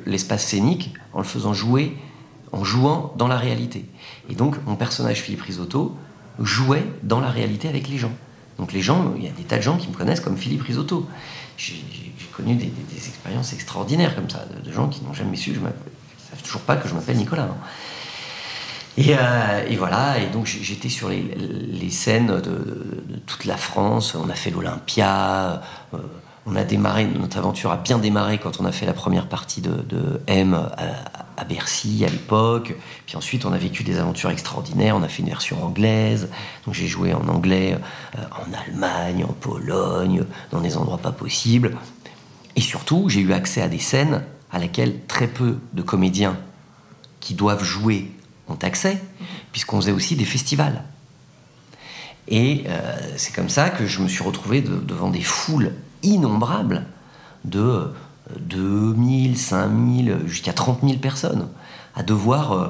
l'espace 0.05 0.45
scénique 0.45 0.93
en 1.13 1.19
le 1.19 1.23
faisant 1.23 1.53
jouer, 1.53 1.95
en 2.51 2.63
jouant 2.63 3.13
dans 3.17 3.27
la 3.27 3.37
réalité. 3.37 3.85
Et 4.29 4.35
donc 4.35 4.57
mon 4.65 4.75
personnage 4.75 5.21
Philippe 5.21 5.41
Risotto 5.41 5.95
jouait 6.39 6.85
dans 7.03 7.19
la 7.19 7.29
réalité 7.29 7.67
avec 7.67 7.87
les 7.87 7.97
gens. 7.97 8.11
Donc 8.57 8.73
les 8.73 8.81
gens, 8.81 9.13
il 9.17 9.23
y 9.23 9.27
a 9.27 9.31
des 9.31 9.43
tas 9.43 9.57
de 9.57 9.61
gens 9.61 9.77
qui 9.77 9.87
me 9.87 9.93
connaissent 9.93 10.19
comme 10.19 10.37
Philippe 10.37 10.63
Risotto. 10.63 11.07
J'ai 11.57 11.75
connu 12.31 12.55
des, 12.55 12.71
expériences 12.95 13.53
extraordinaires 13.53 14.15
comme 14.15 14.29
ça, 14.29 14.45
de, 14.63 14.71
gens 14.71 14.89
qui 14.89 15.03
n'ont 15.03 15.13
jamais 15.13 15.37
su, 15.37 15.53
je 15.53 15.59
ne 15.59 15.65
savent 15.65 16.43
toujours 16.43 16.61
pas 16.61 16.75
que 16.75 16.87
je 16.87 16.93
m'appelle 16.93 17.17
Nicolas. 17.17 17.43
Hein. 17.43 17.57
Euh, 18.97 19.65
et, 19.67 19.75
voilà, 19.75 20.19
et 20.19 20.27
donc 20.27 20.45
j'étais 20.45 20.89
sur 20.89 21.09
les, 21.09 21.89
scènes 21.89 22.27
de, 22.27 23.21
toute 23.25 23.45
la 23.45 23.57
France, 23.57 24.15
on 24.15 24.29
a 24.29 24.33
fait 24.33 24.51
l'Olympia, 24.51 25.61
euh, 25.93 25.97
on 26.45 26.55
a 26.55 26.63
démarré, 26.63 27.05
notre 27.05 27.37
aventure 27.37 27.71
a 27.71 27.77
bien 27.77 27.97
démarré 27.97 28.37
quand 28.37 28.59
on 28.61 28.65
a 28.65 28.71
fait 28.71 28.85
la 28.85 28.93
première 28.93 29.27
partie 29.27 29.61
de, 29.61 30.21
M 30.27 30.53
à, 30.53 31.43
Bercy 31.43 32.05
à 32.05 32.09
l'époque. 32.09 32.75
Puis 33.05 33.17
ensuite, 33.17 33.45
on 33.45 33.51
a 33.51 33.57
vécu 33.57 33.83
des 33.83 33.97
aventures 33.97 34.29
extraordinaires. 34.29 34.95
On 34.95 35.03
a 35.03 35.07
fait 35.07 35.21
une 35.21 35.29
version 35.29 35.63
anglaise. 35.63 36.29
Donc 36.65 36.73
j'ai 36.73 36.87
joué 36.87 37.13
en 37.13 37.27
anglais 37.27 37.77
euh, 38.17 38.21
en 38.31 38.53
Allemagne, 38.53 39.25
en 39.25 39.33
Pologne, 39.33 40.23
dans 40.51 40.61
des 40.61 40.77
endroits 40.77 40.97
pas 40.97 41.11
possibles. 41.11 41.77
Et 42.55 42.61
surtout, 42.61 43.09
j'ai 43.09 43.21
eu 43.21 43.33
accès 43.33 43.61
à 43.61 43.67
des 43.67 43.79
scènes 43.79 44.23
à 44.51 44.59
laquelle 44.59 45.05
très 45.07 45.27
peu 45.27 45.57
de 45.73 45.81
comédiens 45.81 46.37
qui 47.19 47.33
doivent 47.33 47.63
jouer 47.63 48.11
ont 48.47 48.57
accès, 48.61 49.01
puisqu'on 49.51 49.77
faisait 49.77 49.91
aussi 49.91 50.15
des 50.15 50.25
festivals. 50.25 50.83
Et 52.27 52.63
euh, 52.67 52.97
c'est 53.17 53.33
comme 53.33 53.49
ça 53.49 53.69
que 53.69 53.85
je 53.85 54.01
me 54.01 54.07
suis 54.07 54.23
retrouvé 54.23 54.61
devant 54.61 55.09
des 55.09 55.21
foules 55.21 55.73
innombrables 56.03 56.85
de 57.43 57.91
2000, 58.39 59.37
5000, 59.37 60.19
jusqu'à 60.25 60.53
30 60.53 60.81
000 60.83 60.97
personnes, 60.97 61.47
à 61.95 62.03
devoir 62.03 62.51
euh, 62.51 62.67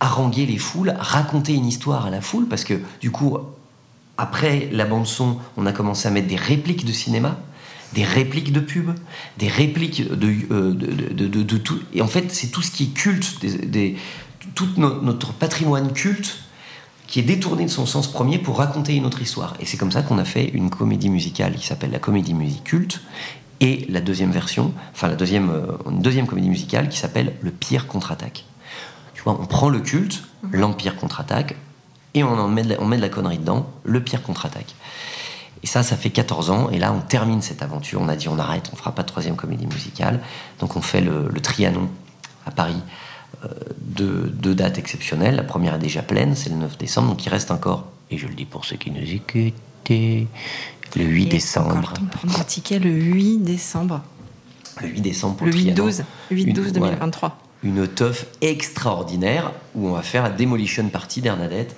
haranguer 0.00 0.46
les 0.46 0.58
foules, 0.58 0.94
raconter 0.98 1.54
une 1.54 1.66
histoire 1.66 2.06
à 2.06 2.10
la 2.10 2.20
foule, 2.20 2.46
parce 2.46 2.64
que 2.64 2.74
du 3.00 3.10
coup, 3.10 3.36
après 4.18 4.68
la 4.72 4.84
bande-son, 4.84 5.38
on 5.56 5.66
a 5.66 5.72
commencé 5.72 6.06
à 6.06 6.10
mettre 6.10 6.28
des 6.28 6.36
répliques 6.36 6.84
de 6.84 6.92
cinéma, 6.92 7.38
des 7.92 8.04
répliques 8.04 8.52
de 8.52 8.60
pub, 8.60 8.90
des 9.38 9.48
répliques 9.48 10.08
de, 10.08 10.32
euh, 10.50 10.72
de, 10.74 11.58
tout. 11.58 11.80
Et 11.94 12.02
en 12.02 12.06
fait, 12.06 12.32
c'est 12.32 12.48
tout 12.48 12.62
ce 12.62 12.70
qui 12.70 12.84
est 12.84 12.94
culte, 12.94 13.40
des, 13.40 13.96
tout 14.54 14.68
notre 14.76 15.32
patrimoine 15.32 15.92
culte 15.92 16.38
qui 17.06 17.20
est 17.20 17.22
détourné 17.22 17.64
de 17.64 17.70
son 17.70 17.86
sens 17.86 18.10
premier 18.10 18.38
pour 18.38 18.58
raconter 18.58 18.94
une 18.94 19.06
autre 19.06 19.22
histoire. 19.22 19.54
Et 19.60 19.66
c'est 19.66 19.76
comme 19.76 19.92
ça 19.92 20.02
qu'on 20.02 20.18
a 20.18 20.24
fait 20.24 20.48
une 20.48 20.70
comédie 20.70 21.08
musicale 21.08 21.54
qui 21.54 21.66
s'appelle 21.66 21.92
la 21.92 21.98
comédie 21.98 22.34
musique 22.34 22.64
culte, 22.64 23.00
et 23.60 23.86
la 23.88 24.00
deuxième 24.00 24.32
version, 24.32 24.74
enfin 24.92 25.08
la 25.08 25.14
deuxième, 25.14 25.50
euh, 25.50 25.90
une 25.90 26.02
deuxième 26.02 26.26
comédie 26.26 26.50
musicale 26.50 26.88
qui 26.88 26.98
s'appelle 26.98 27.32
Le 27.40 27.50
Pire 27.50 27.86
contre-attaque. 27.86 28.44
Tu 29.14 29.22
vois, 29.22 29.38
on 29.40 29.46
prend 29.46 29.70
le 29.70 29.80
culte, 29.80 30.24
mhm. 30.42 30.60
l'Empire 30.60 30.96
contre-attaque, 30.96 31.56
et 32.14 32.22
on, 32.22 32.38
en 32.38 32.48
met 32.48 32.62
de 32.62 32.70
la, 32.70 32.80
on 32.80 32.86
met 32.86 32.96
de 32.96 33.02
la 33.02 33.08
connerie 33.08 33.38
dedans, 33.38 33.70
Le 33.84 34.02
Pire 34.02 34.22
contre-attaque. 34.22 34.74
Et 35.62 35.66
ça, 35.66 35.82
ça 35.82 35.96
fait 35.96 36.10
14 36.10 36.50
ans, 36.50 36.70
et 36.70 36.78
là 36.78 36.92
on 36.92 37.00
termine 37.00 37.40
cette 37.40 37.62
aventure, 37.62 38.00
on 38.02 38.08
a 38.08 38.16
dit 38.16 38.28
on 38.28 38.38
arrête, 38.38 38.68
on 38.72 38.76
fera 38.76 38.94
pas 38.94 39.02
de 39.02 39.08
troisième 39.08 39.36
comédie 39.36 39.66
musicale, 39.66 40.20
donc 40.60 40.76
on 40.76 40.82
fait 40.82 41.00
le, 41.00 41.28
le 41.32 41.40
Trianon 41.40 41.88
à 42.44 42.50
Paris 42.50 42.82
deux, 43.78 44.32
deux, 44.32 44.54
dates 44.54 44.78
exceptionnelles. 44.78 45.36
La 45.36 45.44
première 45.44 45.74
est 45.74 45.78
déjà 45.78 46.02
pleine, 46.02 46.34
c'est 46.34 46.50
le 46.50 46.56
9 46.56 46.78
décembre, 46.78 47.08
donc 47.08 47.24
il 47.24 47.28
reste 47.28 47.50
encore, 47.50 47.86
et 48.10 48.18
je 48.18 48.26
le 48.26 48.34
dis 48.34 48.44
pour 48.44 48.64
ceux 48.64 48.76
qui 48.76 48.90
nous 48.90 49.00
écoutent, 49.00 49.54
le 49.90 51.04
8 51.04 51.26
décembre. 51.26 51.76
Encore 51.76 51.92
temps 51.94 52.06
prendre 52.06 52.40
un 52.40 52.44
ticket 52.44 52.78
le 52.78 52.90
8 52.90 53.38
décembre. 53.38 54.02
Le 54.80 54.88
8 54.88 55.00
décembre 55.00 55.36
pour 55.36 55.46
le 55.46 55.52
8-12 55.52 56.02
8-12 56.30 56.72
2023. 56.72 57.38
une 57.62 57.88
teuf 57.88 58.26
extraordinaire 58.40 59.52
où 59.74 59.88
on 59.88 59.92
va 59.92 60.02
faire 60.02 60.22
la 60.22 60.30
Demolition 60.30 60.88
Party 60.88 61.20
d'Ernadette. 61.20 61.76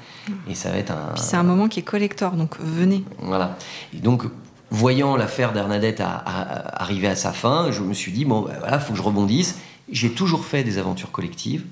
Et 0.48 0.54
ça 0.54 0.70
va 0.70 0.78
être 0.78 0.90
un. 0.90 1.16
c'est 1.16 1.36
un 1.36 1.42
moment 1.42 1.68
qui 1.68 1.80
est 1.80 1.84
collector, 1.84 2.32
donc 2.32 2.56
venez. 2.60 3.02
Voilà. 3.20 3.56
Et 3.94 3.98
donc, 3.98 4.24
voyant 4.70 5.16
l'affaire 5.16 5.52
d'Ernadette 5.52 6.02
arriver 6.02 7.08
à 7.08 7.16
sa 7.16 7.32
fin, 7.32 7.70
je 7.70 7.80
me 7.80 7.94
suis 7.94 8.12
dit, 8.12 8.24
bon, 8.24 8.42
ben 8.42 8.54
voilà, 8.58 8.78
faut 8.78 8.92
que 8.92 8.98
je 8.98 9.02
rebondisse. 9.02 9.58
J'ai 9.90 10.10
toujours 10.10 10.44
fait 10.44 10.64
des 10.64 10.78
aventures 10.78 11.10
collectives. 11.10 11.64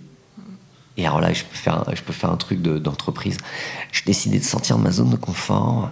Et 0.99 1.07
alors 1.07 1.21
là, 1.21 1.33
je 1.33 1.45
peux 1.45 1.57
faire, 1.57 1.85
je 1.95 2.03
peux 2.03 2.15
faire 2.15 2.31
un 2.31 2.37
truc 2.37 2.63
d'entreprise. 2.63 3.37
j'ai 3.93 4.05
décidé 4.07 4.39
de 4.39 4.45
sortir 4.45 4.79
de 4.79 4.83
ma 4.83 4.91
zone 4.91 5.11
de 5.11 5.17
confort. 5.17 5.91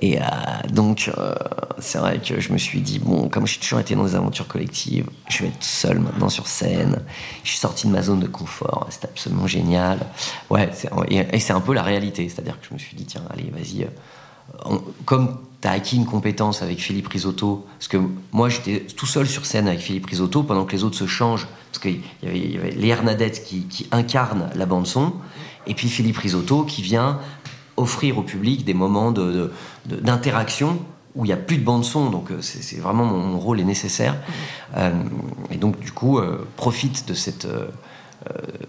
Et 0.00 0.20
euh, 0.20 0.24
donc, 0.70 1.10
euh, 1.18 1.34
c'est 1.80 1.98
vrai 1.98 2.20
que 2.20 2.40
je 2.40 2.52
me 2.52 2.58
suis 2.58 2.80
dit, 2.80 3.00
bon, 3.00 3.28
comme 3.28 3.48
j'ai 3.48 3.58
toujours 3.58 3.80
été 3.80 3.96
dans 3.96 4.04
des 4.04 4.14
aventures 4.14 4.46
collectives, 4.46 5.10
je 5.28 5.42
vais 5.42 5.48
être 5.48 5.64
seul 5.64 5.98
maintenant 5.98 6.28
sur 6.28 6.46
scène. 6.46 7.02
Je 7.42 7.50
suis 7.50 7.58
sorti 7.58 7.88
de 7.88 7.92
ma 7.92 8.02
zone 8.02 8.20
de 8.20 8.28
confort. 8.28 8.86
C'est 8.90 9.04
absolument 9.04 9.48
génial. 9.48 9.98
Ouais, 10.50 10.70
et, 11.08 11.40
c'est 11.40 11.52
un 11.52 11.60
peu 11.60 11.74
la 11.74 11.82
réalité. 11.82 12.28
C'est-à-dire 12.28 12.60
que 12.60 12.66
je 12.68 12.74
me 12.74 12.78
suis 12.78 12.96
dit, 12.96 13.04
tiens, 13.06 13.24
allez, 13.28 13.50
vas-y. 13.50 13.84
Euh, 13.84 14.78
comme 15.04 15.38
tu 15.62 15.68
acquis 15.68 15.96
une 15.96 16.06
compétence 16.06 16.60
avec 16.62 16.80
Philippe 16.80 17.08
Risotto. 17.08 17.64
Parce 17.78 17.88
que 17.88 17.98
moi, 18.32 18.48
j'étais 18.48 18.80
tout 18.80 19.06
seul 19.06 19.26
sur 19.26 19.46
scène 19.46 19.68
avec 19.68 19.80
Philippe 19.80 20.06
Risotto 20.06 20.42
pendant 20.42 20.64
que 20.64 20.72
les 20.72 20.84
autres 20.84 20.98
se 20.98 21.06
changent. 21.06 21.46
Parce 21.70 21.78
qu'il 21.78 22.02
y 22.22 22.26
avait, 22.26 22.58
avait 22.58 22.70
Léa 22.72 22.96
qui, 23.30 23.62
qui 23.66 23.86
incarne 23.92 24.50
la 24.54 24.66
bande-son, 24.66 25.14
et 25.66 25.74
puis 25.74 25.88
Philippe 25.88 26.18
Risotto 26.18 26.64
qui 26.64 26.82
vient 26.82 27.18
offrir 27.76 28.18
au 28.18 28.22
public 28.22 28.64
des 28.64 28.74
moments 28.74 29.12
d'interaction 29.86 30.78
où 31.14 31.24
il 31.24 31.28
n'y 31.28 31.34
a 31.34 31.38
plus 31.38 31.58
de 31.58 31.64
bande-son. 31.64 32.10
Donc, 32.10 32.30
euh, 32.30 32.40
c'est 32.40 32.78
vraiment 32.78 33.04
mon, 33.04 33.38
rôle 33.38 33.60
est 33.60 33.64
nécessaire. 33.64 34.16
Euh, 34.76 34.90
et 35.50 35.56
donc, 35.56 35.78
du 35.78 35.92
coup, 35.92 36.18
euh, 36.18 36.46
profite 36.56 37.06
de 37.08 37.14
cette. 37.14 37.46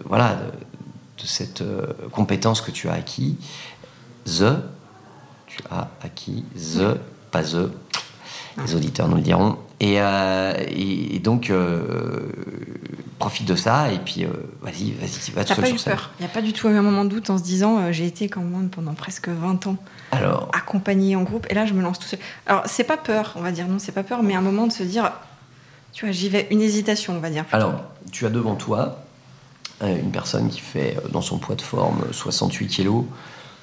voilà. 0.04 0.34
De, 0.34 1.26
cette 1.26 1.62
compétence 2.12 2.60
que 2.60 2.70
tu 2.70 2.90
as 2.90 2.92
acquis, 2.92 3.38
The, 4.26 4.56
tu 5.56 5.62
as 5.70 5.88
acquis 6.02 6.44
the, 6.54 6.98
pas 7.30 7.42
the, 7.42 7.70
les 8.62 8.74
auditeurs 8.74 9.08
nous 9.08 9.16
le 9.16 9.22
diront. 9.22 9.56
Et, 9.80 9.96
euh, 9.98 10.52
donc, 11.22 11.50
euh, 11.50 12.28
profite 13.18 13.46
de 13.46 13.56
ça 13.56 13.90
et 13.92 13.98
puis 13.98 14.24
euh, 14.24 14.28
vas-y, 14.62 14.92
vas-y, 14.92 15.30
va 15.32 15.44
te 15.44 15.54
pas 15.54 15.68
eu 15.68 15.74
peur? 15.74 16.10
Il 16.18 16.22
n'y 16.22 16.30
a 16.30 16.32
pas 16.32 16.42
du 16.42 16.52
tout 16.52 16.68
eu 16.68 16.76
un 16.76 16.82
moment 16.82 17.04
de 17.04 17.10
doute 17.10 17.30
en 17.30 17.38
se 17.38 17.42
disant 17.42 17.90
j'ai 17.90 18.06
été 18.06 18.28
quand 18.28 18.42
même 18.42 18.68
pendant 18.68 18.94
presque 18.94 19.28
20 19.28 19.66
ans 19.66 19.76
Alors, 20.12 20.50
accompagné 20.52 21.16
en 21.16 21.22
groupe 21.22 21.46
et 21.50 21.54
là 21.54 21.66
je 21.66 21.72
me 21.74 21.82
lance 21.82 21.98
tout 21.98 22.06
seul. 22.06 22.18
Alors, 22.46 22.62
c'est 22.66 22.84
pas 22.84 22.96
peur, 22.96 23.32
on 23.36 23.40
va 23.40 23.50
dire, 23.50 23.66
non, 23.66 23.78
c'est 23.78 23.92
pas 23.92 24.02
peur, 24.02 24.22
mais 24.22 24.34
un 24.34 24.40
moment 24.40 24.66
de 24.66 24.72
se 24.72 24.82
dire 24.82 25.12
tu 25.92 26.04
vois, 26.04 26.12
j'y 26.12 26.28
vais, 26.28 26.48
une 26.50 26.60
hésitation, 26.60 27.14
on 27.16 27.20
va 27.20 27.30
dire. 27.30 27.44
Alors, 27.52 27.80
tu 28.10 28.26
as 28.26 28.30
devant 28.30 28.56
toi 28.56 28.98
une 29.80 30.10
personne 30.10 30.48
qui 30.48 30.60
fait 30.60 30.96
dans 31.12 31.20
son 31.20 31.38
poids 31.38 31.56
de 31.56 31.62
forme 31.62 32.04
68 32.10 32.66
kilos 32.68 33.04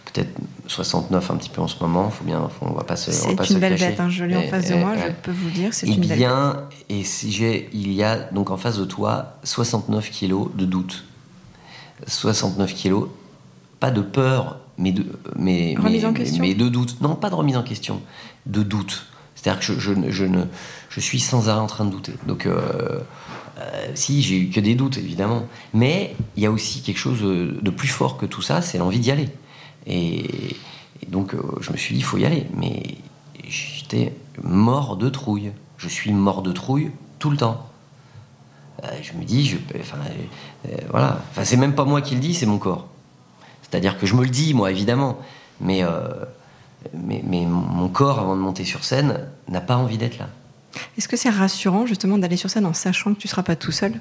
peut-être 0.06 0.32
69 0.68 1.32
un 1.32 1.36
petit 1.36 1.50
peu 1.50 1.62
en 1.62 1.68
ce 1.68 1.82
moment. 1.82 2.10
Faut 2.10 2.24
bien, 2.24 2.50
faut, 2.50 2.66
on 2.66 2.74
va 2.74 2.84
pas 2.84 2.96
se, 2.96 3.12
C'est 3.12 3.32
une 3.50 3.60
belle 3.60 3.78
bête, 3.78 4.00
hein, 4.00 4.10
je 4.10 4.24
l'ai 4.24 4.36
en 4.36 4.48
face 4.48 4.70
de 4.70 4.76
moi, 4.76 4.96
je 4.96 5.12
peux 5.24 5.32
vous 5.32 5.50
dire, 5.50 5.74
c'est 5.74 5.88
une 5.88 6.06
belle 6.06 6.18
bien, 6.18 6.68
Et 6.90 7.04
si 7.04 7.32
j'ai, 7.32 7.70
il 7.74 7.92
y 7.92 8.04
a 8.04 8.18
donc 8.18 8.50
en 8.52 8.58
face 8.58 8.78
de 8.78 8.86
toi 8.86 9.38
69 9.44 10.10
kilos 10.10 10.50
de 10.56 10.66
doute. 10.66 11.06
69 12.08 12.74
kilos, 12.74 13.10
pas 13.80 13.92
de 13.92 14.02
peur, 14.02 14.60
mais 14.78 14.92
de, 14.92 15.06
mais, 15.36 15.76
remise 15.78 16.06
en 16.06 16.14
question. 16.14 16.42
mais 16.42 16.56
de 16.56 16.68
doute. 16.68 17.00
Non, 17.02 17.16
pas 17.16 17.30
de 17.30 17.36
remise 17.36 17.58
en 17.58 17.64
question, 17.64 18.02
de 18.46 18.64
doute. 18.64 19.06
C'est-à-dire 19.36 19.60
que 19.60 19.66
je, 19.66 19.80
je, 19.80 19.94
je, 20.10 20.26
ne, 20.26 20.44
je 20.90 21.00
suis 21.00 21.20
sans 21.20 21.50
arrêt 21.50 21.60
en 21.60 21.68
train 21.68 21.86
de 21.86 21.92
douter. 21.92 22.14
Donc, 22.28 22.46
euh, 22.46 23.00
euh, 23.60 23.92
si, 23.96 24.22
j'ai 24.22 24.38
eu 24.40 24.50
que 24.50 24.60
des 24.60 24.76
doutes, 24.76 24.98
évidemment. 24.98 25.48
Mais 25.74 26.16
il 26.36 26.44
y 26.44 26.46
a 26.46 26.52
aussi 26.52 26.82
quelque 26.82 27.00
chose 27.00 27.22
de 27.22 27.70
plus 27.70 27.88
fort 27.88 28.18
que 28.18 28.26
tout 28.26 28.42
ça, 28.42 28.62
c'est 28.62 28.78
l'envie 28.78 29.00
d'y 29.00 29.12
aller. 29.12 29.30
Et, 29.88 30.58
donc, 31.08 31.34
euh, 31.34 31.42
je 31.62 31.72
me 31.72 31.78
suis 31.78 31.96
dit, 31.96 32.02
il 32.02 32.04
faut 32.04 32.18
y 32.18 32.26
aller. 32.26 32.48
Mais 32.56 32.96
j'étais 33.48 34.14
mort 34.44 34.98
de 34.98 35.10
trouille. 35.10 35.52
Je 35.78 35.88
suis 35.88 36.12
mort 36.12 36.42
de 36.42 36.52
trouille 36.52 36.92
tout 37.20 37.30
le 37.30 37.38
temps. 37.38 37.68
Euh, 38.84 38.88
je 39.02 39.14
me 39.14 39.24
dis, 39.24 39.46
je, 39.46 39.58
enfin, 39.80 39.98
euh, 40.68 40.76
voilà. 40.90 41.22
Enfin, 41.32 41.44
c'est 41.44 41.58
même 41.58 41.76
pas 41.76 41.86
moi 41.86 42.02
qui 42.02 42.16
le 42.16 42.22
dis, 42.22 42.34
c'est 42.34 42.46
mon 42.46 42.58
corps. 42.58 42.88
C'est-à-dire 43.62 43.98
que 43.98 44.06
je 44.06 44.16
me 44.16 44.24
le 44.24 44.30
dis, 44.30 44.54
moi, 44.54 44.72
évidemment. 44.72 45.20
Mais, 45.60 45.84
mais, 46.94 47.22
mais, 47.24 47.46
mon 47.46 47.88
corps, 47.88 48.20
avant 48.20 48.36
de 48.36 48.42
monter 48.42 48.66
sur 48.66 48.84
scène, 48.84 49.28
n'a 49.48 49.62
pas 49.62 49.78
envie 49.78 49.98
d'être 49.98 50.18
là. 50.18 50.28
Est-ce 50.98 51.08
que 51.08 51.16
c'est 51.16 51.30
rassurant, 51.30 51.86
justement, 51.86 52.18
d'aller 52.18 52.38
sur 52.38 52.50
scène 52.50 52.66
en 52.66 52.74
sachant 52.74 53.14
que 53.14 53.20
tu 53.20 53.28
ne 53.28 53.30
seras 53.30 53.44
pas 53.44 53.56
tout 53.56 53.72
seul? 53.72 53.94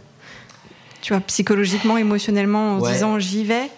Tu 1.03 1.13
vois, 1.13 1.21
psychologiquement, 1.21 1.97
émotionnellement, 1.97 2.77
en 2.77 2.85
se 2.85 2.93
disant, 2.93 3.19
j'y 3.19 3.45
vais? 3.45 3.71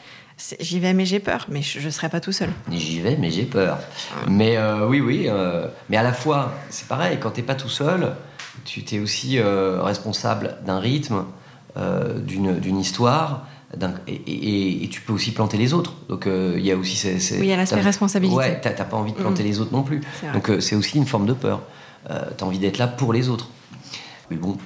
J'y 0.61 0.80
vais, 0.80 0.93
mais 0.95 1.07
j'ai 1.07 1.20
peur. 1.20 1.47
Mais 1.49 1.62
je 1.62 1.80
ne 1.80 1.90
serai 1.90 2.09
pas 2.09 2.20
tout 2.20 2.32
seul. 2.32 2.51
J'y 2.70 3.01
vais, 3.01 3.16
mais 3.16 3.30
j'ai 3.30 3.45
peur. 3.45 3.78
Mais 4.28 4.57
euh, 4.57 4.86
oui, 4.86 5.01
oui. 5.01 5.26
Euh, 5.28 5.68
mais 5.88 5.97
à 5.97 6.03
la 6.03 6.12
fois, 6.12 6.53
c'est 6.70 6.88
pareil. 6.88 7.18
Quand 7.20 7.30
tu 7.30 7.40
n'es 7.40 7.47
pas 7.47 7.55
tout 7.55 7.68
seul, 7.68 8.14
tu 8.64 8.82
es 8.93 8.99
aussi 8.99 9.38
euh, 9.38 9.82
responsable 9.82 10.57
d'un 10.66 10.78
rythme, 10.78 11.24
d'une 12.26 12.78
histoire, 12.78 13.47
et, 14.07 14.88
tu 14.90 15.01
peux 15.01 15.12
aussi 15.12 15.32
planter 15.32 15.57
les 15.57 15.72
autres. 15.72 15.95
Donc 16.09 16.26
euh, 16.26 16.55
il 16.59 16.64
y 16.64 16.72
a 16.72 16.76
aussi 16.76 16.97
ces, 16.97 17.38
oui, 17.38 17.47
il 17.47 17.47
y 17.47 17.53
a 17.53 17.57
l'aspect 17.57 17.80
responsabilité. 17.80 18.36
Ouais, 18.36 18.61
t'as 18.61 18.72
pas 18.84 18.97
envie 18.97 19.12
de 19.12 19.16
planter 19.16 19.43
mm. 19.43 19.47
les 19.47 19.61
autres 19.61 19.72
non 19.72 19.82
plus. 19.82 20.01
Donc 20.34 20.51
euh, 20.51 20.61
c'est 20.61 20.76
aussi 20.76 20.99
une 20.99 21.07
forme 21.07 21.26
de 21.26 21.32
peur. 21.32 21.62
Euh, 22.11 22.24
tu 22.36 22.45
as 22.45 22.47
envie 22.47 22.59
d'être 22.59 22.78
là 22.78 22.86
pour 22.86 23.12
les 23.12 23.28
autres. 23.28 23.49
Mais 24.30 24.36
bon, 24.36 24.57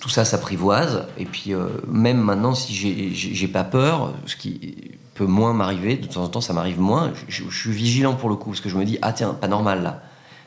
tout 0.00 0.08
ça 0.08 0.24
s'apprivoise. 0.24 1.06
Et 1.18 1.24
puis 1.24 1.52
même 1.88 2.20
maintenant, 2.20 2.54
si 2.54 2.74
j'ai 2.74 3.48
pas 3.48 3.64
peur, 3.64 4.14
ce 4.26 4.36
qui 4.36 4.92
peut 5.14 5.26
moins 5.26 5.52
m'arriver, 5.52 5.96
de 5.96 6.06
temps 6.06 6.24
en 6.24 6.28
temps 6.28 6.40
ça 6.40 6.52
m'arrive 6.52 6.80
moins, 6.80 7.12
je, 7.28 7.44
suis 7.50 7.72
vigilant 7.72 8.14
pour 8.14 8.28
le 8.28 8.36
coup, 8.36 8.50
parce 8.50 8.60
que 8.60 8.68
je 8.68 8.76
me 8.76 8.84
dis, 8.84 8.98
ah 9.02 9.12
tiens, 9.12 9.34
pas 9.34 9.48
normal 9.48 9.82
là. 9.82 10.02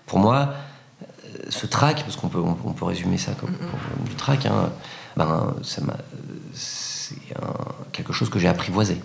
Pour 0.05 0.19
moi, 0.19 0.53
ce 1.49 1.65
trac, 1.65 2.03
parce 2.03 2.15
qu'on 2.15 2.29
peut, 2.29 2.39
on, 2.39 2.73
peut 2.73 2.85
résumer 2.85 3.17
ça 3.17 3.33
comme, 3.33 3.51
du 4.05 4.15
trac, 4.15 4.45
hein, 4.45 4.69
ben, 5.17 5.55
c'est 6.53 7.15
quelque 7.91 8.13
chose 8.13 8.29
que 8.29 8.39
j'ai 8.39 8.47
apprivoisé. 8.47 8.97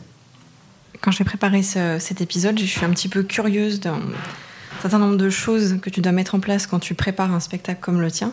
Quand 1.00 1.10
j'ai 1.10 1.24
préparé 1.24 1.62
cet 1.62 2.20
épisode, 2.20 2.58
je 2.58 2.64
suis 2.64 2.84
un 2.84 2.90
petit 2.90 3.08
peu 3.08 3.22
curieuse 3.22 3.80
d'un 3.80 4.00
certain 4.82 4.98
nombre 4.98 5.16
de 5.16 5.30
choses 5.30 5.78
que 5.80 5.90
tu 5.90 6.00
dois 6.00 6.12
mettre 6.12 6.34
en 6.34 6.40
place 6.40 6.66
quand 6.66 6.78
tu 6.78 6.94
prépares 6.94 7.32
un 7.32 7.40
spectacle 7.40 7.80
comme 7.80 8.00
le 8.00 8.10
tien. 8.10 8.32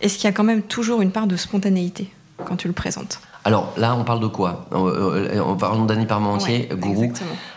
Est-ce 0.00 0.16
qu'il 0.16 0.24
y 0.24 0.28
a 0.28 0.32
quand 0.32 0.44
même 0.44 0.62
toujours 0.62 1.00
une 1.00 1.10
part 1.10 1.26
de 1.26 1.36
spontanéité 1.36 2.10
quand 2.44 2.56
tu 2.56 2.68
le 2.68 2.74
présentes 2.74 3.20
alors 3.44 3.72
là, 3.78 3.94
on 3.94 4.04
parle 4.04 4.20
de 4.20 4.26
quoi 4.26 4.66
On 4.72 5.56
parle 5.56 5.86
d'Annie 5.86 6.04
Parmentier, 6.04 6.68
Gourou. 6.72 7.10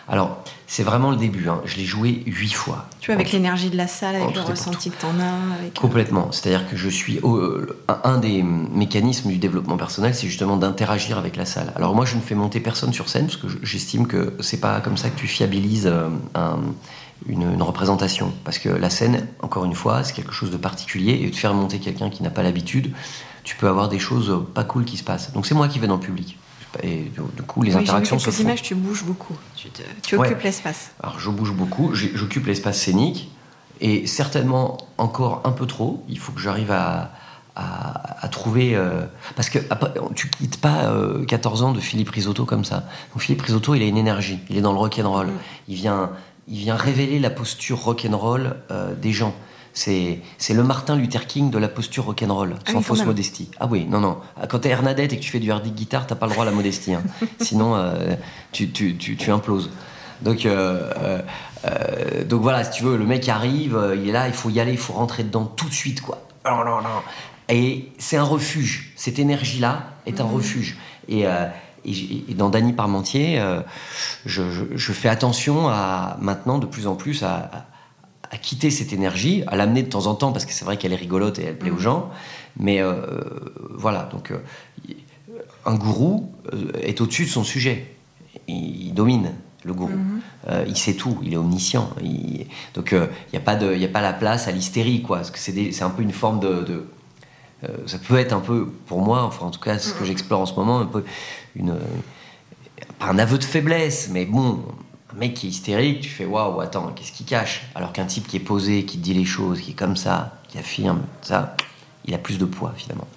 Alors, 0.08 0.42
c'est 0.66 0.84
vraiment 0.84 1.12
le 1.12 1.18
début. 1.18 1.50
Hein. 1.50 1.60
Je 1.66 1.76
l'ai 1.76 1.84
joué 1.84 2.24
huit 2.26 2.54
fois. 2.54 2.88
Tu 3.02 3.08
vois, 3.08 3.16
avec 3.16 3.34
l'énergie 3.34 3.70
de 3.70 3.76
la 3.76 3.88
salle, 3.88 4.16
avec 4.16 4.34
le 4.34 4.42
ressenti 4.42 4.89
que 4.89 4.98
tu 4.98 5.06
en 5.06 5.20
as. 5.20 5.34
Euh, 5.34 5.70
Complètement. 5.78 6.32
C'est-à-dire 6.32 6.70
que 6.70 6.78
je 6.78 6.88
suis. 6.88 7.20
Euh, 7.26 7.78
un 8.06 8.20
des 8.20 8.42
mécanismes 8.42 9.30
du 9.30 9.38
développement 9.38 9.76
personnel, 9.76 10.16
c'est 10.16 10.28
justement 10.28 10.56
d'interagir 10.56 11.18
avec 11.18 11.36
la 11.36 11.46
salle. 11.46 11.74
Alors, 11.76 11.94
moi, 11.94 12.06
je 12.06 12.16
ne 12.16 12.22
fais 12.22 12.36
monter 12.36 12.62
personne 12.62 12.94
sur 12.94 13.10
scène, 13.10 13.26
parce 13.26 13.38
que 13.38 13.48
j'estime 13.64 14.08
que 14.08 14.34
c'est 14.39 14.62
pas 14.62 14.80
comme 14.80 14.96
ça 14.96 15.10
que 15.10 15.20
tu 15.20 15.28
fiabilises 15.28 15.88
euh, 15.88 16.08
une, 17.28 17.53
une, 17.53 17.61
représentation. 17.61 18.34
Parce 18.43 18.59
que 18.59 18.69
la 18.69 18.89
scène, 18.89 19.28
encore 19.41 19.65
une 19.65 19.76
fois, 19.76 20.03
c'est 20.03 20.13
quelque 20.13 20.34
chose 20.34 20.51
de 20.51 20.57
particulier. 20.57 21.19
Et 21.22 21.30
de 21.30 21.36
faire 21.36 21.53
monter 21.53 21.80
quelqu'un 21.80 22.09
qui 22.09 22.24
n'a 22.24 22.30
pas 22.30 22.43
l'habitude, 22.43 22.93
tu 23.43 23.55
peux 23.55 23.67
avoir 23.67 23.89
des 23.89 23.99
choses 23.99 24.45
pas 24.53 24.63
cool 24.63 24.86
qui 24.86 24.97
se 24.97 25.03
passent. 25.03 25.34
Donc 25.34 25.45
c'est 25.45 25.55
moi 25.55 25.67
qui 25.67 25.80
vais 25.80 25.88
dans 25.88 25.95
le 25.95 26.01
public. 26.01 26.38
Et 26.84 27.11
du 27.36 27.43
coup, 27.43 27.63
les 27.63 27.76
interactions 27.76 28.17
se 28.17 28.32
font. 28.32 28.43
images, 28.43 28.61
tu 28.61 28.76
bouges 28.76 29.03
beaucoup. 29.03 29.36
Tu, 30.03 30.15
occupes 30.15 30.41
l'espace. 30.41 30.91
Alors 31.01 31.19
je 31.19 31.30
bouge 31.30 31.51
beaucoup, 31.51 31.93
j'occupe 31.93 32.45
l'espace 32.47 32.80
scénique 32.80 33.32
et 33.82 34.07
certainement 34.07 34.78
encore 34.97 35.41
un 35.43 35.51
peu 35.51 35.65
trop. 35.65 36.03
Il 36.07 36.17
faut 36.17 36.32
que 36.32 36.39
j'arrive 36.39 36.72
à, 36.72 37.11
à, 37.55 38.28
trouver. 38.30 38.76
Euh, 38.76 39.05
parce 39.36 39.49
que 39.49 39.59
tu 40.15 40.30
quittes 40.30 40.61
pas 40.61 40.93
14 41.28 41.61
euh, 41.61 41.65
ans 41.65 41.72
de 41.74 41.80
Philippe 41.80 42.09
Risotto 42.09 42.45
comme 42.45 42.63
ça. 42.63 42.86
Donc 43.13 43.22
Philippe 43.22 43.41
Risotto, 43.41 43.76
il 43.76 43.82
a 43.82 43.86
une 43.86 43.97
énergie. 43.97 44.39
Il 44.49 44.57
est 44.57 44.61
dans 44.61 44.72
le 44.72 44.80
rock'n'roll. 44.80 45.28
Mm. 45.28 45.39
Il, 45.67 45.76
vient, 45.76 46.11
il 46.48 46.58
vient 46.58 46.76
révéler 46.76 47.20
la 47.20 47.30
posture 47.30 47.80
rock'n'roll 47.84 48.56
euh, 48.72 48.96
des 48.96 49.12
gens 49.12 49.34
c'est 49.74 50.54
le 50.54 50.64
Martin 50.64 50.96
Luther 50.96 51.28
King 51.28 51.50
de 51.50 51.58
la 51.58 51.68
posture 51.68 52.06
rock'n'roll, 52.06 52.56
ah 52.68 52.72
sans 52.72 52.82
fausse 52.82 53.06
modestie. 53.06 53.50
Ah 53.60 53.68
oui, 53.70 53.86
non, 53.86 54.00
non. 54.00 54.18
Quand 54.50 54.60
t'es 54.60 54.70
Hernadette 54.70 55.14
et 55.14 55.18
que 55.18 55.22
tu 55.22 55.32
fais 55.32 55.39
du 55.39 55.52
hardy 55.52 55.72
guitare, 55.72 56.08
t'as 56.08 56.16
pas 56.16 56.28
le 56.28 56.34
droit 56.34 56.44
à 56.44 56.50
la 56.50 56.54
modestie. 56.54 56.94
Hein. 56.94 57.04
Sinon, 57.39 57.76
euh, 57.76 58.16
tu, 58.52 58.70
tu, 58.72 58.96
tu, 58.98 59.32
imploses. 59.32 59.72
Donc, 60.22 60.46
euh, 60.46 61.22
euh, 61.66 62.24
donc 62.26 62.42
voilà, 62.42 62.64
si 62.64 62.72
tu 62.72 62.84
veux, 62.84 62.98
le 62.98 63.06
mec 63.06 63.28
arrive, 63.30 63.80
il 63.96 64.10
est 64.10 64.12
là, 64.12 64.28
il 64.28 64.34
faut 64.34 64.50
y 64.50 64.60
aller, 64.60 64.72
il 64.72 64.78
faut 64.78 64.94
rentrer 64.94 65.24
dedans 65.24 65.46
tout 65.46 65.70
de 65.70 65.74
suite, 65.74 66.02
quoi. 66.02 66.22
Non, 66.46 66.66
non, 66.66 66.82
non. 66.82 67.02
Et 67.50 67.92
c'est 67.98 68.18
un 68.18 68.24
refuge. 68.24 68.94
Cette 68.96 69.20
énergie-là 69.20 69.84
est 70.06 70.20
un 70.22 70.26
mhm. 70.26 70.36
refuge. 70.36 70.78
Et, 71.08 71.26
et, 71.86 72.34
dans 72.34 72.49
Dany 72.49 72.73
Parmentier, 72.73 73.41
je, 74.25 74.41
je, 74.75 74.93
fais 74.93 75.09
attention 75.09 75.67
à 75.67 76.17
maintenant 76.21 76.57
de 76.57 76.65
plus 76.65 76.88
en 76.88 76.95
plus 76.95 77.23
à 77.23 77.67
à 78.32 78.38
quitter 78.38 78.71
cette 78.71 78.93
énergie, 78.93 79.43
à 79.47 79.57
l'amener 79.57 79.84
de 79.84 79.89
temps 79.89 80.07
en 80.07 80.15
temps 80.15 80.32
parce 80.32 80.45
que 80.45 80.53
c'est 80.53 80.65
vrai 80.65 80.77
qu'elle 80.77 80.93
est 80.93 80.97
rigolote 80.97 81.38
et 81.38 81.43
elle 81.43 81.57
plaît 81.57 81.69
aux 81.69 81.75
mm. 81.75 81.79
gens. 81.79 82.09
Mais 82.57 82.82
euh, 82.82 82.95
voilà, 83.71 84.03
donc 84.11 84.32
euh, 84.32 84.38
un 85.65 85.75
gourou 85.75 86.32
euh, 86.53 86.71
est 86.82 87.01
au-dessus 87.01 87.25
de 87.25 87.29
son 87.29 87.43
sujet. 87.43 87.93
Il, 88.47 88.93
domine 88.93 89.34
le 89.63 89.73
gourou. 89.73 89.91
Mm-hmm. 90.47 90.63
il 90.67 90.77
sait 90.77 90.95
tout, 90.95 91.19
il 91.23 91.34
est 91.34 91.38
omniscient. 91.38 91.89
donc 92.73 92.93
il 92.93 93.09
n'y 93.34 93.38
a, 93.38 93.41
pas 93.41 93.55
de, 93.55 93.84
a 93.84 93.88
pas 93.88 94.01
la 94.01 94.13
place 94.13 94.47
à 94.47 94.51
l'hystérie, 94.51 95.01
quoi. 95.01 95.17
Parce 95.17 95.32
que 95.32 95.39
c'est 95.39 95.84
un 95.84 95.89
peu 95.89 96.01
une 96.01 96.11
forme 96.11 96.39
de. 96.39 96.86
Ça 97.86 97.97
peut 97.97 98.18
être 98.18 98.34
un 98.34 98.39
peu, 98.39 98.68
pour 98.88 99.01
moi, 99.01 99.24
enfin 99.24 99.45
en 99.45 99.51
tout 99.51 99.59
cas 99.59 99.78
ce 99.78 99.93
que 99.93 100.03
mm-hmm. 100.03 100.07
j'explore 100.07 100.41
en 100.41 100.45
ce 100.45 100.53
moment, 100.55 100.80
un 100.80 100.86
peu 100.86 101.03
une. 101.55 101.76
pas 102.99 103.07
un 103.07 103.20
aveu 103.20 103.38
de 103.38 103.43
faiblesse, 103.43 104.09
mais 104.12 104.26
bon, 104.26 104.64
un 105.14 105.20
mec 105.20 105.34
qui 105.34 105.47
est 105.47 105.49
hystérique, 105.49 106.01
tu 106.01 106.09
fais 106.09 106.26
waouh, 106.26 106.59
attends, 106.62 106.91
qu'est-ce 106.95 107.12
qu'il 107.12 107.26
cache? 107.26 107.68
Alors 107.76 107.93
qu'un 107.93 108.05
type 108.05 108.28
qui 108.28 108.38
est 108.38 108.41
posé, 108.41 108.86
qui 108.86 108.97
dit 108.97 109.14
les 109.14 109.26
choses, 109.26 109.62
qui 109.62 109.72
est 109.72 109.76
comme 109.76 109.97
ça, 109.97 110.39
qui 110.47 110.57
affirme 110.57 111.01
ça, 111.22 111.55
il 112.05 112.14
a 112.14 112.18
plus 112.18 112.38
de 112.38 112.45
poids 112.45 112.74
finalement. 112.76 113.07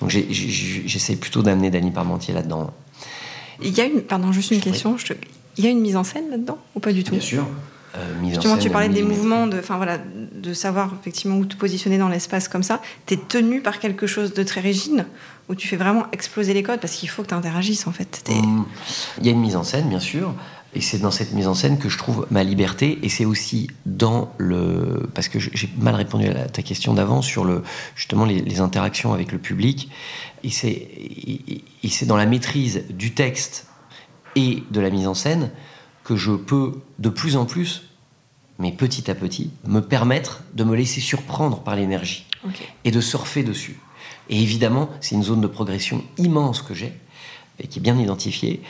Donc 0.00 0.10
j'essaie 0.10 1.16
plutôt 1.16 1.42
d'amener 1.42 1.70
Danny 1.70 1.90
Parmentier 1.90 2.34
là-dedans. 2.34 2.72
Il 3.62 3.76
y 3.76 3.80
a 3.80 3.84
une, 3.84 4.02
pardon, 4.02 4.30
juste 4.32 4.52
une 4.52 4.60
question. 4.60 4.96
Il 5.56 5.64
y 5.64 5.66
a 5.66 5.70
une 5.70 5.80
mise 5.80 5.96
en 5.96 6.04
scène 6.04 6.30
là-dedans 6.30 6.58
ou 6.74 6.80
pas 6.80 6.92
du 6.92 7.02
tout? 7.02 7.12
Bien 7.12 7.20
sûr. 7.20 7.46
Euh, 7.96 8.14
Justement, 8.28 8.58
tu 8.58 8.70
parlais 8.70 8.88
des 8.88 9.02
mouvements, 9.02 9.46
de, 9.46 9.58
enfin 9.58 9.76
voilà, 9.76 9.98
de 9.98 10.52
savoir 10.52 10.92
effectivement 11.00 11.36
où 11.36 11.46
te 11.46 11.56
positionner 11.56 11.98
dans 11.98 12.08
l'espace 12.08 12.48
comme 12.48 12.62
ça. 12.62 12.80
Tu 13.06 13.14
es 13.14 13.16
tenu 13.16 13.60
par 13.60 13.78
quelque 13.78 14.06
chose 14.06 14.34
de 14.34 14.42
très 14.42 14.60
rigide 14.60 15.06
où 15.48 15.54
tu 15.54 15.66
fais 15.66 15.76
vraiment 15.76 16.04
exploser 16.12 16.52
les 16.52 16.62
codes 16.62 16.80
parce 16.80 16.94
qu'il 16.94 17.08
faut 17.08 17.22
que 17.22 17.28
tu 17.28 17.34
interagisses 17.34 17.86
en 17.86 17.92
fait. 17.92 18.24
Hum, 18.28 18.66
il 19.18 19.26
y 19.26 19.28
a 19.28 19.32
une 19.32 19.40
mise 19.40 19.56
en 19.56 19.64
scène, 19.64 19.88
bien 19.88 20.00
sûr. 20.00 20.34
Et 20.74 20.82
c'est 20.82 20.98
dans 20.98 21.10
cette 21.10 21.32
mise 21.32 21.48
en 21.48 21.54
scène 21.54 21.78
que 21.78 21.88
je 21.88 21.96
trouve 21.96 22.26
ma 22.30 22.44
liberté. 22.44 22.98
Et 23.02 23.08
c'est 23.08 23.24
aussi 23.24 23.68
dans 23.86 24.32
le. 24.36 25.08
Parce 25.14 25.28
que 25.28 25.38
j'ai 25.38 25.70
mal 25.78 25.94
répondu 25.94 26.28
à 26.28 26.46
ta 26.46 26.62
question 26.62 26.92
d'avant 26.92 27.22
sur 27.22 27.44
le, 27.44 27.62
justement 27.94 28.26
les, 28.26 28.60
interactions 28.60 29.14
avec 29.14 29.32
le 29.32 29.38
public. 29.38 29.90
Et 30.44 30.50
c'est 30.50 32.06
dans 32.06 32.16
la 32.18 32.26
maîtrise 32.26 32.84
du 32.90 33.12
texte 33.14 33.66
et 34.36 34.62
de 34.70 34.80
la 34.80 34.90
mise 34.90 35.06
en 35.06 35.14
scène 35.14 35.50
que 36.08 36.16
je 36.16 36.32
peux 36.32 36.72
de 36.98 37.10
plus 37.10 37.36
en 37.36 37.44
plus, 37.44 37.82
mais 38.58 38.72
petit 38.72 39.10
à 39.10 39.14
petit, 39.14 39.50
me 39.66 39.80
permettre 39.80 40.42
de 40.54 40.64
me 40.64 40.74
laisser 40.74 41.02
surprendre 41.02 41.60
par 41.60 41.76
l'énergie 41.76 42.24
et 42.86 42.90
de 42.90 43.00
surfer 43.02 43.42
dessus. 43.42 43.78
Et 44.30 44.40
évidemment, 44.40 44.88
c'est 45.02 45.16
une 45.16 45.22
zone 45.22 45.42
de 45.42 45.46
progression 45.46 46.02
immense 46.16 46.62
que 46.62 46.72
j'ai 46.72 46.94
et 47.58 47.66
qui 47.66 47.78
est 47.78 47.82
bien 47.82 47.98
identifiée. 47.98 48.62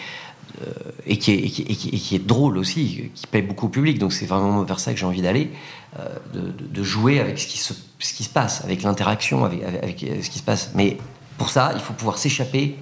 Euh, 0.63 0.73
et, 1.07 1.19
qui 1.19 1.31
est, 1.33 1.43
qui, 1.47 2.15
est, 2.17 2.27
drôle 2.27 2.57
aussi, 2.59 3.11
qui 3.15 3.27
paye 3.29 3.43
beaucoup 3.43 3.67
au 3.67 3.69
public. 3.69 3.99
Donc 3.99 4.13
c'est 4.13 4.27
vraiment 4.27 4.65
vers 4.65 4.81
ça 4.81 4.93
que 4.93 4.99
j'ai 4.99 5.07
envie 5.07 5.23
d'aller, 5.23 5.53
euh, 6.01 6.09
de, 6.35 6.83
jouer 6.83 7.21
avec 7.21 7.39
ce 7.39 7.47
qui 7.47 7.59
se, 7.59 7.75
ce 8.01 8.15
qui 8.15 8.25
se 8.25 8.31
passe, 8.31 8.65
avec 8.65 8.83
l'interaction, 8.83 9.45
avec, 9.45 9.63
avec, 9.63 10.03
euh, 10.03 10.23
ce 10.23 10.31
qui 10.31 10.39
se 10.39 10.43
passe. 10.43 10.73
Mais 10.75 10.97
pour 11.37 11.51
ça, 11.51 11.71
il 11.75 11.81
faut 11.81 11.93
pouvoir 11.93 12.19
s'échapper, 12.19 12.77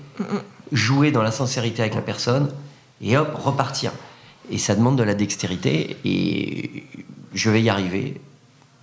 jouer 0.72 1.10
dans 1.10 1.22
la 1.22 1.32
sincérité 1.32 1.82
avec 1.82 1.94
la 1.94 2.02
personne, 2.02 2.50
et 3.02 3.16
hop, 3.18 3.34
repartir. 3.34 3.92
Et 4.50 4.58
ça 4.58 4.74
demande 4.74 4.96
de 4.96 5.02
la 5.02 5.14
dextérité, 5.14 5.96
et 6.04 6.84
je 7.34 7.50
vais 7.50 7.62
y 7.62 7.68
arriver, 7.68 8.20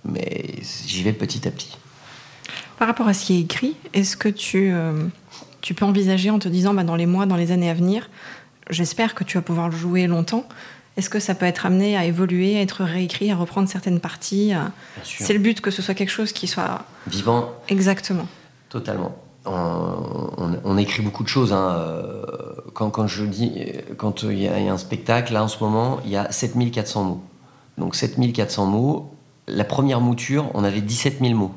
mais 0.04 0.44
j'y 0.86 1.02
vais 1.02 1.12
petit 1.12 1.46
à 1.48 1.50
petit. 1.50 1.76
Par 2.78 2.88
rapport 2.88 3.08
à 3.08 3.14
ce 3.14 3.24
qui 3.24 3.36
est 3.36 3.40
écrit, 3.40 3.76
est-ce 3.94 4.16
que 4.16 4.28
tu, 4.28 4.72
tu 5.62 5.74
peux 5.74 5.84
envisager 5.84 6.30
en 6.30 6.38
te 6.38 6.48
disant, 6.48 6.74
bah, 6.74 6.84
dans 6.84 6.96
les 6.96 7.06
mois, 7.06 7.24
dans 7.24 7.36
les 7.36 7.50
années 7.50 7.70
à 7.70 7.74
venir, 7.74 8.10
j'espère 8.68 9.14
que 9.14 9.24
tu 9.24 9.38
vas 9.38 9.42
pouvoir 9.42 9.70
le 9.70 9.76
jouer 9.76 10.06
longtemps. 10.06 10.46
Est-ce 10.96 11.08
que 11.08 11.18
ça 11.18 11.34
peut 11.34 11.46
être 11.46 11.66
amené 11.66 11.96
à 11.96 12.04
évoluer, 12.04 12.56
à 12.56 12.60
être 12.60 12.84
réécrit, 12.84 13.30
à 13.30 13.36
reprendre 13.36 13.68
certaines 13.68 14.00
parties 14.00 14.52
C'est 15.02 15.32
le 15.32 15.40
but 15.40 15.60
que 15.60 15.70
ce 15.70 15.82
soit 15.82 15.94
quelque 15.94 16.10
chose 16.10 16.32
qui 16.32 16.46
soit 16.46 16.84
vivant. 17.06 17.52
Exactement. 17.68 18.28
Totalement. 18.68 19.16
On, 19.46 20.76
écrit 20.78 21.02
beaucoup 21.02 21.22
de 21.22 21.28
choses. 21.28 21.52
Hein. 21.52 21.76
Euh, 21.78 22.24
quand, 22.72 23.06
je 23.06 23.24
dis, 23.24 23.72
quand 23.96 24.22
il 24.22 24.38
y, 24.38 24.48
a 24.48 24.72
un 24.72 24.78
spectacle, 24.78 25.32
là 25.32 25.44
en 25.44 25.48
ce 25.48 25.62
moment, 25.62 26.00
il 26.04 26.10
y 26.10 26.16
a 26.16 26.30
7400 26.30 27.04
mots. 27.04 27.22
Donc 27.78 27.94
7400 27.94 28.66
mots. 28.66 29.10
La 29.46 29.64
première 29.64 30.00
mouture, 30.00 30.50
on 30.54 30.64
avait 30.64 30.80
17 30.80 31.20
000 31.20 31.34
mots. 31.34 31.52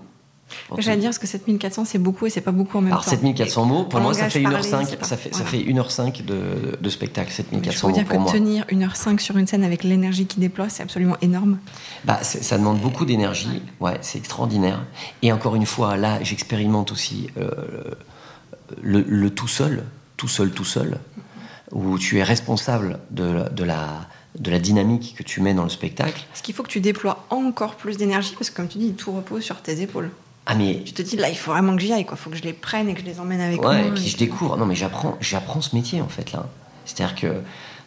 J'allais 0.78 0.98
dire 0.98 1.10
parce 1.10 1.20
que 1.20 1.28
7400 1.28 1.86
c'est 1.86 1.98
beaucoup 1.98 2.26
et 2.26 2.30
c'est 2.30 2.42
pas 2.42 2.52
beaucoup 2.52 2.78
en 2.78 2.82
même 2.82 2.92
Alors, 2.92 3.04
temps. 3.04 3.12
Alors 3.12 3.22
7400 3.22 3.66
mots, 3.66 3.84
pour 3.84 4.00
moi 4.00 4.14
ça 4.14 4.30
fait 4.30 4.42
1h05, 4.42 5.04
ça 5.04 5.18
fait, 5.18 5.34
ça 5.34 5.44
fait 5.44 5.58
1h05 5.60 6.26
de, 6.26 6.78
de 6.80 6.90
spectacle, 6.90 7.32
7400 7.32 7.88
mots 7.88 7.94
dire 7.94 8.06
pour 8.06 8.26
que 8.26 8.32
tenir 8.32 8.66
1h05 8.66 9.20
sur 9.20 9.38
une 9.38 9.48
scène 9.48 9.64
avec 9.64 9.84
l'énergie 9.84 10.26
qui 10.26 10.40
déploie, 10.40 10.70
c'est 10.70 10.84
absolument 10.84 11.18
énorme. 11.22 11.60
Bah, 12.06 12.20
ça 12.24 12.58
demande 12.58 12.80
beaucoup 12.80 13.06
d'énergie, 13.06 13.62
ouais, 13.80 13.98
c'est 14.02 14.18
extraordinaire. 14.18 14.84
Et 15.22 15.32
encore 15.32 15.56
une 15.56 15.66
fois, 15.66 15.98
là 15.98 16.24
j'expérimente 16.24 16.92
aussi 16.92 17.30
euh, 17.38 17.52
le, 18.82 19.02
le, 19.02 19.30
tout 19.30 19.48
seul, 19.48 19.84
tout 20.18 20.28
seul, 20.28 20.52
tout 20.52 20.66
seul, 20.66 21.00
où 21.72 21.98
tu 21.98 22.18
es 22.20 22.24
responsable 22.24 23.00
de, 23.12 23.50
de 23.50 23.64
la 23.64 24.08
de 24.40 24.52
la 24.52 24.60
dynamique 24.60 25.16
que 25.18 25.24
tu 25.24 25.42
mets 25.42 25.54
dans 25.54 25.64
le 25.64 25.70
spectacle. 25.70 26.24
Est-ce 26.34 26.44
qu'il 26.44 26.54
faut 26.54 26.64
que 26.64 26.70
tu 26.70 26.80
déploies 26.80 27.26
encore 27.30 27.76
plus 27.76 27.98
d'énergie 27.98 28.36
Parce 28.38 28.50
que 28.50 28.56
comme 28.56 28.68
tu 28.68 28.78
dis, 28.78 28.94
tout 28.94 29.12
repose 29.12 29.44
sur 29.44 29.62
tes 29.62 29.82
épaules. 29.82 30.12
Ah 30.48 30.56
mais 30.56 30.82
Tu 30.86 30.94
te 30.94 31.02
dis 31.02 31.18
là, 31.18 31.30
il 31.30 31.38
faut 31.38 31.52
vraiment 31.52 31.76
que 31.76 31.82
j'y 31.82 31.92
aille, 31.94 32.06
quoi. 32.06 32.16
Faut 32.18 32.30
que 32.30 32.38
je 32.38 32.44
les 32.44 32.54
prenne 32.54 32.88
et 32.90 32.94
que 32.94 33.02
je 33.02 33.06
les 33.06 33.20
emmène 33.20 33.42
avec 33.42 33.60
ouais, 33.62 33.66
moi. 33.66 33.88
et 33.88 33.92
puis 33.92 34.08
je 34.08 34.18
découvre. 34.18 34.56
Non 34.58 34.66
mais 34.66 34.76
j'apprends, 34.76 35.18
j'apprends 35.20 35.62
ce 35.62 35.76
métier 35.76 36.02
en 36.02 36.08
fait 36.08 36.32
là. 36.32 36.48
C'est-à-dire 36.86 37.16
que 37.16 37.28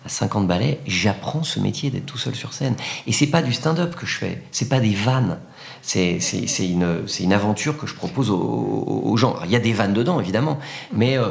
à 0.04 0.08
50 0.08 0.46
ballets, 0.46 0.80
j'apprends 0.86 1.42
ce 1.42 1.60
métier 1.60 1.90
d'être 1.90 2.06
tout 2.06 2.16
seul 2.16 2.34
sur 2.34 2.52
scène. 2.54 2.74
Et 3.06 3.12
c'est 3.12 3.26
pas 3.26 3.42
du 3.42 3.52
stand-up 3.52 3.94
que 3.96 4.06
je 4.06 4.16
fais, 4.16 4.42
c'est 4.50 4.68
pas 4.68 4.80
des 4.80 4.94
vannes. 4.94 5.38
C'est 5.82 6.18
une, 6.60 7.06
c'est 7.06 7.22
une 7.24 7.32
aventure 7.32 7.76
que 7.78 7.86
je 7.86 7.94
propose 7.94 8.30
aux, 8.30 9.14
gens. 9.16 9.32
Alors, 9.32 9.46
Il 9.46 9.50
y 9.52 9.56
a 9.56 9.60
des 9.60 9.72
vannes 9.72 9.92
dedans, 9.94 10.20
évidemment, 10.20 10.58
mais 10.92 11.18
euh, 11.18 11.28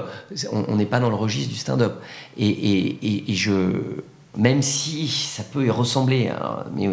on 0.52 0.76
n'est 0.76 0.86
pas 0.88 1.00
dans 1.00 1.10
le 1.10 1.16
registre 1.16 1.52
du 1.52 1.58
stand-up. 1.58 2.00
Et, 2.38 2.48
et- 2.48 3.32
et- 3.32 3.36
je, 3.36 4.02
même 4.38 4.62
si 4.64 5.08
ça 5.08 5.44
peut 5.44 5.66
y 5.66 5.70
ressembler, 5.72 6.30
hein, 6.30 6.64
mais 6.76 6.88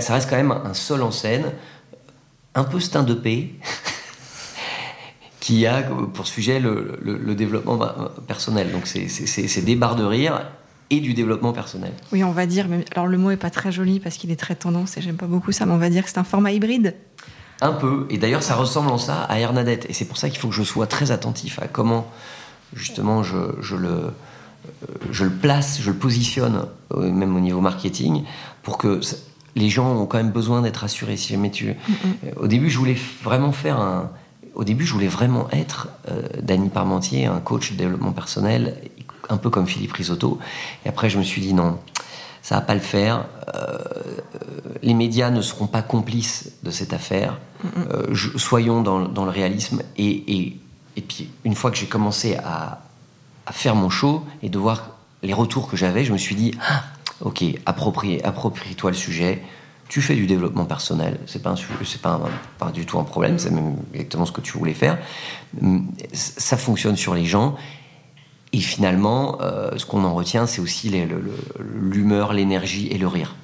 ça 0.00 0.14
reste 0.14 0.28
quand 0.30 0.36
même 0.36 0.52
un 0.52 0.74
seul 0.74 1.02
en 1.02 1.10
scène, 1.10 1.52
un 2.54 2.64
peu 2.64 2.80
stand-upé, 2.80 3.54
qui 5.40 5.66
a 5.66 5.82
pour 5.82 6.26
sujet 6.26 6.58
le, 6.60 6.98
le- 7.02 7.18
le 7.18 7.34
développement 7.34 7.78
personnel. 8.26 8.70
Donc 8.72 8.86
c'est- 8.86 9.64
des 9.64 9.76
barres 9.76 9.96
de 9.96 10.04
rire 10.04 10.42
et 10.90 11.00
du 11.00 11.14
développement 11.14 11.52
personnel. 11.52 11.92
Oui, 12.12 12.24
on 12.24 12.32
va 12.32 12.46
dire. 12.46 12.66
Mais, 12.68 12.84
alors 12.92 13.06
le 13.06 13.18
mot 13.18 13.30
est 13.30 13.36
pas 13.36 13.50
très 13.50 13.72
joli 13.72 14.00
parce 14.00 14.16
qu'il 14.16 14.30
est 14.30 14.36
très 14.40 14.54
tendance 14.54 14.96
et 14.96 15.02
j'aime 15.02 15.16
pas 15.16 15.26
beaucoup 15.26 15.52
ça, 15.52 15.66
mais 15.66 15.72
on 15.72 15.78
va 15.78 15.90
dire 15.90 16.04
que 16.04 16.10
c'est 16.10 16.18
un 16.18 16.24
format 16.24 16.52
hybride. 16.52 16.94
Un 17.60 17.72
peu. 17.72 18.06
Et 18.10 18.18
d'ailleurs, 18.18 18.42
ça 18.42 18.54
ressemble 18.56 18.90
en 18.90 18.98
ça 18.98 19.22
à 19.22 19.38
Hernadette. 19.38 19.86
Et 19.88 19.92
c'est 19.92 20.04
pour 20.06 20.16
ça 20.16 20.28
qu'il 20.28 20.38
faut 20.38 20.48
que 20.48 20.54
je 20.54 20.62
sois 20.62 20.86
très 20.86 21.10
attentif 21.10 21.58
à 21.62 21.66
comment, 21.68 22.10
justement, 22.74 23.22
je, 23.22 23.36
je 23.60 23.76
le, 23.76 23.88
euh, 23.88 24.10
je 25.10 25.24
le 25.24 25.30
place, 25.30 25.80
je 25.80 25.90
le 25.90 25.96
positionne, 25.96 26.66
euh, 26.94 27.10
même 27.10 27.34
au 27.36 27.40
niveau 27.40 27.60
marketing, 27.60 28.24
pour 28.62 28.76
que 28.76 29.00
les 29.56 29.68
gens 29.70 29.90
ont 29.96 30.06
quand 30.06 30.18
même 30.18 30.32
besoin 30.32 30.62
d'être 30.62 30.78
rassurés. 30.78 31.16
Si 31.16 31.32
jamais 31.32 31.50
tu... 31.50 31.74
Au 32.36 32.46
début, 32.46 32.70
je 32.70 32.78
voulais 32.78 32.96
vraiment 33.22 33.52
faire 33.52 33.78
un... 33.80 34.10
Au 34.54 34.64
début, 34.64 34.86
je 34.86 34.92
voulais 34.92 35.08
vraiment 35.08 35.48
être 35.50 35.88
euh, 36.08 36.22
Dany 36.40 36.68
Parmentier, 36.68 37.26
un 37.26 37.40
coach 37.40 37.72
de 37.72 37.76
développement 37.76 38.12
personnel, 38.12 38.76
un 39.28 39.36
peu 39.36 39.50
comme 39.50 39.66
Philippe 39.66 39.92
Risotto. 39.92 40.38
Et 40.84 40.88
après, 40.88 41.10
je 41.10 41.18
me 41.18 41.24
suis 41.24 41.40
dit 41.40 41.54
non, 41.54 41.78
ça 42.42 42.54
va 42.56 42.60
pas 42.60 42.74
le 42.74 42.80
faire. 42.80 43.26
Euh, 43.54 43.78
les 44.82 44.94
médias 44.94 45.30
ne 45.30 45.40
seront 45.40 45.66
pas 45.66 45.82
complices 45.82 46.52
de 46.62 46.70
cette 46.70 46.92
affaire. 46.92 47.38
Euh, 47.64 48.06
je- 48.12 48.36
soyons 48.38 48.80
dans, 48.82 49.00
dans 49.08 49.24
le 49.24 49.30
réalisme. 49.30 49.82
Et, 49.96 50.36
et, 50.36 50.56
et 50.96 51.00
puis, 51.00 51.30
une 51.44 51.54
fois 51.56 51.70
que 51.72 51.76
j'ai 51.76 51.86
commencé 51.86 52.36
à, 52.36 52.82
à 53.46 53.52
faire 53.52 53.74
mon 53.74 53.90
show 53.90 54.24
et 54.42 54.50
de 54.50 54.58
voir 54.58 54.90
les 55.22 55.32
retours 55.32 55.68
que 55.68 55.76
j'avais, 55.76 56.04
je 56.04 56.12
me 56.12 56.18
suis 56.18 56.34
dit, 56.36 56.52
ah, 56.68 56.84
ok, 57.24 57.44
approprie- 57.66 58.20
approprie-toi 58.22 58.90
le 58.90 58.96
sujet. 58.96 59.42
Tu 59.88 60.00
fais 60.00 60.14
du 60.14 60.26
développement 60.26 60.64
personnel, 60.64 61.18
c'est 61.26 61.42
pas 61.42 61.50
un 61.50 61.56
pas, 62.02 62.12
un- 62.14 62.30
pas 62.58 62.70
du 62.72 62.86
tout 62.86 62.98
un 62.98 63.04
problème, 63.04 63.38
c'est 63.38 63.50
même 63.50 63.76
exactement 63.92 64.24
ce 64.24 64.32
que 64.32 64.40
tu 64.40 64.56
voulais 64.56 64.72
faire. 64.74 64.98
Hum, 65.60 65.88
Ça 66.12 66.56
fonctionne 66.56 66.96
sur 66.96 67.14
les 67.14 67.24
gens. 67.26 67.56
Et 68.52 68.60
finalement, 68.60 69.38
euh, 69.42 69.72
ce 69.76 69.84
qu'on 69.84 70.04
en 70.04 70.14
retient, 70.14 70.46
c'est 70.46 70.60
aussi 70.60 70.88
le- 70.88 71.06
l'humeur, 71.90 72.32
l'énergie 72.32 72.86
et 72.88 72.98
le 72.98 73.08
rire. 73.08 73.34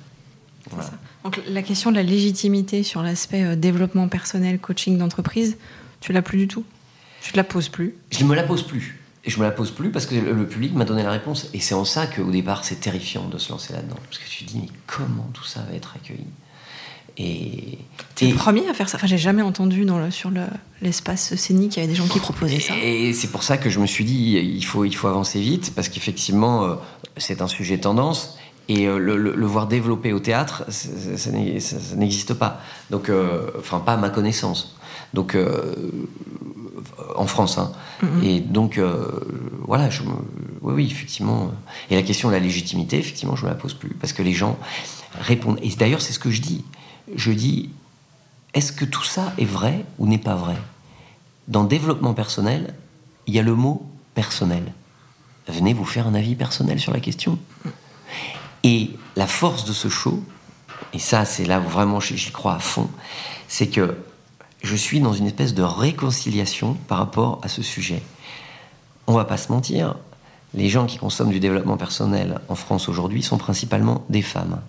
Voilà. 0.70 0.90
Donc 1.24 1.40
la 1.48 1.62
question 1.62 1.90
de 1.90 1.96
la 1.96 2.02
légitimité 2.04 2.82
sur 2.84 3.02
l'aspect 3.02 3.42
euh, 3.42 3.56
développement 3.56 4.08
personnel, 4.08 4.58
coaching 4.60 4.96
d'entreprise, 4.98 5.56
tu 6.00 6.12
l'as 6.12 6.22
plus 6.22 6.38
du 6.38 6.48
tout? 6.48 6.64
Tu 7.22 7.32
te 7.32 7.36
la 7.36 7.44
poses 7.44 7.68
plus? 7.68 7.94
Je 8.12 8.22
ne 8.24 8.28
me 8.28 8.34
la 8.36 8.44
pose 8.44 8.62
plus. 8.62 8.99
Et 9.24 9.30
je 9.30 9.38
me 9.38 9.44
la 9.44 9.50
pose 9.50 9.70
plus 9.70 9.90
parce 9.90 10.06
que 10.06 10.14
le, 10.14 10.46
public 10.46 10.74
m'a 10.74 10.84
donné 10.86 11.02
la 11.02 11.10
réponse. 11.10 11.48
Et 11.52 11.60
c'est 11.60 11.74
en 11.74 11.84
ça 11.84 12.06
qu'au 12.06 12.30
départ, 12.30 12.64
c'est 12.64 12.80
terrifiant 12.80 13.28
de 13.28 13.36
se 13.38 13.50
lancer 13.52 13.72
là-dedans. 13.74 13.96
Parce 14.06 14.18
que 14.18 14.28
tu 14.28 14.44
te 14.44 14.50
dis, 14.50 14.60
mais 14.62 14.68
comment 14.86 15.28
tout 15.34 15.44
ça 15.44 15.60
va 15.68 15.76
être 15.76 15.94
accueilli? 16.02 16.24
Et, 17.18 17.76
T'es 18.14 18.28
le 18.28 18.34
premier 18.34 18.66
à 18.68 18.72
faire 18.74 18.88
ça. 18.88 18.96
Enfin, 18.96 19.06
j'ai 19.06 19.18
jamais 19.18 19.42
entendu 19.42 19.84
dans 19.84 19.98
le, 19.98 20.10
sur 20.10 20.30
le- 20.30 20.46
l'espace 20.80 21.34
scénique, 21.34 21.76
il 21.76 21.80
y 21.80 21.82
avait 21.82 21.92
des 21.92 21.96
gens 21.98 22.06
qui 22.08 22.18
proposaient 22.18 22.60
ça. 22.60 22.72
Et 22.82 23.12
c'est 23.12 23.28
pour 23.28 23.42
ça 23.42 23.58
que 23.58 23.68
je 23.68 23.78
me 23.78 23.86
suis 23.86 24.04
dit, 24.04 24.38
il 24.38 24.64
faut, 24.64 24.84
il 24.86 24.94
faut 24.96 25.08
avancer 25.08 25.38
vite, 25.40 25.72
parce 25.74 25.88
qu'effectivement, 25.90 26.64
euh, 26.64 26.74
c'est 27.18 27.42
un 27.42 27.48
sujet 27.48 27.78
tendance. 27.78 28.38
Et 28.68 28.86
euh, 28.86 28.98
le, 28.98 29.18
le- 29.18 29.34
le 29.34 29.46
voir 29.46 29.66
développer 29.66 30.12
au 30.14 30.20
théâtre, 30.20 30.64
ça, 30.68 31.30
n'est- 31.30 31.60
ça- 31.60 31.78
ça 31.80 31.96
n'existe 31.96 32.32
pas. 32.32 32.62
Donc, 32.90 33.10
euh, 33.10 33.50
enfin, 33.58 33.80
pas 33.80 33.94
à 33.94 33.96
ma 33.98 34.08
connaissance. 34.08 34.76
Donc, 35.12 35.34
euh, 35.34 35.74
en 37.16 37.26
France. 37.26 37.58
hein. 37.58 37.72
Et 38.22 38.40
donc, 38.40 38.78
euh, 38.78 39.06
voilà, 39.66 39.90
je 39.90 40.02
me- 40.02 40.10
oui, 40.62 40.74
oui, 40.74 40.88
effectivement. 40.90 41.50
Et 41.90 41.94
la 41.96 42.02
question 42.02 42.28
de 42.28 42.34
la 42.34 42.40
légitimité, 42.40 42.98
effectivement, 42.98 43.36
je 43.36 43.42
ne 43.44 43.48
me 43.50 43.54
la 43.54 43.58
pose 43.60 43.74
plus. 43.74 43.90
Parce 43.90 44.12
que 44.12 44.22
les 44.22 44.32
gens 44.32 44.58
répondent. 45.20 45.58
Et 45.62 45.68
d'ailleurs, 45.70 46.00
c'est 46.00 46.12
ce 46.12 46.18
que 46.18 46.30
je 46.30 46.40
dis. 46.40 46.64
Je 47.14 47.32
dis, 47.32 47.70
est-ce 48.54 48.72
que 48.72 48.84
tout 48.84 49.04
ça 49.04 49.32
est 49.38 49.44
vrai 49.44 49.84
ou 49.98 50.06
n'est 50.06 50.18
pas 50.18 50.34
vrai? 50.36 50.56
Dans 51.48 51.64
développement 51.64 52.14
personnel, 52.14 52.74
il 53.26 53.34
y 53.34 53.38
a 53.38 53.42
le 53.42 53.54
mot 53.54 53.86
personnel. 54.14 54.72
Venez 55.48 55.74
vous 55.74 55.84
faire 55.84 56.06
un 56.06 56.14
avis 56.14 56.34
personnel 56.36 56.78
sur 56.78 56.92
la 56.92 57.00
question. 57.00 57.38
Et 58.62 58.90
la 59.16 59.26
force 59.26 59.64
de 59.64 59.72
ce 59.72 59.88
show, 59.88 60.22
et 60.92 60.98
ça 60.98 61.24
c'est 61.24 61.44
là 61.44 61.60
où 61.60 61.68
vraiment 61.68 61.98
j'y 62.00 62.30
crois 62.30 62.54
à 62.54 62.58
fond, 62.58 62.88
c'est 63.48 63.68
que 63.68 63.96
je 64.62 64.76
suis 64.76 65.00
dans 65.00 65.12
une 65.12 65.26
espèce 65.26 65.54
de 65.54 65.62
réconciliation 65.62 66.74
par 66.88 66.98
rapport 66.98 67.40
à 67.42 67.48
ce 67.48 67.62
sujet. 67.62 68.02
On 69.06 69.14
va 69.14 69.24
pas 69.24 69.36
se 69.36 69.50
mentir, 69.50 69.96
les 70.54 70.68
gens 70.68 70.86
qui 70.86 70.98
consomment 70.98 71.30
du 71.30 71.40
développement 71.40 71.76
personnel 71.76 72.40
en 72.48 72.54
France 72.54 72.88
aujourd'hui 72.88 73.22
sont 73.22 73.38
principalement 73.38 74.04
des 74.08 74.22
femmes. 74.22 74.60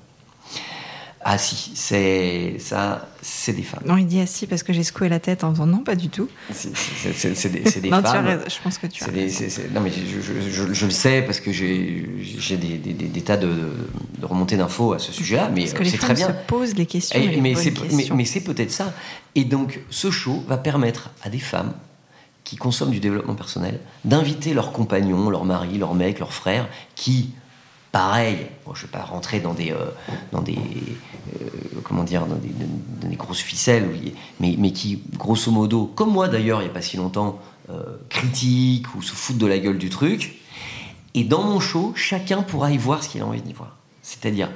Ah 1.23 1.37
si, 1.37 1.71
c'est 1.75 2.55
ça, 2.57 3.07
c'est 3.21 3.53
des 3.53 3.61
femmes. 3.61 3.83
Non, 3.85 3.95
il 3.97 4.07
dit 4.07 4.19
assis 4.19 4.47
parce 4.47 4.63
que 4.63 4.73
j'ai 4.73 4.83
secoué 4.83 5.07
la 5.07 5.19
tête 5.19 5.43
en 5.43 5.51
disant 5.51 5.67
non, 5.67 5.79
pas 5.79 5.95
du 5.95 6.09
tout. 6.09 6.27
C'est- 6.51 6.69
des, 7.49 7.59
des 7.79 7.89
non, 7.91 8.01
femmes. 8.01 8.39
Je 8.47 8.55
pense 8.63 8.79
que 8.79 8.87
tu 8.87 9.03
as 9.03 9.07
non 9.07 9.81
mais 9.81 9.91
je, 9.91 10.19
je- 10.19 10.49
je- 10.49 10.73
je 10.73 10.85
le 10.85 10.91
sais 10.91 11.21
parce 11.21 11.39
que 11.39 11.51
j'ai 11.51 12.57
des, 12.57 12.77
des- 12.77 13.21
tas 13.21 13.37
de, 13.37 13.47
de 14.19 14.25
remontées 14.25 14.57
d'infos 14.57 14.93
à 14.93 14.99
ce 14.99 15.11
sujet-là, 15.11 15.49
mais 15.53 15.61
Parce 15.61 15.73
que 15.73 15.83
c'est 15.83 15.97
femmes 15.97 16.15
très 16.15 16.15
bien. 16.15 16.27
se 16.29 16.33
posent 16.47 16.75
les 16.75 16.87
questions. 16.87 17.19
Et- 17.19 17.25
et 17.25 17.27
les 17.29 17.41
mais 17.41 17.53
bonnes 17.53 17.63
c'est 17.63 17.71
mais, 17.81 17.87
questions. 17.89 18.15
mais 18.15 18.25
c'est 18.25 18.41
peut-être 18.41 18.71
ça. 18.71 18.91
Et 19.35 19.43
donc 19.45 19.79
ce 19.91 20.09
show 20.09 20.43
va 20.47 20.57
permettre 20.57 21.11
à 21.21 21.29
des 21.29 21.39
femmes 21.39 21.73
qui 22.43 22.55
consomment 22.55 22.89
du 22.91 22.99
développement 22.99 23.35
personnel 23.35 23.79
d'inviter 24.05 24.55
leurs 24.55 24.71
compagnons, 24.71 25.29
leurs 25.29 25.45
maris, 25.45 25.77
leurs 25.77 25.93
mecs, 25.93 26.17
leurs 26.17 26.33
frères, 26.33 26.67
qui 26.95 27.29
pareil, 27.91 28.47
bon, 28.65 28.73
je 28.73 28.83
vais 28.83 28.91
pas 28.91 29.03
rentrer 29.03 29.39
dans 29.39 29.53
des, 29.53 29.71
euh, 29.71 29.91
dans 30.31 30.41
des, 30.41 30.57
euh, 30.57 31.45
comment 31.83 32.03
dire, 32.03 32.25
dans 32.25 32.35
des, 32.35 32.49
dans 33.01 33.09
des 33.09 33.15
grosses 33.15 33.41
ficelles, 33.41 33.89
mais, 34.39 34.55
mais 34.57 34.71
qui, 34.71 35.03
grosso 35.17 35.51
modo, 35.51 35.85
comme 35.85 36.11
moi 36.11 36.27
d'ailleurs, 36.27 36.61
il 36.61 36.65
n'y 36.65 36.69
a 36.69 36.73
pas 36.73 36.81
si 36.81 36.97
longtemps, 36.97 37.39
euh, 37.71 37.83
critiquent 38.09 38.95
ou 38.95 39.01
se 39.01 39.13
foutent 39.13 39.37
de 39.37 39.45
la 39.45 39.59
gueule 39.59 39.77
du 39.77 39.89
truc. 39.89 40.35
Et 41.13 41.23
dans 41.23 41.43
mon 41.43 41.59
show, 41.59 41.93
chacun 41.95 42.41
pourra 42.41 42.71
y 42.71 42.77
voir 42.77 43.03
ce 43.03 43.09
qu'il 43.09 43.21
a 43.21 43.25
envie 43.25 43.41
d'y 43.41 43.53
voir. 43.53 43.75
C'est-à-dire, 44.01 44.49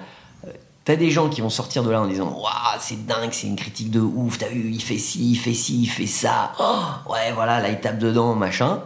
euh, 0.45 0.51
t'as 0.83 0.95
des 0.95 1.11
gens 1.11 1.29
qui 1.29 1.41
vont 1.41 1.49
sortir 1.49 1.83
de 1.83 1.91
là 1.91 2.01
en 2.01 2.07
disant 2.07 2.29
Waouh, 2.29 2.79
c'est 2.79 3.05
dingue, 3.05 3.31
c'est 3.31 3.47
une 3.47 3.55
critique 3.55 3.91
de 3.91 3.99
ouf, 3.99 4.38
t'as 4.38 4.49
vu, 4.49 4.69
il 4.71 4.81
fait 4.81 4.97
ci, 4.97 5.31
il 5.31 5.36
fait 5.36 5.53
ci, 5.53 5.83
il 5.83 5.88
fait 5.88 6.07
ça. 6.07 6.53
Oh, 6.59 7.11
ouais, 7.11 7.31
voilà, 7.33 7.61
là, 7.61 7.69
il 7.69 7.79
tape 7.79 7.99
dedans, 7.99 8.36
machin. 8.36 8.81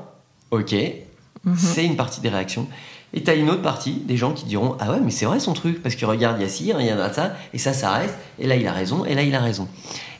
Ok, 0.51 0.75
c'est 1.55 1.85
une 1.85 1.95
partie 1.95 2.21
des 2.21 2.29
réactions. 2.29 2.67
Et 3.13 3.23
t'as 3.23 3.35
une 3.35 3.49
autre 3.49 3.61
partie 3.61 3.93
des 3.93 4.17
gens 4.17 4.33
qui 4.33 4.45
diront 4.45 4.75
Ah 4.79 4.91
ouais, 4.91 4.99
mais 4.99 5.11
c'est 5.11 5.25
vrai 5.25 5.39
son 5.39 5.53
truc, 5.53 5.81
parce 5.81 5.95
que 5.95 6.05
regarde, 6.05 6.37
il 6.39 6.43
y 6.43 6.45
a 6.45 6.49
ci, 6.49 6.71
il 6.77 6.85
y 6.85 6.89
a 6.89 7.13
ça, 7.13 7.33
et 7.53 7.57
ça, 7.57 7.73
ça 7.73 7.91
reste, 7.91 8.15
et 8.37 8.47
là, 8.47 8.55
il 8.55 8.67
a 8.67 8.73
raison, 8.73 9.05
et 9.05 9.15
là, 9.15 9.23
il 9.23 9.33
a 9.33 9.41
raison. 9.41 9.67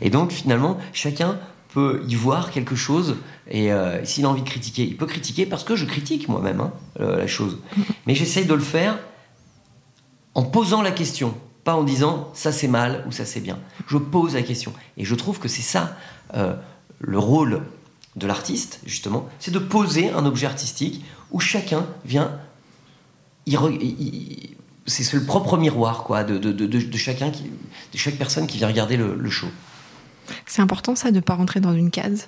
Et 0.02 0.10
donc, 0.10 0.32
finalement, 0.32 0.78
chacun 0.94 1.38
peut 1.74 2.04
y 2.08 2.16
voir 2.16 2.52
quelque 2.52 2.76
chose, 2.76 3.18
et 3.48 3.72
euh, 3.72 4.04
s'il 4.06 4.26
a 4.26 4.30
envie 4.30 4.42
de 4.42 4.50
critiquer, 4.50 4.84
il 4.84 4.98
peut 4.98 5.06
critiquer, 5.06 5.46
parce 5.46 5.64
que 5.64 5.76
je 5.76 5.86
critique 5.86 6.28
moi-même 6.28 6.62
hein, 6.62 6.72
euh, 7.00 7.18
la 7.18 7.28
chose. 7.28 7.60
Mais 8.08 8.16
j'essaye 8.16 8.46
de 8.46 8.54
le 8.54 8.62
faire 8.62 8.98
en 10.34 10.44
posant 10.44 10.82
la 10.82 10.92
question, 10.92 11.36
pas 11.64 11.76
en 11.76 11.84
disant 11.84 12.30
ça 12.34 12.52
c'est 12.52 12.68
mal 12.68 13.04
ou 13.08 13.12
ça 13.12 13.26
c'est 13.26 13.42
bien. 13.42 13.60
Je 13.88 13.98
pose 13.98 14.36
la 14.36 14.42
question. 14.42 14.74
Et 14.98 15.06
je 15.06 15.16
trouve 15.16 15.40
que 15.40 15.48
c'est 15.48 15.62
ça 15.62 15.96
euh, 16.34 16.56
le 17.00 17.20
rôle 17.20 17.62
de 18.16 18.28
l'artiste, 18.28 18.80
justement, 18.86 19.28
c'est 19.40 19.52
de 19.52 19.60
poser 19.60 20.10
un 20.10 20.26
objet 20.26 20.48
artistique 20.48 21.04
où 21.32 21.40
chacun 21.40 21.86
vient. 22.06 22.40
C'est 24.86 25.14
le 25.14 25.24
propre 25.26 25.58
miroir 25.58 26.04
quoi, 26.04 26.24
de, 26.24 26.38
de- 26.38 26.52
de- 26.52 26.66
de- 26.66 26.80
de 26.82 26.98
chacun 26.98 27.30
qui, 27.32 27.44
de 27.44 27.98
chaque 27.98 28.16
personne 28.16 28.48
qui 28.48 28.58
vient 28.58 28.68
regarder 28.68 28.98
le, 28.98 29.16
le 29.16 29.30
show. 29.30 29.48
C'est 30.46 30.62
important 30.62 30.96
ça 30.96 31.12
de 31.12 31.18
ne 31.18 31.22
pas 31.22 31.36
rentrer 31.36 31.60
dans 31.60 31.74
une 31.74 31.92
case? 31.92 32.28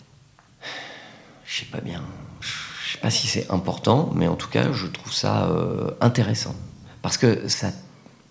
Je 1.46 1.60
sais 1.60 1.66
pas 1.66 1.82
bien. 1.82 2.02
Je 2.42 2.94
sais 2.94 2.98
pas 3.00 3.10
si 3.10 3.28
c'est 3.28 3.50
important, 3.52 4.12
mais 4.16 4.28
en 4.28 4.36
tout 4.36 4.50
cas, 4.50 4.72
je 4.72 4.88
trouve 4.88 5.14
ça 5.14 5.46
euh, 5.50 5.92
intéressant. 6.02 6.56
Parce 7.02 7.18
que 7.18 7.48
ça, 7.48 7.72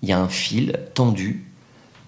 il 0.02 0.08
y 0.08 0.12
a 0.12 0.18
un 0.20 0.28
fil 0.28 0.78
tendu 0.94 1.44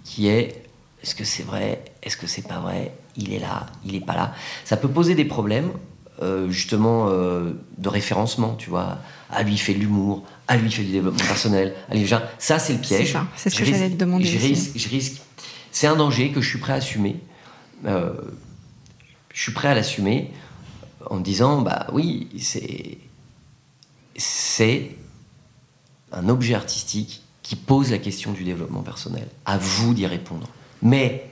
qui 0.04 0.28
est 0.28 0.62
est-ce 1.02 1.14
que 1.14 1.24
c'est 1.24 1.42
vrai? 1.42 1.84
Est-ce 2.02 2.16
que 2.16 2.26
c'est 2.26 2.46
pas 2.46 2.60
vrai? 2.60 2.94
Il 3.16 3.32
est 3.32 3.40
là, 3.40 3.66
il 3.84 3.94
est 3.94 4.00
pas 4.04 4.14
là. 4.14 4.34
Ça 4.64 4.76
peut 4.76 4.88
poser 4.88 5.14
des 5.14 5.24
problèmes, 5.24 5.72
euh, 6.22 6.48
justement, 6.50 7.08
euh, 7.08 7.52
de 7.78 7.88
référencement, 7.88 8.54
tu 8.54 8.70
vois. 8.70 8.98
Ah, 9.30 9.42
lui, 9.42 9.54
il 9.54 9.58
fait 9.58 9.74
de 9.74 9.80
l'humour. 9.80 10.22
Ah, 10.48 10.56
lui, 10.56 10.68
il 10.68 10.72
fait 10.72 10.82
du 10.82 10.92
développement 10.92 11.24
personnel. 11.24 11.74
Allez, 11.90 12.06
ça, 12.38 12.58
c'est 12.58 12.72
le 12.72 12.80
piège. 12.80 13.16
C'est 13.36 13.50
ce 13.50 13.56
Je 13.56 13.64
que 13.64 13.70
j'allais 13.70 13.90
te 13.90 13.96
demander 13.96 14.24
Je 14.24 14.38
risque, 14.38 14.72
je 14.76 14.88
risque. 14.88 15.22
C'est 15.70 15.86
un 15.86 15.96
danger 15.96 16.30
que 16.32 16.40
je 16.40 16.48
suis 16.48 16.58
prêt 16.58 16.72
à 16.72 16.76
assumer. 16.76 17.16
Euh, 17.86 18.12
je 19.32 19.40
suis 19.40 19.52
prêt 19.52 19.68
à 19.68 19.74
l'assumer 19.74 20.30
en 21.08 21.18
disant 21.18 21.62
bah 21.62 21.86
oui, 21.92 22.28
c'est 22.38 22.98
c'est 24.16 24.96
un 26.12 26.28
objet 26.28 26.54
artistique 26.54 27.22
qui 27.42 27.56
pose 27.56 27.90
la 27.90 27.98
question 27.98 28.32
du 28.32 28.44
développement 28.44 28.82
personnel. 28.82 29.26
À 29.46 29.58
vous 29.58 29.94
d'y 29.94 30.06
répondre. 30.06 30.48
Mais 30.82 31.30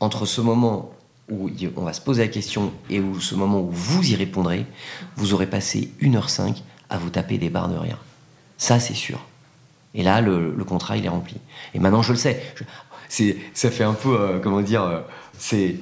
entre 0.00 0.26
ce 0.26 0.40
moment 0.40 0.92
où 1.28 1.50
on 1.76 1.82
va 1.82 1.92
se 1.92 2.00
poser 2.00 2.22
la 2.22 2.28
question 2.28 2.72
et 2.88 3.00
où 3.00 3.20
ce 3.20 3.34
moment 3.34 3.60
où 3.60 3.70
vous 3.70 4.08
y 4.08 4.14
répondrez, 4.14 4.64
vous 5.16 5.34
aurez 5.34 5.48
passé 5.48 5.90
1h05 6.00 6.62
à 6.88 6.98
vous 6.98 7.10
taper 7.10 7.38
des 7.38 7.50
barres 7.50 7.68
de 7.68 7.76
rien. 7.76 7.98
Ça, 8.58 8.80
c'est 8.80 8.94
sûr. 8.94 9.20
Et 9.96 10.02
là, 10.02 10.20
le, 10.20 10.52
contrat, 10.64 10.96
il 10.96 11.06
est 11.06 11.08
rempli. 11.08 11.36
Et 11.74 11.78
maintenant, 11.78 12.02
je 12.02 12.12
le 12.12 12.18
sais. 12.18 12.42
c'est, 13.08 13.36
ça 13.54 13.70
fait 13.70 13.84
un 13.84 13.94
peu, 13.94 14.14
euh, 14.20 14.38
comment 14.40 14.60
dire, 14.60 14.82
euh, 14.82 15.00
c'est, 15.38 15.76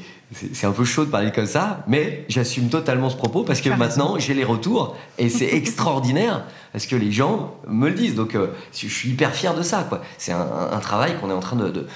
c'est 0.53 0.67
un 0.67 0.73
peu 0.73 0.85
chaud 0.85 1.05
de 1.05 1.11
parler 1.11 1.33
comme 1.33 1.47
ça, 1.47 1.85
mais 1.89 2.25
j'assume 2.29 2.69
totalement 2.69 3.11
ce 3.11 3.17
propos 3.17 3.45
parce 3.45 3.61
que 3.61 3.69
maintenant 3.69 4.19
j'ai 4.19 4.35
les 4.35 4.43
retours 4.43 4.97
et 5.17 5.29
c'est 5.29 5.45
extraordinaire 5.55 6.45
parce 6.73 6.87
que 6.87 6.97
les 6.97 7.13
gens 7.13 7.55
me 7.69 7.89
le 7.89 7.95
disent. 7.95 8.15
Donc 8.15 8.35
euh, 8.35 8.49
je 8.73 8.89
suis 8.89 9.11
hyper 9.11 9.33
fier 9.35 9.55
de 9.55 9.63
ça. 9.63 9.85
Quoi. 9.89 10.03
C'est 10.19 10.33
un, 10.33 10.81
travail 10.81 11.17
qu'on 11.21 11.31
est 11.31 11.35
en 11.35 11.41
train 11.41 11.57
de, 11.57 11.87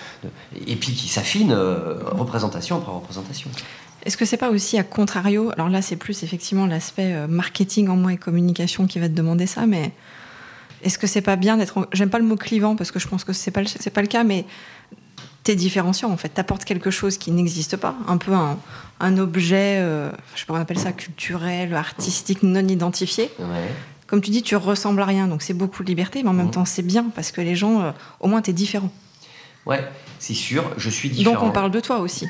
et 0.67 0.77
puis 0.77 0.93
qui 0.93 1.09
s'affine 1.09 1.53
représentation 1.53 2.77
après 2.77 2.93
représentation. 2.93 3.51
Est-ce 4.05 4.17
que 4.17 4.25
c'est 4.25 4.37
pas 4.37 4.51
aussi 4.51 4.79
à 4.79 4.85
contrario? 4.85 5.51
Alors 5.55 5.69
là, 5.69 5.83
c'est 5.83 5.97
plus 5.97 6.23
effectivement 6.23 6.67
l'aspect 6.67 7.27
marketing 7.27 7.89
en 7.89 7.97
moins 7.97 8.13
et 8.13 8.17
communication 8.17 8.87
qui 8.87 9.01
va 9.01 9.09
te 9.09 9.15
demander 9.15 9.47
ça, 9.47 9.67
mais 9.67 9.93
est-ce 10.83 10.99
que 10.99 11.07
c'est 11.07 11.23
pas 11.23 11.37
bien 11.37 11.57
d'être 11.57 11.89
J'aime 11.93 12.11
pas 12.11 12.19
le 12.19 12.25
mot 12.25 12.37
clivant 12.37 12.77
parce 12.77 12.91
que 12.91 12.99
je 12.99 13.09
pense 13.09 13.25
que 13.25 13.33
c'est 13.33 13.51
pas 13.51 13.63
c'est 13.65 13.91
pas 13.91 14.03
le 14.03 14.07
cas, 14.07 14.25
mais 14.25 14.45
t'es 15.45 15.57
différenciant 15.57 16.11
en 16.11 16.17
fait. 16.17 16.29
T'apportes 16.29 16.65
quelque 16.65 16.91
chose 16.91 17.19
qui 17.19 17.31
n'existe 17.31 17.77
pas, 17.77 17.95
un 18.07 18.19
peu 18.19 18.33
un, 18.33 19.19
objet, 19.19 19.79
euh, 19.79 20.11
je 20.35 20.41
sais 20.41 20.47
pas, 20.47 20.55
on 20.55 20.59
appelle 20.61 20.79
ça 20.79 20.93
culturel, 20.93 21.75
artistique, 21.75 22.43
non 22.43 22.67
identifié. 22.67 23.31
Comme 24.07 24.21
tu 24.21 24.31
dis, 24.31 24.43
tu 24.43 24.57
ressembles 24.57 25.03
à 25.03 25.05
rien, 25.05 25.27
donc 25.27 25.43
c'est 25.43 25.55
beaucoup 25.55 25.83
de 25.83 25.89
liberté, 25.89 26.23
mais 26.23 26.31
en 26.31 26.33
même 26.33 26.47
mmh. 26.47 26.53
temps 26.53 26.65
c'est 26.65 26.83
bien 26.83 27.07
parce 27.15 27.31
que 27.31 27.41
les 27.41 27.57
gens, 27.57 27.83
euh, 27.83 27.91
au 28.21 28.29
moins 28.29 28.41
t'es 28.41 28.53
différent. 28.53 28.91
Ouais, 29.67 29.87
c'est 30.19 30.35
sûr, 30.35 30.65
je 30.77 30.89
suis 30.89 31.11
différent. 31.11 31.35
Donc 31.35 31.43
on 31.43 31.51
parle 31.51 31.71
de 31.71 31.81
toi 31.81 31.99
aussi. 31.99 32.27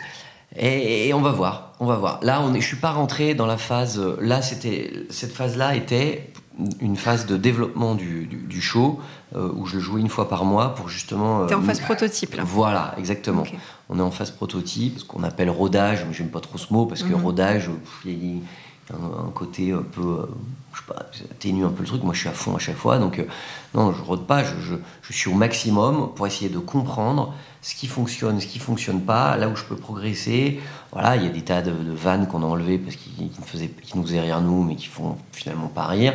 Et, 0.57 1.13
on 1.13 1.21
va 1.21 1.31
voir, 1.31 1.75
on 1.79 1.87
va 1.87 1.97
voir. 1.97 2.21
Là, 2.23 2.41
on 2.43 2.55
est, 2.55 2.61
je 2.61 2.67
suis 2.67 2.77
pas 2.77 2.91
rentré 2.91 3.35
dans 3.35 3.47
la 3.47 3.59
phase. 3.59 4.01
Là, 4.21 4.43
c'était 4.43 4.93
cette 5.11 5.33
phase-là 5.33 5.77
était 5.77 6.33
une 6.81 6.97
phase 6.97 7.27
de 7.27 7.37
développement 7.37 7.95
du, 7.95 8.61
show 8.61 9.01
euh, 9.37 9.51
où 9.55 9.67
je 9.67 9.77
le 9.77 9.81
jouais 9.81 10.01
une 10.01 10.09
fois 10.09 10.29
par 10.29 10.45
mois 10.45 10.75
pour 10.75 10.89
justement. 10.89 11.43
Euh, 11.43 11.47
T'es 11.47 11.55
en 11.55 11.63
phase 11.63 11.81
prototype 11.81 12.35
là. 12.35 12.43
Voilà, 12.45 12.95
exactement. 12.99 13.45
On 13.89 13.99
est 13.99 14.03
en 14.03 14.11
phase 14.11 14.31
prototype, 14.31 14.99
ce 14.99 15.05
qu'on 15.05 15.23
appelle 15.23 15.51
rodage. 15.51 16.05
Mais 16.07 16.15
j'aime 16.15 16.31
pas 16.31 16.41
trop 16.41 16.59
ce 16.59 16.73
mot 16.73 16.87
parce 16.87 17.03
que 17.03 17.15
mhm. 17.15 17.23
rodage, 17.23 17.71
il 18.05 18.37
y 18.37 18.41
a 18.91 18.95
un, 18.95 19.31
côté 19.31 19.73
un 19.73 19.83
peu, 19.83 20.01
euh, 20.01 20.27
je 20.73 20.79
sais 20.79 20.87
pas, 20.87 21.07
atténue 21.31 21.65
un 21.65 21.71
peu 21.71 21.83
le 21.83 21.89
truc. 21.89 22.03
Moi, 22.03 22.15
je 22.15 22.21
suis 22.21 22.29
à 22.29 22.33
fond 22.33 22.57
à 22.57 22.59
chaque 22.59 22.77
fois, 22.77 22.99
donc 22.99 23.25
non, 23.75 23.93
je 23.93 24.03
rôde 24.03 24.27
pas. 24.27 24.43
Je, 24.43 24.75
je, 25.03 25.13
suis 25.13 25.31
au 25.31 25.35
maximum 25.35 26.11
pour 26.17 26.27
essayer 26.27 26.51
de 26.51 26.59
comprendre 26.59 27.35
ce 27.63 27.75
qui 27.75 27.87
fonctionne, 27.87 28.41
ce 28.41 28.47
qui 28.47 28.59
fonctionne 28.59 29.03
pas, 29.03 29.37
là 29.37 29.49
où 29.49 29.55
je 29.55 29.65
peux 29.65 29.77
progresser. 29.77 30.61
Voilà, 30.93 31.17
il 31.17 31.23
y 31.23 31.27
a 31.27 31.31
des 31.31 31.43
tas 31.43 31.63
de, 31.63 31.73
vannes 31.93 32.27
qu'on 32.27 32.43
a 32.43 32.47
enlevées 32.47 32.79
parce 32.79 32.97
qu'ils 32.97 33.31
qui 33.31 33.97
nous 33.97 34.05
faisaient 34.05 34.21
rire 34.21 34.41
nous, 34.41 34.65
mais 34.65 34.75
qui 34.75 34.87
font 34.87 35.17
finalement 35.33 35.69
pas 35.69 35.87
rire. 35.87 36.15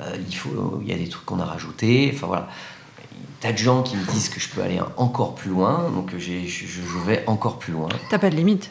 Euh, 0.00 0.16
il, 0.28 0.34
faut, 0.34 0.80
il 0.82 0.88
y 0.88 0.92
a 0.92 0.96
des 0.96 1.08
trucs 1.08 1.24
qu'on 1.24 1.40
a 1.40 1.44
rajoutés. 1.44 2.10
Enfin 2.14 2.26
voilà. 2.26 2.48
tas 3.40 3.52
de 3.52 3.58
gens 3.58 3.82
qui 3.82 3.96
me 3.96 4.04
disent 4.12 4.28
que 4.28 4.40
je 4.40 4.48
peux 4.48 4.62
aller 4.62 4.80
encore 4.96 5.34
plus 5.34 5.50
loin, 5.50 5.90
donc 5.94 6.12
je, 6.16 6.46
je, 6.46 6.98
vais 7.06 7.24
encore 7.26 7.58
plus 7.58 7.72
loin. 7.72 7.88
T'as 8.10 8.18
pas 8.18 8.30
de 8.30 8.36
limite 8.36 8.70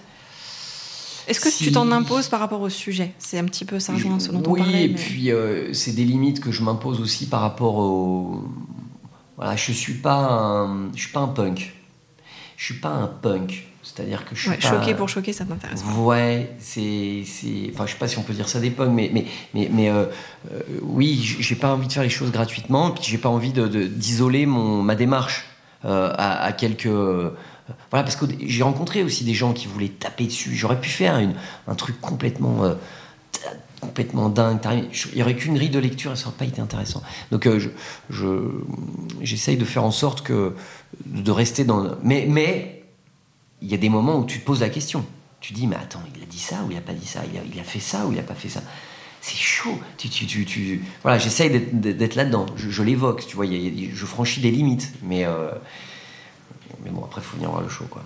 est-ce 1.28 1.42
que 1.42 1.50
tu 1.50 1.74
t'en 1.74 1.92
imposes 1.92 2.30
par 2.30 2.40
rapport 2.40 2.62
au 2.62 2.70
sujet? 2.70 3.14
C'est 3.20 3.38
un 3.38 3.44
petit 3.44 3.66
peu 3.66 3.82
ça 3.82 3.92
rejoint 3.92 4.18
ce 4.18 4.32
dont 4.32 4.40
on 4.50 4.56
parlait. 4.56 4.74
Oui, 4.74 4.84
et 4.84 4.94
puis 4.94 5.32
euh, 5.34 5.74
c'est 5.74 5.92
des 5.92 6.06
limites 6.06 6.40
que 6.40 6.54
je 6.54 6.64
m'impose 6.64 7.02
aussi 7.02 7.28
par 7.28 7.42
rapport 7.42 7.76
au. 7.76 8.46
Voilà, 9.36 9.58
je 9.58 9.74
suis 9.74 9.96
pas 9.96 10.74
je 10.96 11.02
suis 11.02 11.12
pas 11.12 11.20
un 11.20 11.28
punk. 11.28 11.76
Je 12.56 12.64
suis 12.64 12.76
pas 12.76 12.92
un 12.92 13.08
punk. 13.08 13.67
C'est-à-dire 13.96 14.26
que 14.26 14.36
je 14.36 14.42
suis 14.42 14.50
ouais, 14.50 14.60
choqué 14.60 14.94
pour 14.94 15.08
choquer, 15.08 15.32
ça 15.32 15.46
t'intéresse 15.46 15.82
Ouais, 15.98 16.56
c'est, 16.60 17.24
enfin, 17.74 17.86
je 17.86 17.94
sais 17.94 17.98
pas 17.98 18.08
si 18.08 18.18
on 18.18 18.24
peut 18.24 18.34
dire 18.34 18.50
ça 18.50 18.60
des 18.60 18.70
pommes, 18.70 18.94
mais, 18.94 19.10
mais, 19.14 19.26
mais, 19.54 19.70
mais 19.72 19.90
euh, 19.90 20.06
euh, 20.52 20.60
oui, 20.82 21.38
j'ai 21.40 21.56
pas 21.56 21.74
envie 21.74 21.88
de 21.88 21.94
faire 21.94 22.04
les 22.04 22.10
choses 22.10 22.32
gratuitement, 22.32 22.92
puis 22.92 23.04
j'ai 23.06 23.18
pas 23.18 23.30
envie 23.30 23.54
de, 23.54 23.68
d'isoler 23.68 24.46
mon 24.46 24.82
ma 24.84 24.96
démarche 24.96 25.46
euh, 25.86 26.14
à, 26.18 26.52
quelques, 26.52 26.88
voilà, 26.88 27.32
parce 27.92 28.18
que 28.18 28.26
j'ai 28.46 28.64
rencontré 28.64 29.04
aussi 29.04 29.24
des 29.24 29.34
gens 29.34 29.54
qui 29.54 29.68
voulaient 29.68 29.88
taper 29.88 30.26
dessus. 30.26 30.54
J'aurais 30.54 30.82
pu 30.82 30.90
faire 30.90 31.18
une, 31.18 31.36
un 31.68 31.76
truc 31.76 32.02
complètement 32.02 32.76
complètement 33.80 34.28
dingue. 34.28 34.60
Il 35.12 35.16
n'y 35.16 35.22
aurait 35.22 35.36
qu'une 35.36 35.54
grille 35.54 35.70
de 35.70 35.80
lecture 35.80 36.18
ça 36.18 36.26
n'aurait 36.26 36.38
pas 36.38 36.46
été 36.46 36.60
intéressant. 36.60 37.04
Donc 37.32 37.48
je, 38.10 38.50
j'essaye 39.22 39.56
de 39.56 39.66
faire 39.66 39.84
en 39.84 39.92
sorte 39.92 40.24
que 40.24 40.56
de 41.06 41.32
rester 41.32 41.64
dans. 41.64 41.96
Mais, 42.04 42.26
mais 42.28 42.77
il 43.62 43.70
y 43.70 43.74
a 43.74 43.78
des 43.78 43.90
moments 43.90 44.20
où 44.20 44.26
tu 44.26 44.40
te 44.40 44.46
poses 44.46 44.62
la 44.62 44.70
question. 44.70 45.06
Tu 45.40 45.54
dis, 45.54 45.68
mais 45.68 45.76
attends, 45.76 46.02
il 46.16 46.24
a 46.24 46.26
dit 46.26 46.40
ça 46.40 46.64
ou 46.66 46.72
il 46.72 46.78
a 46.78 46.82
pas 46.82 46.94
dit 46.94 47.06
ça? 47.06 47.22
Il 47.54 47.60
a, 47.60 47.64
fait 47.64 47.80
ça 47.80 48.06
ou 48.06 48.12
il 48.12 48.20
a 48.20 48.24
pas 48.24 48.34
fait 48.34 48.50
ça? 48.50 48.62
C'est 49.22 49.38
chaud. 49.38 49.78
Tu, 49.98 50.10
tu, 50.10 50.46
tu, 50.46 50.84
Voilà, 51.04 51.18
j'essaye 51.18 51.50
d'être 51.50 52.16
là-dedans. 52.16 52.46
Je, 52.56 52.84
l'évoque, 52.84 53.26
tu 53.28 53.36
vois, 53.36 53.46
je 53.46 54.06
franchis 54.06 54.42
des 54.42 54.52
limites. 54.52 54.94
Mais, 55.04 55.26
euh, 55.26 55.52
mais 56.84 56.90
bon, 56.90 57.04
après, 57.04 57.22
il 57.22 57.24
faut 57.24 57.36
venir 57.36 57.50
voir 57.50 57.62
le 57.62 57.70
show, 57.70 57.86
quoi. 57.90 58.04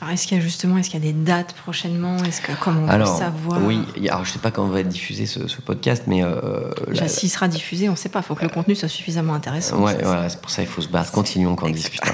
Alors, 0.00 0.12
est-ce 0.12 0.26
qu'il 0.26 0.36
y 0.36 0.40
a 0.40 0.42
justement, 0.42 0.76
est-ce 0.76 0.90
qu'il 0.90 1.02
y 1.02 1.08
a 1.08 1.12
des 1.12 1.18
dates 1.18 1.54
prochainement? 1.54 2.22
Est-ce 2.24 2.42
que 2.42 2.52
comment 2.60 2.82
on 2.82 2.88
alors, 2.88 3.14
peut 3.14 3.24
savoir? 3.24 3.64
Oui, 3.64 3.80
alors 4.10 4.26
je 4.26 4.32
sais 4.32 4.38
pas 4.38 4.50
quand 4.50 4.66
va 4.66 4.80
être 4.80 4.88
diffusé 4.88 5.24
ce, 5.24 5.40
podcast, 5.62 6.04
mais 6.06 6.22
euh, 6.22 6.70
s'il 7.06 7.30
sera 7.30 7.48
diffusé, 7.48 7.88
on 7.88 7.92
ne 7.92 7.96
sait 7.96 8.10
pas. 8.10 8.18
Il 8.18 8.24
faut 8.24 8.34
que 8.34 8.42
le 8.42 8.50
contenu 8.50 8.74
soit 8.74 8.88
suffisamment 8.88 9.32
intéressant. 9.32 9.82
Ouais, 9.82 9.96
voilà, 10.02 10.28
c'est 10.28 10.40
pour 10.40 10.50
ça 10.50 10.60
il 10.60 10.68
faut 10.68 10.82
se 10.82 10.88
battre. 10.88 11.12
Continuons 11.12 11.52
encore 11.52 11.70
discuter. 11.70 12.10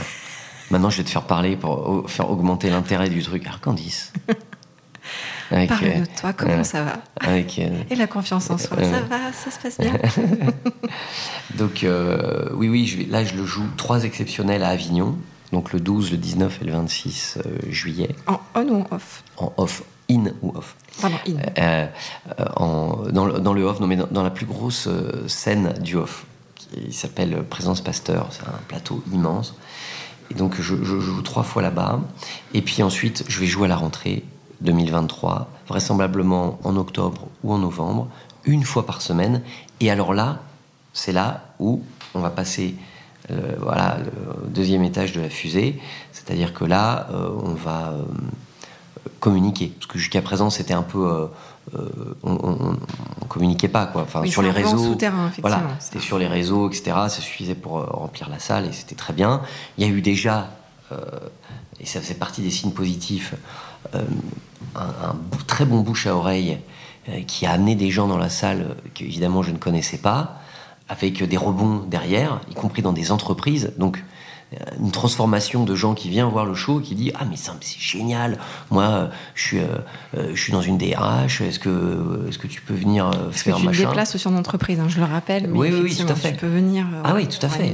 Maintenant, 0.73 0.89
je 0.89 0.97
vais 0.97 1.05
te 1.05 1.11
faire 1.11 1.25
parler 1.25 1.55
pour 1.55 2.09
faire 2.09 2.31
augmenter 2.31 2.71
l'intérêt 2.71 3.11
du 3.11 3.23
truc. 3.23 3.47
Arcandis. 3.47 4.11
Parle 5.51 5.67
de 5.69 6.07
toi, 6.19 6.33
comment 6.33 6.65
ça 6.65 6.83
va 6.83 6.95
avec, 7.21 7.59
euh, 7.59 7.83
Et 7.91 7.95
la 7.95 8.07
confiance 8.07 8.49
en 8.49 8.57
soi, 8.57 8.79
ça 8.79 8.85
euh, 8.85 9.01
va, 9.03 9.33
ça 9.35 9.51
se 9.51 9.59
passe 9.59 9.79
bien. 9.79 9.93
donc, 11.59 11.85
euh, 11.85 12.49
oui, 12.55 12.71
oui, 12.71 12.87
je 12.87 12.97
vais, 12.97 13.05
là, 13.05 13.23
je 13.23 13.35
le 13.35 13.45
joue 13.45 13.67
trois 13.77 14.05
exceptionnels 14.05 14.63
à 14.63 14.69
Avignon, 14.69 15.19
donc 15.53 15.75
le 15.75 15.81
12, 15.81 16.11
le 16.13 16.17
19 16.17 16.63
et 16.63 16.65
le 16.65 16.73
26 16.73 17.39
juillet. 17.69 18.17
En 18.27 18.41
on 18.55 18.69
ou 18.69 18.77
en 18.81 18.87
off 18.95 19.25
En 19.37 19.53
off, 19.59 19.83
in 20.11 20.25
ou 20.41 20.57
off. 20.57 20.75
Pardon, 21.03 21.19
in. 21.27 21.89
En, 22.57 23.03
dans, 23.13 23.27
le, 23.27 23.41
dans, 23.41 23.53
le, 23.53 23.63
off, 23.65 23.79
non, 23.79 23.89
mais 23.89 23.97
dans, 23.97 24.23
la 24.23 24.31
plus 24.31 24.47
grosse 24.47 24.89
scène 25.27 25.75
du 25.83 25.97
off, 25.97 26.25
qui 26.57 26.95
s'appelle 26.95 27.45
Présence 27.51 27.83
Pasteur, 27.83 28.29
c'est 28.31 28.49
un 28.49 28.59
plateau 28.69 29.03
immense. 29.13 29.55
Et 30.33 30.35
donc 30.35 30.61
je, 30.61 30.75
joue 30.83 31.23
trois 31.23 31.43
fois 31.43 31.61
là-bas. 31.61 32.01
Et 32.55 32.63
puis 32.63 32.83
ensuite, 32.83 33.25
je 33.29 33.39
vais 33.39 33.47
jouer 33.47 33.67
à 33.67 33.69
la 33.69 33.77
rentrée 33.77 34.25
2023, 34.63 35.51
vraisemblablement 35.69 36.59
en 36.65 36.77
octobre 36.77 37.29
ou 37.45 37.53
en 37.53 37.59
novembre, 37.59 38.09
une 38.47 38.65
fois 38.65 38.87
par 38.87 39.03
semaine. 39.03 39.43
Et 39.81 39.91
alors 39.91 40.15
là, 40.15 40.41
c'est 40.95 41.13
là 41.13 41.45
où 41.59 41.83
on 42.15 42.21
va 42.21 42.31
passer 42.31 42.75
euh, 43.31 43.57
voilà, 43.61 43.99
le 43.99 44.49
deuxième 44.49 44.85
étage 44.85 45.13
de 45.13 45.21
la 45.21 45.29
fusée. 45.29 45.79
C'est-à-dire 46.13 46.55
que 46.55 46.65
là, 46.65 47.09
euh, 47.13 47.29
on 47.45 47.53
va 47.53 47.91
euh, 47.91 48.03
communiquer. 49.21 49.73
Parce 49.79 49.87
que 49.87 49.99
jusqu'à 49.99 50.23
présent, 50.23 50.49
c'était 50.49 50.75
un 50.75 50.83
peu 50.83 51.29
on, 52.23 52.77
on, 53.23 53.27
communiquait 53.27 53.69
pas 53.69 53.87
quoi. 53.87 54.03
Enfin 54.03 54.25
sur 54.27 54.43
les 54.43 54.51
réseaux, 54.51 54.97
voilà, 55.41 55.63
c'était 55.81 56.01
sur 56.01 56.19
les 56.19 56.27
réseaux, 56.27 56.69
etc. 56.69 56.93
Ça 57.09 57.09
suffisait 57.09 57.55
pour 57.55 57.79
euh, 57.79 57.87
remplir 57.87 58.29
la 58.29 58.39
salle 58.39 58.67
et 58.67 58.73
c'était 58.73 58.95
très 58.95 59.13
bien. 59.13 59.43
Il 59.79 59.87
y 59.87 59.91
a 59.91 59.93
eu 59.93 60.03
déjà, 60.03 60.51
euh, 60.93 60.97
et 61.81 61.87
ça 61.87 62.01
faisait 62.01 62.15
partie 62.15 62.43
des 62.43 62.51
signes 62.51 62.73
positifs, 62.73 63.35
un, 63.95 65.17
très 65.47 65.65
bon 65.65 65.81
bouche 65.81 66.07
à 66.07 66.15
oreille 66.15 66.59
qui 67.27 67.47
a 67.47 67.53
amené 67.53 67.75
des 67.75 67.91
gens 67.91 68.07
dans 68.07 68.17
la 68.17 68.29
salle 68.29 68.77
qu'évidemment 68.95 69.43
je 69.43 69.51
ne 69.51 69.59
connaissais 69.59 69.99
pas, 69.99 70.41
avec 70.89 71.23
des 71.23 71.37
rebonds 71.37 71.85
derrière, 71.89 72.41
y 72.51 72.55
compris 72.55 72.83
dans 72.83 72.93
des 72.93 73.11
entreprises. 73.11 73.73
Donc 73.79 74.03
une 74.79 74.91
transformation 74.91 75.65
de 75.65 75.75
gens 75.75 75.95
qui 75.95 76.09
viennent 76.09 76.27
voir 76.27 76.45
le 76.45 76.55
show 76.55 76.81
qui 76.81 76.95
dit 76.95 77.13
ah 77.15 77.25
mais 77.29 77.37
c'est 77.37 77.79
génial. 77.79 78.39
Moi 78.71 79.11
je 79.35 79.43
suis 79.43 79.59
euh, 79.59 79.67
euh, 80.17 80.31
je 80.35 80.41
suis 80.41 80.53
dans 80.53 80.63
une 80.63 80.79
DRH 80.79 81.41
est-ce 81.41 81.59
que 81.59 82.27
est-ce 82.29 82.39
que 82.39 82.47
tu 82.47 82.61
peux 82.61 82.75
venir 82.75 83.07
euh, 83.07 83.31
faire 83.31 83.57
que 83.57 83.61
tu 83.61 83.67
machin 83.67 83.83
te 83.83 83.89
déplaces 83.89 84.17
sur 84.17 84.31
l'entreprise 84.31 84.81
hein, 84.81 84.87
je 84.89 84.99
le 84.99 85.05
rappelle 85.05 85.49
mais 85.49 85.59
oui 85.59 85.71
oui 85.83 85.97
tout 85.97 86.11
à 86.11 86.15
fait. 86.15 86.33
tu 86.33 86.39
peux 86.39 86.47
venir 86.47 86.87
ah 87.05 87.15
oui 87.15 87.27
tout 87.27 87.45
à 87.45 87.49
fait. 87.49 87.73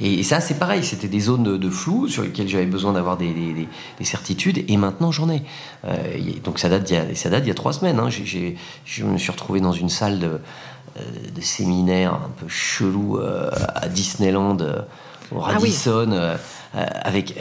et, 0.00 0.22
ça 0.22 0.40
c'est 0.40 0.58
pareil 0.58 0.84
c'était 0.84 1.08
des 1.08 1.20
zones 1.20 1.58
de, 1.58 1.70
flou 1.70 2.08
sur 2.08 2.22
lesquelles 2.22 2.48
j'avais 2.48 2.66
besoin 2.66 2.92
d'avoir 2.92 3.16
des, 3.16 3.32
des, 3.32 4.04
certitudes 4.04 4.64
et 4.68 4.76
maintenant 4.76 5.10
j'en 5.10 5.30
ai. 5.30 5.42
Donc 6.44 6.58
ça 6.58 6.68
date 6.68 6.84
d'il 6.84 6.96
y 6.96 6.98
a 6.98 7.14
ça 7.14 7.30
date 7.30 7.44
il 7.44 7.48
y 7.48 7.50
a 7.50 7.54
trois 7.54 7.72
semaines 7.72 7.98
hein. 7.98 8.08
je 8.10 9.04
me 9.04 9.18
suis 9.18 9.30
retrouvé 9.30 9.60
dans 9.60 9.72
une 9.72 9.88
salle 9.88 10.18
de, 10.18 10.40
de 11.34 11.40
séminaire 11.40 12.14
un 12.14 12.30
peu 12.36 12.48
chelou 12.48 13.18
à 13.18 13.88
Disneyland 13.88 14.58
au 15.32 15.38
Radisson, 15.38 16.10
euh, 16.10 16.36
avec, 16.72 17.36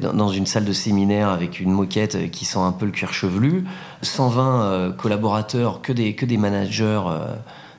dans 0.00 0.28
une 0.28 0.46
salle 0.46 0.64
de 0.64 0.72
séminaire 0.72 1.28
avec 1.28 1.60
une 1.60 1.70
moquette 1.70 2.30
qui 2.30 2.44
sent 2.44 2.58
un 2.58 2.72
peu 2.72 2.86
le 2.86 2.92
cuir 2.92 3.12
chevelu, 3.12 3.64
120 4.02 4.92
collaborateurs, 4.96 5.80
que 5.80 5.92
des, 5.92 6.14
que 6.14 6.26
des 6.26 6.36
managers, 6.36 7.02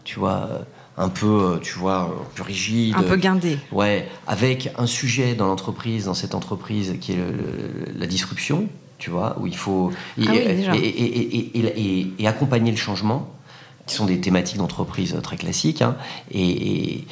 tu 0.04 0.20
vois 0.20 0.50
un 0.98 1.10
peu, 1.10 1.60
tu 1.62 1.78
vois, 1.78 2.02
un 2.02 2.36
peu 2.36 2.44
rigide. 2.44 2.96
Un 2.98 3.04
peu 3.04 3.16
guindé. 3.16 3.58
Ouais, 3.72 4.08
avec 4.28 4.72
un 4.78 4.86
sujet 4.86 5.34
dans 5.34 5.48
l'entreprise, 5.48 6.06
dans 6.06 6.14
cette 6.14 6.36
entreprise 6.36 6.98
qui 7.00 7.14
est 7.14 7.20
la 7.98 8.06
disruption, 8.06 8.68
tu 9.00 9.10
vois, 9.10 9.38
où 9.40 9.48
il 9.48 9.56
faut 9.56 9.92
ah 10.20 10.36
et, 10.36 12.28
accompagner 12.28 12.72
le 12.72 12.78
changement, 12.78 13.30
qui 13.88 13.96
sont 13.96 14.06
des 14.06 14.20
thématiques 14.20 14.58
d'entreprise 14.58 15.18
très 15.24 15.38
classiques. 15.38 15.82
Hein, 15.82 15.96
et, 16.32 17.06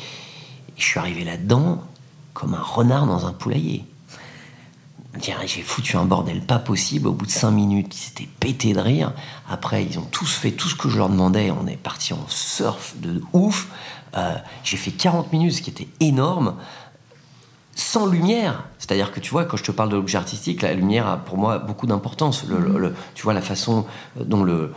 je 0.78 0.84
suis 0.84 1.00
arrivé 1.00 1.24
là-dedans 1.24 1.82
comme 2.38 2.54
un 2.54 2.62
renard 2.62 3.08
dans 3.08 3.26
un 3.26 3.34
poulailler. 3.34 3.84
J'ai 5.20 5.64
foutu 5.64 5.98
un 5.98 6.06
bordel 6.06 6.42
pas 6.42 6.60
possible. 6.60 7.08
Au 7.08 7.12
bout 7.12 7.26
de 7.26 7.32
cinq 7.32 7.50
minutes, 7.50 7.96
ils 7.96 7.98
s'étaient 7.98 8.30
pétés 8.40 8.74
de 8.74 8.80
rire. 8.80 9.14
Après, 9.50 9.84
ils 9.84 9.98
ont 9.98 10.06
tous 10.12 10.36
fait 10.36 10.52
tout 10.52 10.70
ce 10.70 10.76
que 10.76 10.88
je 10.88 11.00
leur 11.00 11.10
demandais. 11.10 11.50
On 11.50 11.66
est 11.66 11.78
parti 11.78 12.14
en 12.14 12.24
surf 12.28 12.94
de 12.98 13.24
ouf. 13.34 13.70
Euh, 14.16 14.36
j'ai 14.64 14.78
fait 14.78 14.92
40 14.92 15.34
minutes, 15.34 15.54
ce 15.54 15.62
qui 15.64 15.72
était 15.72 15.88
énorme 16.00 16.54
sans 17.74 18.06
lumière. 18.06 18.66
C'est-à-dire 18.78 19.12
que 19.12 19.20
tu 19.20 19.32
vois, 19.32 19.46
quand 19.46 19.58
je 19.58 19.64
te 19.64 19.72
parle 19.72 19.90
de 19.90 19.96
l'objet 19.96 20.20
artistique, 20.20 20.62
la 20.62 20.76
lumière 20.76 21.08
a 21.08 21.18
pour 21.18 21.38
moi 21.38 21.58
beaucoup 21.58 21.88
d'importance. 21.88 22.46
Le, 22.48 22.94
tu 23.16 23.24
vois, 23.24 23.34
la 23.34 23.42
façon 23.42 23.86
dont 24.20 24.44
le, 24.44 24.74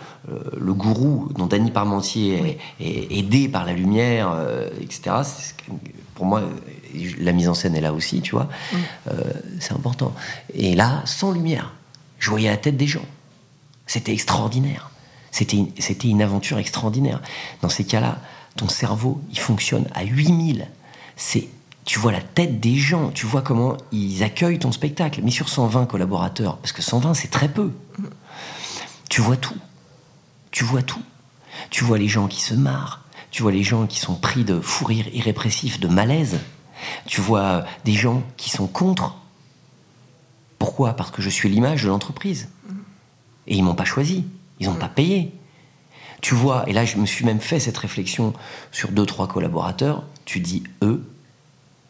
le 0.56 0.72
gourou, 0.72 1.28
dont 1.34 1.46
Danny 1.46 1.70
Parmentier 1.70 2.58
est, 2.80 3.18
aidé 3.18 3.48
par 3.48 3.66
la 3.66 3.74
lumière, 3.74 4.30
euh, 4.34 4.70
etc., 4.80 5.12
pour 6.14 6.26
moi, 6.26 6.42
la 7.18 7.32
mise 7.32 7.48
en 7.48 7.54
scène 7.54 7.74
est 7.74 7.80
là 7.80 7.92
aussi, 7.92 8.20
tu 8.20 8.32
vois, 8.32 8.48
euh, 9.08 9.20
c'est 9.58 9.72
important. 9.72 10.14
Et 10.54 10.74
là, 10.74 11.02
sans 11.04 11.32
lumière, 11.32 11.72
je 12.18 12.30
voyais 12.30 12.48
la 12.48 12.56
tête 12.56 12.76
des 12.76 12.86
gens. 12.86 13.04
C'était 13.86 14.12
extraordinaire. 14.12 14.90
C'était, 15.30 15.64
c'était 15.78 16.08
une 16.08 16.22
aventure 16.22 16.58
extraordinaire. 16.58 17.20
Dans 17.62 17.68
ces 17.68 17.84
cas-là, 17.84 18.18
ton 18.56 18.68
cerveau, 18.68 19.20
il 19.30 19.38
fonctionne 19.38 19.86
à 19.94 20.04
8000. 20.04 20.68
C'est 21.16 21.48
tu 21.84 21.98
vois 21.98 22.12
la 22.12 22.20
tête 22.20 22.60
des 22.60 22.76
gens, 22.76 23.10
tu 23.10 23.26
vois 23.26 23.42
comment 23.42 23.76
ils 23.90 24.22
accueillent 24.22 24.58
ton 24.58 24.70
spectacle. 24.70 25.20
Mais 25.24 25.30
sur 25.30 25.48
120 25.48 25.86
collaborateurs, 25.86 26.58
parce 26.58 26.72
que 26.72 26.82
120 26.82 27.14
c'est 27.14 27.28
très 27.30 27.48
peu, 27.48 27.72
tu 29.08 29.20
vois 29.20 29.36
tout. 29.36 29.56
Tu 30.52 30.62
vois 30.64 30.82
tout. 30.82 31.02
Tu 31.70 31.84
vois 31.84 31.98
les 31.98 32.08
gens 32.08 32.28
qui 32.28 32.40
se 32.40 32.54
marrent, 32.54 33.02
tu 33.30 33.42
vois 33.42 33.52
les 33.52 33.62
gens 33.62 33.86
qui 33.86 33.98
sont 33.98 34.14
pris 34.14 34.44
de 34.44 34.60
fou 34.60 34.84
rire 34.84 35.06
irrépressif, 35.12 35.80
de 35.80 35.88
malaise. 35.88 36.38
Tu 37.06 37.20
vois 37.20 37.64
des 37.84 37.92
gens 37.92 38.22
qui 38.36 38.50
sont 38.50 38.66
contre. 38.66 39.16
Pourquoi? 40.58 40.94
Parce 40.94 41.10
que 41.10 41.22
je 41.22 41.30
suis 41.30 41.48
l'image 41.48 41.82
de 41.82 41.88
l'entreprise. 41.88 42.48
Et 43.46 43.56
ils 43.56 43.62
m'ont 43.62 43.74
pas 43.74 43.84
choisi, 43.84 44.26
ils 44.58 44.68
n'ont 44.68 44.74
pas 44.74 44.88
payé. 44.88 45.32
Tu 46.20 46.34
vois, 46.34 46.68
et 46.68 46.72
là 46.72 46.84
je 46.84 46.98
me 46.98 47.06
suis 47.06 47.24
même 47.24 47.40
fait 47.40 47.58
cette 47.58 47.78
réflexion 47.78 48.34
sur 48.72 48.90
deux, 48.90 49.06
trois 49.06 49.26
collaborateurs, 49.26 50.04
tu 50.26 50.40
dis 50.40 50.62
eux, 50.82 51.02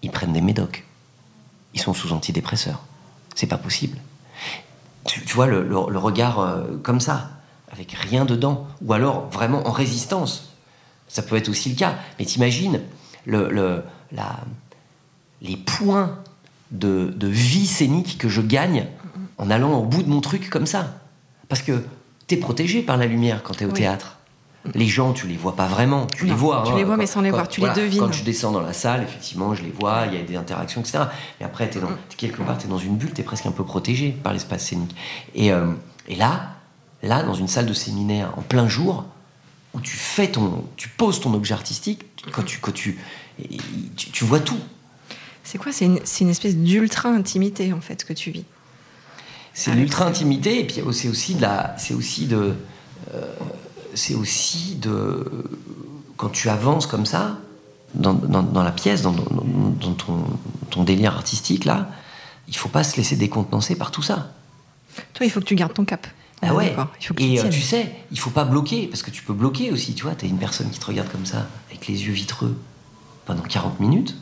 ils 0.03 0.11
prennent 0.11 0.33
des 0.33 0.41
médocs. 0.41 0.85
Ils 1.75 1.81
sont 1.81 1.95
sous 1.95 2.13
antidépresseurs. 2.13 2.83
C'est 3.35 3.47
pas 3.47 3.59
possible. 3.59 3.99
Tu, 5.05 5.35
vois 5.35 5.47
le, 5.47 5.75
regard 5.99 6.41
euh, 6.41 6.77
comme 6.83 7.01
ça, 7.01 7.31
avec 7.73 7.93
rien 7.93 8.25
dedans, 8.25 8.67
ou 8.83 8.93
alors 8.93 9.29
vraiment 9.31 9.67
en 9.67 9.73
résistance. 9.73 10.53
Ça 11.09 11.23
peut 11.23 11.37
être 11.37 11.49
aussi 11.49 11.71
le 11.71 11.75
cas. 11.75 11.97
Mais 12.19 12.25
t'imagines 12.25 12.81
le, 13.25 13.83
les 15.43 15.57
points 15.57 16.19
de, 16.71 17.13
vie 17.23 17.67
scénique 17.67 18.19
que 18.19 18.29
je 18.29 18.41
gagne 18.41 18.87
en 19.39 19.51
allant 19.51 19.79
au 19.79 19.85
bout 19.85 20.03
de 20.03 20.09
mon 20.09 20.21
truc 20.21 20.51
comme 20.51 20.67
ça. 20.67 21.01
Parce 21.49 21.63
que 21.63 21.83
t'es 22.27 22.37
protégé 22.37 22.83
par 22.83 22.97
la 22.97 23.07
lumière 23.07 23.43
quand 23.43 23.55
t'es 23.55 23.65
au 23.65 23.73
théâtre. 23.73 24.19
Les 24.75 24.87
gens, 24.87 25.15
tu 25.15 25.27
les 25.27 25.39
vois 25.39 25.57
pas 25.57 25.67
vraiment. 25.67 26.07
Tu 26.07 26.27
les 26.27 26.35
vois. 26.35 26.65
Tu 26.67 26.75
les 26.75 26.83
hein. 26.83 26.85
vois, 26.85 26.97
mais 26.99 27.07
sans 27.07 27.23
les 27.23 27.31
voir. 27.31 27.49
Tu 27.49 27.63
les 27.63 27.71
devines. 27.71 27.99
Quand 27.99 28.13
je 28.13 28.23
descends 28.23 28.53
dans 28.53 28.61
la 28.61 28.75
salle, 28.75 29.03
effectivement, 29.03 29.55
je 29.55 29.63
les 29.63 29.71
vois. 29.71 30.05
Il 30.07 30.15
y 30.15 30.21
a 30.21 30.23
des 30.23 30.37
interactions, 30.37 30.83
etc. 30.83 31.05
Mais 31.41 31.47
après, 31.47 31.65
es 31.65 31.81
dans, 31.81 31.89
quelque 32.19 32.43
part, 32.43 32.59
tu 32.59 32.67
es 32.67 32.69
dans 32.69 32.77
une 32.77 32.97
bulle. 32.97 33.15
Tu 33.15 33.23
es 33.23 33.25
presque 33.25 33.47
un 33.47 33.53
peu 33.53 33.65
protégé 33.65 34.11
par 34.11 34.35
l'espace 34.35 34.67
scénique. 34.67 34.95
Et, 35.35 35.51
euh, 35.51 35.73
et 36.09 36.15
là, 36.15 36.51
là, 37.03 37.23
dans 37.23 37.33
une 37.33 37.49
salle 37.49 37.65
de 37.65 37.73
séminaire 37.73 38.35
en 38.37 38.43
plein 38.43 38.69
jour, 38.69 39.07
où 39.75 39.81
tu 39.81 39.97
fais 39.97 40.29
ton, 40.29 40.65
tu 40.77 40.89
poses 40.89 41.21
ton 41.21 41.33
objet 41.35 41.55
artistique, 41.55 42.05
quand 42.33 42.43
tu, 42.43 42.59
quand 42.59 42.73
tu, 42.73 42.99
tu, 43.97 44.25
vois 44.25 44.41
tout. 44.41 44.59
C'est 45.45 45.59
quoi 45.59 45.73
C'est 45.73 45.87
une, 45.87 46.01
une, 46.21 46.29
espèce 46.29 46.57
d'ultra 46.57 47.09
intimité 47.09 47.73
en 47.73 47.81
fait 47.81 48.05
que 48.05 48.13
tu 48.13 48.31
vis? 48.31 48.45
C'est 49.53 49.75
l'ultra 49.75 50.07
intimité 50.07 50.61
et 50.61 50.67
puis 50.67 50.83
c'est 50.93 51.09
aussi 51.09 51.35
de 51.35 51.43
la, 51.43 51.75
c'est 51.77 51.95
aussi 51.95 52.27
de, 52.27 52.55
euh, 53.15 53.35
c'est 53.95 54.15
aussi 54.15 54.77
de. 54.77 55.25
Quand 56.17 56.29
tu 56.29 56.49
avances 56.49 56.87
comme 56.87 57.07
ça, 57.07 57.39
dans, 57.95 58.63
la 58.63 58.73
pièce, 58.73 59.03
dans, 59.03 59.15
ton, 60.71 60.85
délire 60.85 61.15
artistique, 61.15 61.65
là, 61.65 61.89
il 62.47 62.57
faut 62.57 62.69
pas 62.69 62.85
se 62.85 62.97
laisser 62.97 63.17
décontenancer 63.17 63.75
par 63.75 63.91
tout 63.91 64.03
ça. 64.03 64.33
Toi, 65.15 65.27
il 65.27 65.31
faut 65.31 65.41
que 65.41 65.47
tu 65.47 65.55
gardes 65.55 65.73
ton 65.73 65.85
cap. 65.85 66.07
Ah 66.43 66.55
ouais. 66.55 66.75
Et 67.19 67.41
euh, 67.41 67.49
tu 67.49 67.61
sais, 67.61 67.95
il 68.11 68.19
faut 68.19 68.31
pas 68.31 68.45
bloquer, 68.45 68.87
parce 68.87 69.03
que 69.03 69.11
tu 69.11 69.23
peux 69.23 69.33
bloquer 69.33 69.71
aussi, 69.73 69.95
tu 69.95 70.05
vois. 70.05 70.15
Tu 70.15 70.27
as 70.27 70.29
une 70.29 70.39
personne 70.39 70.71
qui 70.71 70.79
te 70.79 70.87
regarde 70.87 71.11
comme 71.11 71.27
ça, 71.27 71.47
avec 71.71 71.87
les 71.87 72.05
yeux 72.05 72.13
vitreux, 72.13 72.57
pendant 73.27 73.43
40 73.43 73.81
minutes. 73.81 74.17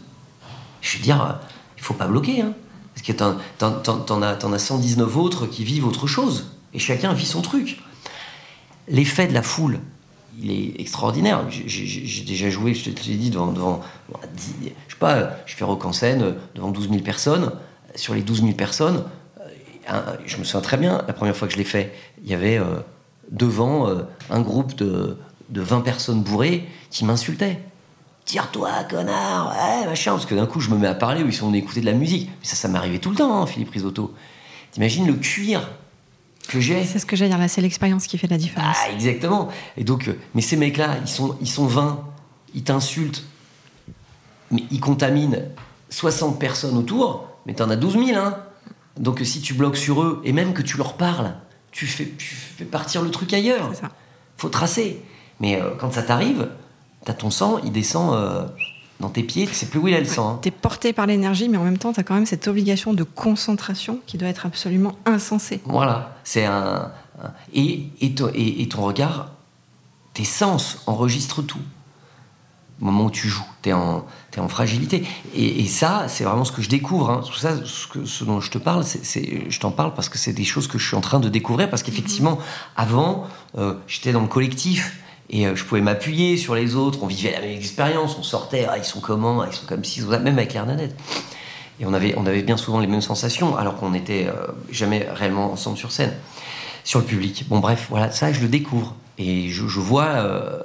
Je 0.81 0.97
veux 0.97 1.03
dire, 1.03 1.39
il 1.77 1.83
faut 1.83 1.95
pas 1.95 2.07
bloquer, 2.07 2.43
hein. 2.43 2.55
Parce 2.95 3.07
que 3.07 3.13
t'en 3.13 4.23
as, 4.23 4.55
as 4.55 4.59
119 4.59 5.17
autres 5.17 5.47
qui 5.47 5.63
vivent 5.63 5.87
autre 5.87 6.07
chose. 6.07 6.57
Et 6.75 6.81
chacun 6.81 7.13
vit 7.13 7.27
son 7.27 7.43
truc 7.43 7.79
l'effet 8.89 9.27
de 9.27 9.35
la 9.35 9.43
foule, 9.43 9.81
il 10.41 10.51
est 10.51 10.81
extraordinaire. 10.81 11.45
J'ai 11.51 12.25
déjà 12.25 12.51
joué, 12.51 12.75
je 12.75 12.91
te 12.91 13.09
l'ai 13.09 13.17
dit, 13.17 13.31
devant, 13.31 13.53
devant 13.53 13.81
je 14.09 14.69
sais 14.69 14.99
pas, 14.99 15.37
je 15.47 15.55
fais 15.55 15.65
rock 15.65 15.85
en 15.85 15.93
scène 15.93 16.35
devant 16.55 16.71
12 16.71 16.89
000 16.91 17.03
personnes. 17.03 17.53
Sur 17.95 18.15
les 18.15 18.23
12 18.23 18.43
000 18.43 18.53
personnes, 18.53 19.05
euh, 19.91 20.17
je 20.27 20.37
me 20.37 20.45
souviens 20.45 20.61
très 20.61 20.77
bien, 20.77 21.03
la 21.07 21.15
première 21.15 21.37
fois 21.37 21.49
que 21.49 21.55
je 21.55 21.59
l'ai 21.59 21.65
fait, 21.65 21.93
il 22.23 22.31
y 22.31 22.35
avait 22.35 22.59
euh, 22.59 22.81
devant 23.31 23.89
euh, 23.89 24.03
un 24.31 24.41
groupe 24.41 24.77
de 24.77 25.17
20 25.51 25.81
personnes 25.81 26.23
bourrées 26.23 26.69
qui 26.91 27.05
m'insultaient. 27.05 27.61
Tire-toi, 28.29 28.85
connard, 28.91 29.57
ouais, 29.57 29.87
machin. 29.87 30.13
Parce 30.13 30.27
que 30.27 30.35
d'un 30.35 30.45
coup, 30.45 30.61
je 30.61 30.69
me 30.69 30.77
mets 30.77 30.87
à 30.87 30.95
parler 30.95 31.23
où 31.23 31.27
ils 31.27 31.35
sont 31.35 31.53
écouter 31.55 31.81
de 31.81 31.87
la 31.87 31.95
musique. 31.95 32.29
Mais 32.29 32.47
ça, 32.47 32.57
ça 32.57 32.69
m'arrivait 32.69 32.99
tout 32.99 33.09
le 33.09 33.17
temps, 33.17 33.41
hein, 33.41 33.47
Philippe 33.47 33.71
Risotto. 33.71 34.15
T'imagines 34.71 35.07
le 35.07 35.15
cuir 35.15 35.67
c'est 36.51 36.99
ce 36.99 37.07
que 37.07 37.17
j'ai 37.17 37.29
dire 37.29 37.39
là, 37.39 37.49
c'est 37.49 37.61
l'expérience 37.61 38.07
qui 38.07 38.17
fait 38.17 38.27
la 38.27 38.39
différence. 38.39 38.77
Ah, 38.81 38.91
exactement. 38.93 39.49
Et 39.77 39.85
donc, 39.85 40.09
euh, 40.09 40.19
mais 40.35 40.41
ces 40.41 40.57
mecs-là, 40.57 40.97
ils 41.03 41.09
sont, 41.09 41.37
ils 41.41 41.49
sont 41.49 41.67
20, 41.67 42.03
ils 42.55 42.65
t'insultent, 42.65 43.25
mais 44.51 44.65
ils 44.71 44.81
contaminent 44.81 45.43
60 45.91 46.39
personnes 46.41 46.77
autour, 46.77 47.29
mais 47.45 47.55
t'en 47.55 47.69
as 47.69 47.77
12 47.77 48.07
000, 48.07 48.19
hein. 48.19 48.39
Donc, 48.97 49.21
si 49.25 49.41
tu 49.41 49.55
bloques 49.55 49.77
sur 49.77 50.03
eux, 50.03 50.23
et 50.25 50.33
même 50.33 50.55
que 50.55 50.63
tu 50.63 50.77
leur 50.77 50.95
parles, 50.95 51.35
tu 51.71 51.87
fais, 51.87 52.09
tu 52.17 52.35
fais 52.35 52.65
partir 52.65 53.03
le 53.03 53.11
truc 53.11 53.33
ailleurs. 53.33 53.75
Ça. 53.75 53.91
Faut 54.37 54.49
tracer. 54.49 55.03
Mais 55.41 55.61
euh, 55.61 55.75
quand 55.79 55.93
ça 55.93 56.03
t'arrive, 56.03 56.49
t'as 57.09 57.15
ton 57.15 57.31
sang, 57.31 57.59
il 57.65 57.73
descend. 57.73 58.15
Euh, 58.15 58.45
dans 59.01 59.11
tes 59.11 59.23
pieds, 59.23 59.47
tu 59.47 59.55
sais 59.55 59.67
plus 59.67 59.79
où 59.79 59.87
il 59.87 59.95
a 59.95 60.01
le 60.01 60.07
sang. 60.07 60.29
Hein. 60.29 60.39
Tu 60.43 60.49
es 60.49 60.51
porté 60.51 60.93
par 60.93 61.07
l'énergie, 61.07 61.49
mais 61.49 61.57
en 61.57 61.63
même 61.63 61.79
temps, 61.79 61.93
tu 61.93 62.01
as 62.01 62.03
quand 62.03 62.15
même 62.15 62.27
cette 62.27 62.49
obligation 62.49 62.95
de 62.95 63.05
concentration 63.05 64.01
qui 64.07 64.19
doit 64.19 64.29
être 64.29 64.45
absolument 64.45 64.97
insensée. 65.07 65.61
Voilà, 65.67 66.17
c'est 66.25 66.45
un, 66.45 66.91
Et, 67.55 67.91
et, 68.01 68.13
ton 68.13 68.83
regard, 68.83 69.31
tes 70.15 70.25
sens 70.25 70.83
enregistrent 70.89 71.43
tout. 71.43 71.61
Au 72.81 72.87
moment 72.87 73.05
où 73.05 73.11
tu 73.13 73.29
joues, 73.29 73.47
tu 73.63 73.69
es, 73.69 73.73
en 73.73 74.03
fragilité. 74.49 75.07
Et, 75.33 75.67
ça, 75.67 76.07
c'est 76.09 76.25
vraiment 76.25 76.45
ce 76.45 76.51
que 76.51 76.63
je 76.63 76.69
découvre. 76.69 77.11
Hein. 77.11 77.21
Ça, 77.37 77.55
ce, 77.65 78.25
dont 78.25 78.41
je 78.41 78.51
te 78.51 78.59
parle, 78.59 78.83
c'est, 78.83 79.49
je 79.49 79.61
t'en 79.61 79.71
parle 79.71 79.95
parce 79.95 80.09
que 80.09 80.19
c'est 80.19 80.33
des 80.33 80.45
choses 80.45 80.67
que 80.67 80.77
je 80.77 80.85
suis 80.85 80.97
en 80.97 81.01
train 81.01 81.21
de 81.21 81.29
découvrir. 81.29 81.71
Parce 81.71 81.85
qu'effectivement, 81.85 82.41
avant, 82.77 83.29
euh, 83.57 83.75
j'étais 83.87 84.11
dans 84.11 84.23
le 84.23 84.27
collectif. 84.27 84.99
Et 85.31 85.47
euh, 85.47 85.55
je 85.55 85.65
pouvais 85.65 85.81
m'appuyer 85.81 86.37
sur 86.37 86.55
les 86.55 86.75
autres, 86.75 87.03
on 87.03 87.07
vivait 87.07 87.33
la 87.33 87.41
même 87.41 87.57
expérience, 87.57 88.17
on 88.19 88.23
sortait, 88.23 88.67
ah, 88.69 88.79
ils 88.79 88.85
sont 88.85 89.01
comment, 89.01 89.45
ils 89.45 89.53
sont 89.53 89.67
comme 89.67 89.85
ci, 89.85 90.01
même 90.03 90.27
avec 90.27 90.55
l'Hernanet. 90.55 90.91
Et 91.81 91.87
on 91.87 91.93
avait, 91.93 92.15
on 92.17 92.27
avait 92.27 92.43
bien 92.43 92.57
souvent 92.57 92.81
les 92.81 92.87
mêmes 92.87 93.03
sensations, 93.03 93.57
alors 93.57 93.77
qu'on 93.77 93.91
n'était 93.91 94.27
euh, 94.27 94.47
jamais 94.71 95.07
réellement 95.13 95.53
ensemble 95.53 95.77
sur 95.77 95.93
scène, 95.93 96.15
sur 96.83 97.01
le 97.01 97.05
public. 97.05 97.45
Bon, 97.49 97.59
bref, 97.59 97.87
voilà, 97.91 98.11
ça, 98.11 98.33
je 98.33 98.41
le 98.41 98.49
découvre. 98.49 98.97
Et 99.19 99.49
je, 99.51 99.63
vois, 99.65 100.07
euh, 100.07 100.63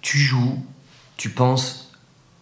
tu 0.00 0.18
joues, 0.18 0.64
tu 1.16 1.28
penses. 1.28 1.92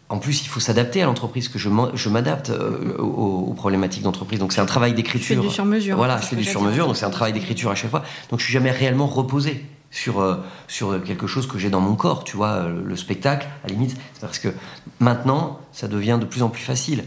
En 0.09 0.19
plus, 0.19 0.43
il 0.43 0.49
faut 0.49 0.61
s'adapter 0.61 1.03
à 1.03 1.07
l'entreprise, 1.07 1.49
que 1.49 1.59
je 1.59 2.09
m'adapte 2.09 2.53
aux, 2.99 3.55
problématiques 3.57 4.03
d'entreprise. 4.03 4.39
Donc, 4.39 4.53
c'est 4.53 4.61
un 4.61 4.67
travail 4.67 4.93
d'écriture. 4.93 5.37
Je 5.37 5.41
fais 5.41 5.49
du 5.49 5.53
sur-mesure. 5.53 5.97
Voilà, 5.97 6.19
je 6.19 6.27
fais 6.27 6.37
du 6.37 6.45
sur-mesure, 6.45 6.87
donc 6.87 6.99
c'est 6.99 7.07
un 7.07 7.11
travail 7.11 7.33
d'écriture 7.33 7.71
à 7.71 7.75
chaque 7.75 7.91
fois. 7.91 8.05
Donc, 8.31 8.39
je 8.39 8.45
suis 8.45 8.53
jamais 8.53 8.71
réellement 8.71 9.07
reposé 9.07 9.65
sur, 9.93 10.21
euh, 10.21 10.43
sur 10.67 11.01
quelque 11.05 11.29
chose 11.29 11.47
que 11.47 11.59
j'ai 11.59 11.71
dans 11.71 11.81
mon 11.81 11.95
corps, 11.95 12.25
tu 12.25 12.37
vois, 12.37 12.67
le, 12.67 12.83
le 12.83 12.97
spectacle, 12.97 13.47
à 13.63 13.69
la 13.69 13.75
limite, 13.75 13.97
c'est 14.15 14.21
parce 14.23 14.41
que 14.41 14.49
maintenant, 14.99 15.61
ça 15.73 15.87
devient 15.87 16.19
de 16.21 16.27
plus 16.27 16.43
en 16.43 16.49
plus 16.49 16.63
facile. 16.63 17.05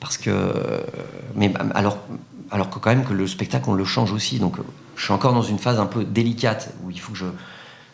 Parce 0.00 0.16
que, 0.18 0.52
mais 1.34 1.52
alors, 1.74 1.98
alors 2.50 2.70
que 2.70 2.78
quand 2.78 2.90
même 2.90 3.04
que 3.04 3.14
le 3.14 3.26
spectacle, 3.26 3.68
on 3.68 3.74
le 3.74 3.84
change 3.84 4.12
aussi. 4.12 4.38
Donc, 4.38 4.56
je 4.94 5.02
suis 5.02 5.12
encore 5.12 5.32
dans 5.32 5.42
une 5.42 5.58
phase 5.58 5.80
un 5.80 5.86
peu 5.86 6.04
délicate 6.04 6.72
où 6.84 6.90
il 6.90 7.00
faut 7.00 7.12
que 7.12 7.18
je, 7.18 7.24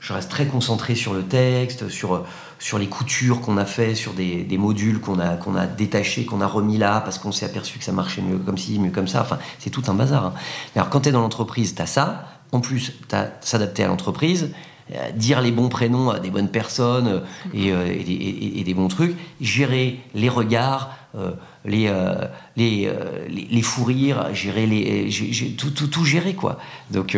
je 0.00 0.12
reste 0.12 0.28
très 0.30 0.46
concentré 0.46 0.94
sur 0.96 1.14
le 1.14 1.22
texte, 1.22 1.88
sur, 1.88 2.24
sur 2.58 2.78
les 2.78 2.88
coutures 2.88 3.40
qu'on 3.40 3.56
a 3.56 3.64
fait, 3.64 3.94
sur 3.94 4.14
des, 4.14 4.42
des 4.42 4.58
modules 4.58 5.00
qu'on 5.00 5.20
a, 5.20 5.36
qu'on 5.36 5.54
a 5.54 5.66
détachés, 5.66 6.26
qu'on 6.26 6.40
a 6.40 6.46
remis 6.46 6.76
là, 6.76 7.00
parce 7.00 7.18
qu'on 7.18 7.32
s'est 7.32 7.46
aperçu 7.46 7.78
que 7.78 7.84
ça 7.84 7.92
marchait 7.92 8.20
mieux 8.20 8.38
comme 8.38 8.58
ci, 8.58 8.80
mieux 8.80 8.90
comme 8.90 9.08
ça. 9.08 9.22
Enfin, 9.22 9.38
c'est 9.60 9.70
tout 9.70 9.84
un 9.86 9.94
bazar. 9.94 10.26
hein. 10.26 10.34
Alors, 10.74 10.90
quand 10.90 11.02
tu 11.02 11.08
es 11.08 11.12
dans 11.12 11.22
l'entreprise, 11.22 11.74
tu 11.76 11.80
as 11.82 11.86
ça. 11.86 12.26
En 12.53 12.61
plus, 12.61 12.92
s'adapter 13.40 13.82
à 13.82 13.86
l'entreprise, 13.88 14.50
euh, 14.94 15.11
dire 15.12 15.40
les 15.40 15.53
bons 15.53 15.70
prénoms 15.70 16.11
à 16.11 16.18
des 16.20 16.30
bonnes 16.30 16.50
personnes 16.50 17.09
euh, 17.09 17.20
et, 17.55 17.72
euh, 17.72 17.86
et 17.90 18.05
des, 18.05 18.12
et- 18.12 18.61
et 18.61 18.64
des 18.64 18.74
bons 18.74 18.88
trucs, 18.88 19.16
gérer 19.40 20.00
les 20.14 20.28
regards, 20.28 20.94
euh, 21.14 21.30
les, 21.64 21.86
euh, 21.88 22.26
les, 22.57 22.86
euh, 22.86 23.26
les, 23.28 23.46
les 23.50 23.62
fous 23.62 23.84
rires, 23.84 24.34
gérer 24.34 24.66
les, 24.66 25.09
tout, 25.57 25.70
tout, 25.70 25.86
tout 25.86 26.05
gérer, 26.05 26.34
quoi. 26.34 26.59
Donc, 26.90 27.16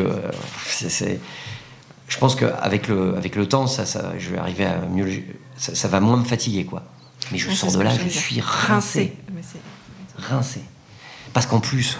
c'est- 0.66 1.18
je 2.06 2.18
pense 2.18 2.36
qu'avec 2.36 2.86
le, 2.86 3.16
avec 3.16 3.34
le 3.34 3.48
temps, 3.48 3.66
ça, 3.66 3.86
ça, 3.86 4.12
je 4.18 4.30
vais 4.30 4.38
arriver 4.38 4.66
à 4.66 4.78
mieux. 4.86 5.10
Ça, 5.56 5.74
ça 5.74 5.88
va 5.88 5.98
moins 6.00 6.16
me 6.18 6.24
fatiguer, 6.24 6.64
quoi. 6.64 6.84
Mais 7.32 7.38
je 7.38 7.48
Ouais, 7.48 7.54
sors 7.54 7.72
de 7.72 7.80
là, 7.80 7.90
je 7.96 8.08
suis 8.08 8.40
rincé. 8.40 9.16
Rincé. 10.16 10.60
Parce 11.32 11.46
qu'en 11.46 11.58
plus, 11.60 11.98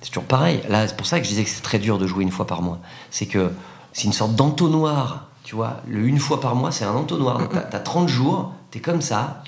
c'est 0.00 0.08
toujours 0.08 0.24
pareil. 0.24 0.60
Là, 0.68 0.86
c'est 0.86 0.96
pour 0.96 1.06
ça 1.06 1.18
que 1.18 1.24
je 1.24 1.30
disais 1.30 1.44
que 1.44 1.50
c'est 1.50 1.62
très 1.62 1.78
dur 1.78 1.98
de 1.98 2.06
jouer 2.06 2.22
une 2.22 2.30
fois 2.30 2.46
par 2.46 2.62
mois. 2.62 2.78
C'est 3.10 3.26
que 3.26 3.52
c'est 3.92 4.04
une 4.04 4.12
sorte 4.12 4.34
d'entonnoir. 4.34 5.28
Tu 5.42 5.54
vois, 5.54 5.80
le 5.86 6.06
une 6.06 6.18
fois 6.18 6.40
par 6.40 6.54
mois, 6.54 6.72
c'est 6.72 6.84
un 6.84 6.94
entonnoir. 6.94 7.48
T'as 7.50 7.60
t'as 7.60 7.78
30 7.78 8.08
jours, 8.08 8.52
t'es 8.70 8.80
comme 8.80 9.00
ça. 9.00 9.42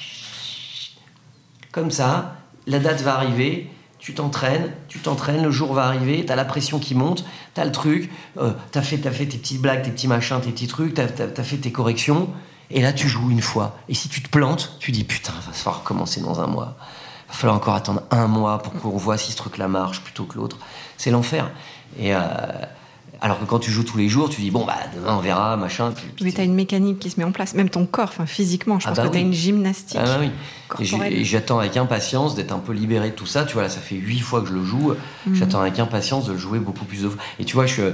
Comme 1.72 1.90
ça. 1.90 2.36
La 2.66 2.78
date 2.78 3.02
va 3.02 3.14
arriver. 3.14 3.70
Tu 3.98 4.14
t'entraînes, 4.14 4.72
tu 4.86 5.00
t'entraînes, 5.00 5.42
le 5.42 5.50
jour 5.50 5.74
va 5.74 5.84
arriver, 5.84 6.24
t'as 6.24 6.36
la 6.36 6.44
pression 6.44 6.78
qui 6.78 6.94
monte, 6.94 7.24
t'as 7.52 7.64
le 7.64 7.72
truc, 7.72 8.10
euh, 8.38 8.52
t'as 8.70 8.80
fait, 8.80 8.96
fait 8.96 9.26
tes 9.26 9.36
petites 9.36 9.60
blagues, 9.60 9.82
tes 9.82 9.90
petits 9.90 10.06
machins, 10.06 10.40
tes 10.40 10.52
petits 10.52 10.68
trucs, 10.68 10.94
t'as 10.94 11.42
fait 11.42 11.56
tes 11.56 11.72
corrections, 11.72 12.30
et 12.70 12.80
là 12.80 12.92
tu 12.92 13.08
joues 13.08 13.30
une 13.30 13.42
fois. 13.42 13.76
Et 13.88 13.94
si 13.94 14.08
tu 14.08 14.22
te 14.22 14.28
plantes, 14.28 14.76
tu 14.78 14.92
dis 14.92 15.02
putain, 15.02 15.32
va 15.44 15.52
falloir 15.52 15.80
recommencer 15.80 16.20
dans 16.20 16.40
un 16.40 16.46
mois. 16.46 16.76
Va 17.28 17.34
falloir 17.34 17.56
encore 17.56 17.74
attendre 17.74 18.02
un 18.10 18.26
mois 18.26 18.58
pour 18.58 18.72
qu'on 18.74 18.96
voit 18.96 19.18
si 19.18 19.32
ce 19.32 19.36
truc-là 19.36 19.68
marche 19.68 20.00
plutôt 20.00 20.24
que 20.24 20.36
l'autre. 20.36 20.56
C'est 20.96 21.10
l'enfer. 21.10 21.50
Euh, 22.00 22.16
alors 23.20 23.40
que 23.40 23.44
quand 23.44 23.58
tu 23.58 23.70
joues 23.70 23.82
tous 23.84 23.98
les 23.98 24.08
jours, 24.08 24.28
tu 24.30 24.40
dis 24.40 24.50
bon 24.50 24.64
bah 24.64 24.76
demain 24.94 25.16
on 25.16 25.20
verra, 25.20 25.56
machin. 25.56 25.92
Oui, 26.20 26.32
tu 26.32 26.40
as 26.40 26.44
une 26.44 26.54
mécanique 26.54 26.98
qui 27.00 27.10
se 27.10 27.18
met 27.18 27.24
en 27.24 27.32
place, 27.32 27.54
même 27.54 27.68
ton 27.70 27.84
corps, 27.86 28.08
enfin 28.08 28.26
physiquement. 28.26 28.78
Je 28.78 28.86
Ah 28.86 28.90
pense 28.90 28.98
bah 28.98 29.04
que 29.06 29.12
tu 29.12 29.16
as 29.18 29.20
oui. 29.20 29.26
une 29.26 29.32
gymnastique 29.32 29.98
Ah 30.00 30.04
bah 30.04 30.16
oui. 30.20 30.26
Et 30.80 30.84
j'ai- 30.84 30.90
corporelle. 30.90 31.12
Et 31.14 31.24
j'attends 31.24 31.58
avec 31.58 31.76
impatience 31.78 32.34
d'être 32.34 32.52
un 32.52 32.58
peu 32.58 32.72
libéré 32.72 33.10
de 33.10 33.14
tout 33.14 33.24
ça. 33.26 33.44
Tu 33.44 33.54
vois, 33.54 33.62
là, 33.62 33.68
ça 33.70 33.80
fait 33.80 33.94
huit 33.96 34.20
fois 34.20 34.42
que 34.42 34.48
je 34.48 34.52
le 34.52 34.62
joue. 34.64 34.92
Mhm. 35.26 35.34
J'attends 35.34 35.60
avec 35.62 35.78
impatience 35.78 36.26
de 36.26 36.32
le 36.32 36.38
jouer 36.38 36.58
beaucoup 36.58 36.84
plus 36.84 37.02
de 37.02 37.08
fois. 37.08 37.22
Et 37.40 37.44
tu 37.46 37.54
vois, 37.54 37.64
je, 37.66 37.80
euh, 37.82 37.92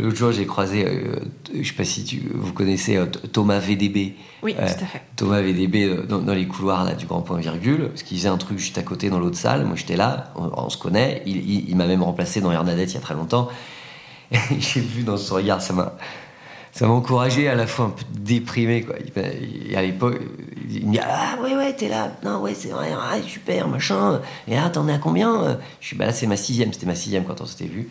l'autre 0.00 0.16
jour, 0.16 0.32
j'ai 0.32 0.44
croisé, 0.44 0.84
euh, 0.84 1.14
je 1.54 1.66
sais 1.66 1.74
pas 1.74 1.84
si 1.84 2.02
tu, 2.04 2.22
vous 2.34 2.52
connaissez 2.52 2.96
euh, 2.96 3.06
Thomas 3.06 3.60
VDB. 3.60 4.14
Oui, 4.42 4.54
Euh, 4.58 4.66
tout 4.66 4.84
à 4.84 4.86
fait. 4.86 5.02
Thomas 5.16 5.40
VDB 5.40 6.06
dans, 6.08 6.18
dans 6.18 6.34
les 6.34 6.46
couloirs 6.46 6.84
là, 6.84 6.94
du 6.94 7.06
grand 7.06 7.22
point 7.22 7.38
virgule, 7.38 7.88
parce 7.88 8.02
qu'il 8.02 8.18
faisait 8.18 8.28
un 8.28 8.36
truc 8.36 8.58
juste 8.58 8.78
à 8.78 8.82
côté 8.82 9.10
dans 9.10 9.18
l'autre 9.20 9.36
salle. 9.38 9.64
Moi, 9.64 9.76
j'étais 9.76 9.96
là, 9.96 10.32
on, 10.36 10.50
on 10.56 10.68
se 10.70 10.76
connaît. 10.76 11.22
Il, 11.24 11.36
il- 11.36 11.70
il 11.70 11.76
m'a 11.76 11.86
même 11.86 12.02
remplacé 12.02 12.40
dans 12.40 12.50
Hernadette 12.52 12.90
il 12.90 12.94
y 12.94 12.98
a 12.98 13.00
très 13.00 13.14
longtemps. 13.14 13.48
J'ai 14.58 14.80
vu 14.80 15.02
dans 15.02 15.16
son 15.16 15.36
regard, 15.36 15.60
ça 15.62 15.72
m'a. 15.72 15.92
Ça 16.72 16.86
m'a 16.86 16.92
encouragé 16.92 17.48
à 17.48 17.54
la 17.56 17.66
fois 17.66 17.86
un 17.86 17.90
peu 17.90 18.04
déprimé 18.10 18.82
quoi. 18.82 18.94
Il 19.16 19.68
il- 19.70 19.76
à 19.76 19.82
l'époque, 19.82 20.20
il 20.70 20.86
me 20.86 20.92
dit 20.92 21.00
ah 21.02 21.36
ouais 21.42 21.56
ouais 21.56 21.72
t'es 21.74 21.88
là, 21.88 22.12
non 22.22 22.40
ouais 22.40 22.54
c'est 22.54 22.68
vrai, 22.68 22.90
ah, 22.94 23.16
super 23.26 23.66
machin. 23.66 24.20
Et 24.46 24.54
là 24.54 24.68
t'en 24.68 24.86
es 24.86 24.92
à 24.92 24.98
combien 24.98 25.58
Je 25.80 25.86
suis 25.88 25.96
bah 25.96 26.06
là 26.06 26.12
c'est 26.12 26.26
ma 26.28 26.36
sixième, 26.36 26.72
c'était 26.72 26.86
ma 26.86 26.94
sixième 26.94 27.24
quand 27.24 27.40
on 27.40 27.46
s'était 27.46 27.64
vu. 27.66 27.88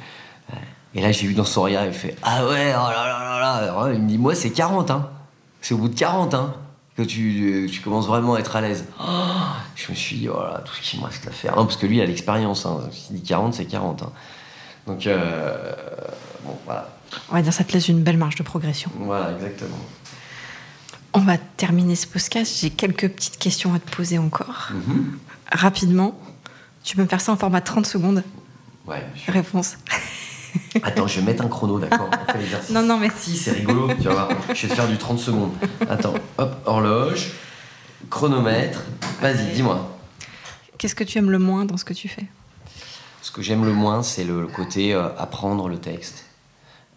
Et 0.95 1.01
là 1.01 1.11
j'ai 1.11 1.27
vu 1.27 1.33
dans 1.33 1.43
son 1.43 1.63
regard, 1.63 1.85
il 1.85 1.91
fait 1.91 2.15
ah 2.23 2.45
ouais 2.47 2.73
oh 2.75 2.89
là 2.89 3.07
là 3.07 3.19
là 3.19 3.39
là. 3.39 3.53
Alors 3.73 3.91
il 3.91 3.99
me 3.99 4.07
dit 4.07 4.17
moi 4.17 4.35
c'est 4.35 4.51
40 4.51 4.89
hein, 4.91 5.09
c'est 5.59 5.73
au 5.73 5.77
bout 5.79 5.89
de 5.89 5.95
40 5.95 6.33
hein 6.35 6.53
que 6.95 7.01
tu, 7.03 7.69
tu 7.71 7.81
commences 7.81 8.07
vraiment 8.07 8.35
à 8.35 8.39
être 8.39 8.55
à 8.55 8.61
l'aise. 8.61 8.85
Oh, 8.99 9.03
je 9.75 9.91
me 9.91 9.95
suis 9.95 10.15
dit, 10.17 10.29
oh 10.29 10.39
là, 10.41 10.63
tout 10.65 10.73
ce 10.73 10.81
qu'il 10.81 10.99
me 10.99 11.05
reste 11.05 11.27
à 11.27 11.31
faire. 11.31 11.55
Non, 11.55 11.65
parce 11.65 11.77
que 11.77 11.85
lui, 11.85 11.97
il 11.97 12.01
a 12.01 12.05
l'expérience. 12.07 12.65
Hein. 12.65 12.79
S'il 12.91 13.17
dit 13.17 13.21
40, 13.21 13.53
c'est 13.53 13.65
40. 13.65 14.01
hein. 14.01 14.11
Donc, 14.87 15.05
euh, 15.05 15.73
bon, 16.47 16.57
voilà. 16.65 16.89
On 17.29 17.33
va 17.35 17.41
dire 17.41 17.53
ça 17.53 17.63
te 17.63 17.71
laisse 17.73 17.87
une 17.87 18.01
belle 18.01 18.17
marge 18.17 18.35
de 18.35 18.43
progression. 18.43 18.91
Voilà, 18.99 19.31
exactement. 19.33 19.77
On 21.13 21.19
va 21.19 21.37
terminer 21.37 21.95
ce 21.95 22.05
podcast. 22.07 22.57
J'ai 22.59 22.69
quelques 22.69 23.09
petites 23.09 23.37
questions 23.37 23.73
à 23.73 23.79
te 23.79 23.89
poser 23.95 24.17
encore. 24.17 24.69
Mhm. 24.73 25.17
Rapidement. 25.51 26.19
Tu 26.83 26.95
peux 26.95 27.01
me 27.03 27.07
faire 27.07 27.21
ça 27.21 27.31
en 27.31 27.37
format 27.37 27.61
30 27.61 27.85
secondes 27.85 28.23
Ouais, 28.85 29.05
je- 29.15 29.31
Réponse. 29.31 29.77
Attends, 30.83 31.07
je 31.07 31.19
vais 31.19 31.25
mettre 31.25 31.43
un 31.43 31.49
chrono, 31.49 31.79
d'accord. 31.79 32.09
Non, 32.71 32.81
non, 32.81 32.97
mais 32.97 33.09
Si, 33.15 33.35
c'est 33.35 33.51
rigolo, 33.51 33.89
tu 33.95 34.03
vas 34.07 34.13
voir. 34.13 34.29
Je 34.53 34.61
vais 34.63 34.69
te 34.69 34.73
faire 34.75 34.87
du 34.87 34.97
30 34.97 35.19
secondes. 35.19 35.51
Attends, 35.89 36.13
hop, 36.37 36.55
horloge, 36.65 37.31
chronomètre. 38.09 38.83
Vas-y, 39.21 39.53
dis-moi. 39.53 39.97
qu'est-ce 40.77 40.95
que 40.95 41.03
tu 41.03 41.17
aimes 41.17 41.31
le 41.31 41.39
moins 41.39 41.65
dans 41.65 41.77
ce 41.77 41.83
que 41.85 41.93
tu 41.93 42.07
fais? 42.07 42.25
Ce 43.21 43.31
que 43.31 43.41
j'aime 43.41 43.65
le 43.65 43.73
moins, 43.73 44.03
c'est 44.03 44.23
le, 44.23 44.41
le 44.41 44.47
côté 44.47 44.93
euh, 44.93 45.09
apprendre 45.17 45.67
le 45.67 45.77
texte. 45.79 46.23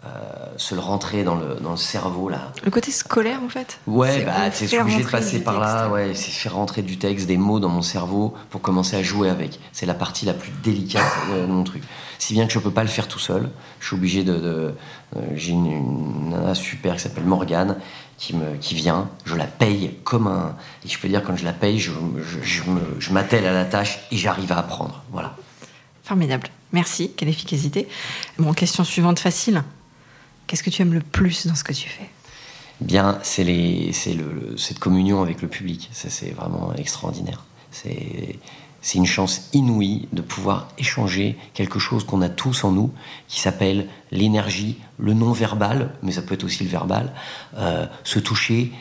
Euh, 0.03 0.09
se 0.57 0.74
le 0.74 0.80
rentrer 0.80 1.24
dans 1.24 1.34
le, 1.34 1.57
dans 1.57 1.72
le 1.72 1.76
cerveau, 1.76 2.30
là. 2.30 2.53
Le 2.64 2.70
côté 2.70 2.90
scolaire, 2.90 3.40
en 3.44 3.51
fait 3.51 3.78
Ouais, 3.86 4.11
C'est 4.11 4.24
bah, 4.24 4.80
obligé 4.82 5.03
de 5.05 5.09
passer 5.11 5.40
par 5.44 5.61
là, 5.61 5.82
texte. 5.82 5.92
ouais, 5.92 6.14
c'est 6.14 6.30
faire 6.30 6.55
rentrer 6.55 6.80
du 6.80 6.96
texte, 6.96 7.26
des 7.26 7.36
mots 7.36 7.61
dans 7.61 7.68
mon 7.68 7.82
cerveau 7.82 8.32
pour 8.48 8.62
commencer 8.62 8.96
à 8.96 9.03
jouer 9.03 9.28
avec. 9.28 9.61
C'est 9.72 9.84
la 9.84 9.92
partie 9.92 10.24
la 10.24 10.32
plus 10.32 10.53
délicate 10.62 11.05
de 11.30 11.44
mon 11.44 11.64
truc. 11.64 11.82
Si 12.18 12.32
bien 12.32 12.46
que 12.46 12.53
je 12.55 12.59
peux 12.59 12.70
pas 12.70 12.82
le 12.82 12.88
faire 12.88 13.09
tout 13.09 13.18
seul, 13.18 13.51
je 13.78 13.88
suis 13.88 13.94
obligé 13.96 14.24
de. 14.24 14.32
de- 14.38 14.74
euh, 15.16 15.20
J'ai 15.34 15.53
une, 15.53 15.66
une 15.66 16.30
nana 16.30 16.55
super 16.55 16.94
qui 16.94 17.01
s'appelle 17.01 17.24
Morgane 17.24 17.76
qui, 18.16 18.34
me, 18.34 18.57
qui 18.57 18.74
vient, 18.74 19.11
je 19.26 19.36
la 19.36 19.44
paye 19.46 19.96
comme 20.05 20.28
un. 20.28 20.57
Et 20.82 20.88
je 20.88 20.98
peux 20.98 21.09
dire, 21.09 21.22
quand 21.22 21.36
je 21.36 21.44
la 21.44 21.53
paye, 21.53 21.78
je, 21.78 21.90
je, 22.22 22.38
je 22.42 22.62
je 22.98 23.12
m'attelle 23.12 23.46
à 23.46 23.53
la 23.53 23.66
tâche 23.66 23.98
et 24.11 24.16
j'arrive 24.16 24.51
à 24.53 24.59
apprendre. 24.61 25.03
Voilà. 25.12 25.36
Formidable. 26.05 26.48
Merci. 26.72 27.12
Quelle 27.18 27.28
efficacité. 27.28 27.86
Bon, 28.38 28.55
question 28.55 28.82
suivante 28.82 29.18
facile. 29.18 29.62
Qu'est-ce 30.51 30.64
que 30.64 30.70
tu 30.70 30.82
aimes 30.82 30.94
le 30.94 31.01
plus 31.01 31.46
dans 31.46 31.55
ce 31.55 31.62
que 31.62 31.72
tu 31.72 31.88
fais? 31.88 32.11
Bien, 32.80 33.20
c'est 33.22 33.44
le, 33.44 34.57
cette 34.57 34.80
communion 34.80 35.22
avec 35.22 35.42
le 35.42 35.46
public. 35.46 35.88
Ça, 35.92 36.11
c'est 36.11 36.30
vraiment 36.30 36.74
extraordinaire. 36.74 37.44
C'est, 37.70 38.36
c'est 38.82 38.98
une 38.98 39.07
chance 39.07 39.48
inouïe 39.53 40.09
de 40.12 40.22
pouvoir 40.22 40.66
échanger 40.76 41.38
quelque 41.55 41.78
chose 41.78 42.03
qu'on 42.03 42.20
a 42.20 42.28
tous 42.28 42.64
en 42.64 42.72
nous, 42.72 42.90
qui 43.28 43.38
s'appelle 43.38 43.86
l'énergie, 44.11 44.78
le 44.98 45.14
non-verbal, 45.14 45.94
mais 46.03 46.11
ça 46.11 46.20
peut 46.20 46.34
être 46.34 46.42
aussi 46.42 46.64
le 46.64 46.70
verbal, 46.70 47.12
euh, 47.57 47.86
se 48.03 48.18
toucher, 48.18 48.72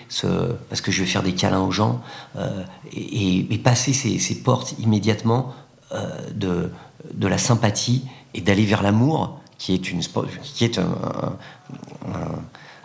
parce 0.70 0.82
que 0.82 0.91
je 0.91 1.03
vais 1.03 1.07
faire 1.07 1.22
des 1.22 1.36
câlins 1.36 1.61
aux 1.61 1.72
gens, 1.72 2.01
euh, 2.36 2.63
et 2.91 3.61
passer 3.63 3.93
ces, 3.93 4.17
ces 4.17 4.41
portes 4.41 4.74
immédiatement 4.80 5.53
euh, 5.91 6.32
de, 6.34 6.72
de 7.13 7.28
la 7.28 7.38
sympathie 7.38 8.05
et 8.34 8.41
d'aller 8.41 8.65
vers 8.65 8.82
l'amour, 8.82 9.39
qui 9.60 9.74
est, 9.76 9.91
une, 9.91 10.01
qui 10.41 10.64
est 10.66 10.80
un- 10.80 10.84
un- 10.84 12.12
un 12.16 12.39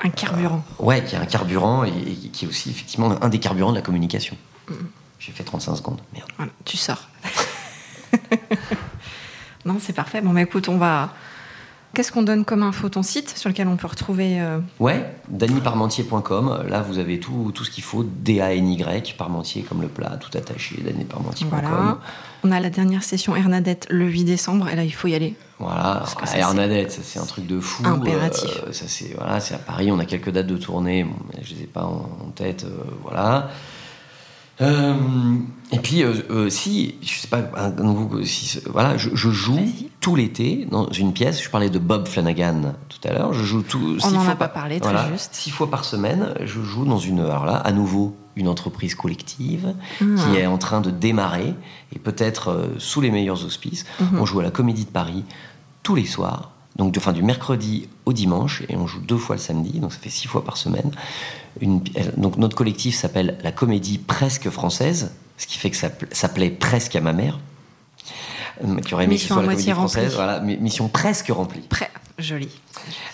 Un 0.06 0.10
carburant. 0.10 0.62
Ouais, 0.78 1.02
qui 1.02 1.14
est 1.14 1.18
un 1.18 1.24
carburant 1.24 1.84
et, 1.84 1.88
et 1.88 2.28
qui 2.30 2.44
est 2.44 2.48
aussi 2.48 2.68
effectivement 2.70 3.16
un 3.22 3.28
des 3.30 3.38
carburants 3.38 3.70
de 3.70 3.76
la 3.76 3.82
communication. 3.82 4.36
J'ai 5.18 5.32
fait 5.32 5.44
35 5.44 5.76
secondes, 5.76 6.00
merde. 6.12 6.28
Voilà, 6.36 6.52
tu 6.66 6.76
sors. 6.76 7.08
non, 9.64 9.76
c'est 9.80 9.92
parfait. 9.94 10.20
Bon, 10.20 10.32
bah 10.32 10.42
écoute, 10.42 10.68
on 10.68 10.76
va. 10.76 11.14
Qu'est-ce 11.94 12.10
qu'on 12.10 12.22
donne 12.22 12.44
comme 12.44 12.64
info 12.64 12.88
ton 12.88 13.04
site 13.04 13.38
sur 13.38 13.48
lequel 13.48 13.68
on 13.68 13.76
peut 13.76 13.86
retrouver 13.86 14.40
euh, 14.40 14.58
Ouais, 14.80 15.14
danyparmentier.com, 15.28 16.64
là 16.68 16.82
vous 16.82 16.98
avez 16.98 17.20
tout, 17.20 17.52
tout 17.54 17.62
ce 17.64 17.70
qu'il 17.70 17.84
faut, 17.84 18.02
D-A-N-Y, 18.02 19.14
Parmentier 19.16 19.62
comme 19.62 19.80
le 19.80 19.86
plat, 19.86 20.16
tout 20.20 20.36
attaché, 20.36 20.76
danyparmentier.com. 20.82 21.60
Voilà. 21.62 21.98
On 22.42 22.50
a 22.50 22.58
la 22.58 22.68
dernière 22.70 23.04
session 23.04 23.36
Hernadette 23.36 23.86
le 23.90 24.06
8 24.08 24.24
décembre 24.24 24.68
et 24.68 24.74
là 24.74 24.82
il 24.82 24.92
faut 24.92 25.06
y 25.06 25.14
aller. 25.14 25.36
Voilà, 25.60 26.02
à 26.32 26.38
Hernadette, 26.38 26.90
ça 26.90 27.00
c'est 27.04 27.18
un 27.20 27.26
truc 27.26 27.46
de 27.46 27.60
fou. 27.60 27.84
Impératif. 27.86 28.50
Euh, 28.66 28.72
ça 28.72 28.86
c'est 28.88 29.14
voilà, 29.16 29.38
c'est 29.40 29.54
à 29.54 29.58
Paris, 29.58 29.90
on 29.92 29.98
a 30.00 30.04
quelques 30.04 30.30
dates 30.30 30.48
de 30.48 30.56
tournée, 30.56 31.04
bon, 31.04 31.14
mais 31.32 31.42
je 31.44 31.54
les 31.54 31.62
ai 31.62 31.66
pas 31.66 31.84
en, 31.84 32.08
en 32.26 32.30
tête, 32.34 32.64
euh, 32.64 32.82
voilà. 33.02 33.50
Euh, 34.60 34.94
et 35.72 35.78
puis 35.78 36.04
si, 36.48 36.94
je 37.02 37.18
sais 37.20 37.26
pas, 37.28 37.42
un 37.56 37.70
nouveau, 37.70 38.22
si, 38.24 38.60
voilà, 38.70 38.96
je, 38.96 39.10
je 39.12 39.30
joue 39.30 39.60
tout 40.00 40.14
l'été 40.14 40.66
dans 40.70 40.88
une 40.90 41.12
pièce. 41.12 41.42
Je 41.42 41.50
parlais 41.50 41.70
de 41.70 41.78
Bob 41.80 42.06
Flanagan 42.06 42.74
tout 42.88 43.08
à 43.08 43.12
l'heure. 43.12 43.32
Je 43.32 43.42
joue 43.42 43.62
tout. 43.62 43.96
On 43.96 44.08
six 44.08 44.12
n'en 44.14 44.20
fois 44.20 44.32
a 44.34 44.36
pas 44.36 44.46
par- 44.48 44.62
parlé, 44.62 44.78
très 44.78 44.92
voilà, 44.92 45.10
juste. 45.10 45.34
Six 45.34 45.50
fois 45.50 45.68
par 45.70 45.84
semaine, 45.84 46.34
je 46.44 46.60
joue 46.62 46.84
dans 46.84 46.98
une. 46.98 47.18
Alors 47.20 47.46
là, 47.46 47.56
à 47.56 47.72
nouveau, 47.72 48.16
une 48.36 48.48
entreprise 48.48 48.94
collective 48.94 49.74
Ah. 50.00 50.04
qui 50.04 50.36
est 50.36 50.46
en 50.46 50.58
train 50.58 50.80
de 50.80 50.90
démarrer 50.90 51.54
et 51.94 51.98
peut-être 51.98 52.48
euh, 52.48 52.66
sous 52.78 53.00
les 53.00 53.10
meilleurs 53.10 53.44
auspices. 53.44 53.84
Mhm. 54.00 54.18
On 54.20 54.26
joue 54.26 54.40
à 54.40 54.42
la 54.42 54.50
Comédie 54.50 54.84
de 54.84 54.90
Paris 54.90 55.24
tous 55.82 55.94
les 55.94 56.06
soirs 56.06 56.54
donc 56.76 56.94
enfin, 56.96 57.12
du 57.12 57.22
mercredi 57.22 57.88
au 58.04 58.12
dimanche, 58.12 58.62
et 58.68 58.76
on 58.76 58.86
joue 58.86 59.00
deux 59.00 59.16
fois 59.16 59.36
le 59.36 59.40
samedi, 59.40 59.78
donc 59.78 59.92
ça 59.92 59.98
fait 59.98 60.10
six 60.10 60.26
fois 60.26 60.44
par 60.44 60.56
semaine. 60.56 60.90
Une, 61.60 61.80
donc 62.16 62.36
notre 62.36 62.56
collectif 62.56 62.96
s'appelle 62.96 63.38
la 63.42 63.52
comédie 63.52 63.98
presque 63.98 64.50
française, 64.50 65.12
ce 65.38 65.46
qui 65.46 65.58
fait 65.58 65.70
que 65.70 65.76
ça, 65.76 65.90
ça 66.10 66.28
plaît 66.28 66.50
presque 66.50 66.96
à 66.96 67.00
ma 67.00 67.12
mère, 67.12 67.38
euh, 68.64 68.76
qui 68.80 68.94
aurait 68.94 69.06
mission 69.06 69.36
la 69.36 69.42
comédie 69.42 69.70
française. 69.70 70.14
Voilà, 70.14 70.40
mission 70.40 70.88
presque 70.88 71.28
remplie. 71.28 71.62
Joli. 72.16 72.48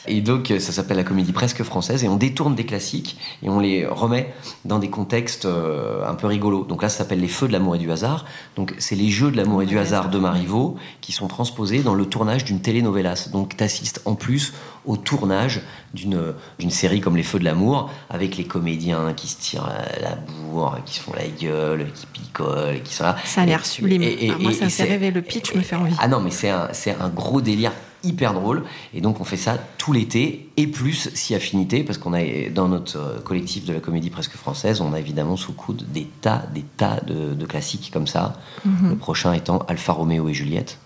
Et 0.07 0.21
donc, 0.21 0.53
ça 0.59 0.73
s'appelle 0.73 0.99
la 0.99 1.05
comédie 1.05 1.33
presque 1.33 1.63
française, 1.63 2.05
et 2.05 2.09
on 2.09 2.17
détourne 2.17 2.55
des 2.55 2.67
classiques 2.67 3.17
et 3.43 3.49
on 3.49 3.59
les 3.59 3.87
remet 3.87 4.35
dans 4.67 4.79
des 4.79 4.91
contextes 4.91 5.47
euh, 5.47 6.07
un 6.07 6.15
peu 6.15 6.27
rigolos. 6.27 6.65
Donc 6.65 6.83
là, 6.83 6.91
ça 6.91 6.99
s'appelle 6.99 7.21
Les 7.21 7.29
Feux 7.29 7.49
de 7.49 7.53
l'amour 7.53 7.77
et 7.77 7.79
du 7.79 7.91
hasard. 7.91 8.27
Donc, 8.57 8.75
c'est 8.79 8.97
les 8.97 9.09
Jeux 9.09 9.31
de 9.31 9.39
l'amour 9.39 9.63
et 9.63 9.67
du 9.67 9.79
hasard 9.79 10.11
de 10.11 10.19
Marivaux 10.19 10.77
qui 11.01 11.13
sont 11.13 11.29
transposés 11.29 11.81
dans 11.83 11.95
le 11.95 12.05
tournage 12.05 12.45
d'une 12.45 12.61
telenovelas. 12.61 13.31
Donc, 13.33 13.57
tu 13.57 13.65
assistes 13.65 14.03
en 14.05 14.17
plus 14.17 14.53
au 14.85 14.97
tournage 14.97 15.63
d'une 15.95 16.35
d'une 16.59 16.71
série 16.71 17.01
comme 17.01 17.17
Les 17.17 17.23
Feux 17.23 17.39
de 17.39 17.45
l'amour, 17.45 17.91
avec 18.11 18.37
les 18.37 18.45
comédiens 18.45 19.15
qui 19.15 19.29
se 19.29 19.41
tirent 19.41 19.73
la 20.01 20.17
bourre, 20.17 20.77
qui 20.85 20.97
se 20.97 21.01
font 21.01 21.15
la 21.15 21.27
gueule, 21.27 21.91
qui 21.95 22.05
picolent, 22.07 22.83
qui 22.83 22.95
sont 22.95 23.05
là. 23.05 23.17
Ça 23.25 23.43
a 23.43 23.47
l'air 23.47 23.65
sublime. 23.65 24.03
Et, 24.03 24.31
ah, 24.31 24.37
moi, 24.39 24.53
ça 24.53 24.69
fait 24.69 24.85
rêver. 24.85 25.11
Le 25.11 25.23
pitch 25.23 25.55
me 25.55 25.63
fait 25.63 25.77
envie. 25.77 25.95
Ah 25.99 26.09
non, 26.09 26.21
mais 26.21 26.31
c'est 26.31 26.51
un, 26.51 26.69
un 27.01 27.09
gros 27.09 27.41
délire 27.41 27.73
hyper 28.03 28.35
drôle. 28.35 28.65
Et 28.95 29.01
donc 29.01 29.21
on 29.21 29.25
fait 29.25 29.37
ça 29.37 29.59
tout 29.79 29.93
l'été 29.93 30.49
et 30.57 30.67
plus 30.67 31.11
si 31.15 31.35
affinité, 31.35 31.85
parce 31.85 31.99
qu'on 31.99 32.13
a 32.13 32.49
dans 32.51 32.69
notre 32.69 32.99
euh, 32.99 33.21
collectif 33.21 33.65
de 33.65 33.73
la 33.73 33.81
comédie 33.81 34.11
presque 34.11 34.37
française, 34.37 34.81
on 34.81 34.93
a 34.93 34.99
évidemment 34.99 35.37
sous 35.37 35.53
coude 35.53 35.85
des 35.93 36.07
tas, 36.21 36.45
des 36.55 36.65
tas 36.77 37.01
de, 37.07 37.47
classiques 37.47 37.91
comme 37.93 38.07
ça. 38.07 38.35
Mhm. 38.65 38.91
Le 38.91 38.97
prochain 38.97 39.33
étant 39.33 39.61
Alpha 39.69 39.93
Romeo 39.93 40.29
et 40.29 40.35
Juliette. 40.35 40.79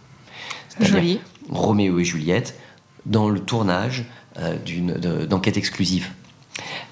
Joli. 0.80 1.20
Roméo 1.50 1.98
et 1.98 2.04
Juliette 2.04 2.58
dans 3.06 3.28
le 3.28 3.38
tournage 3.38 4.06
euh, 4.38 4.56
d'une 4.56 4.94
d'enquête 4.94 5.56
exclusive. 5.56 6.08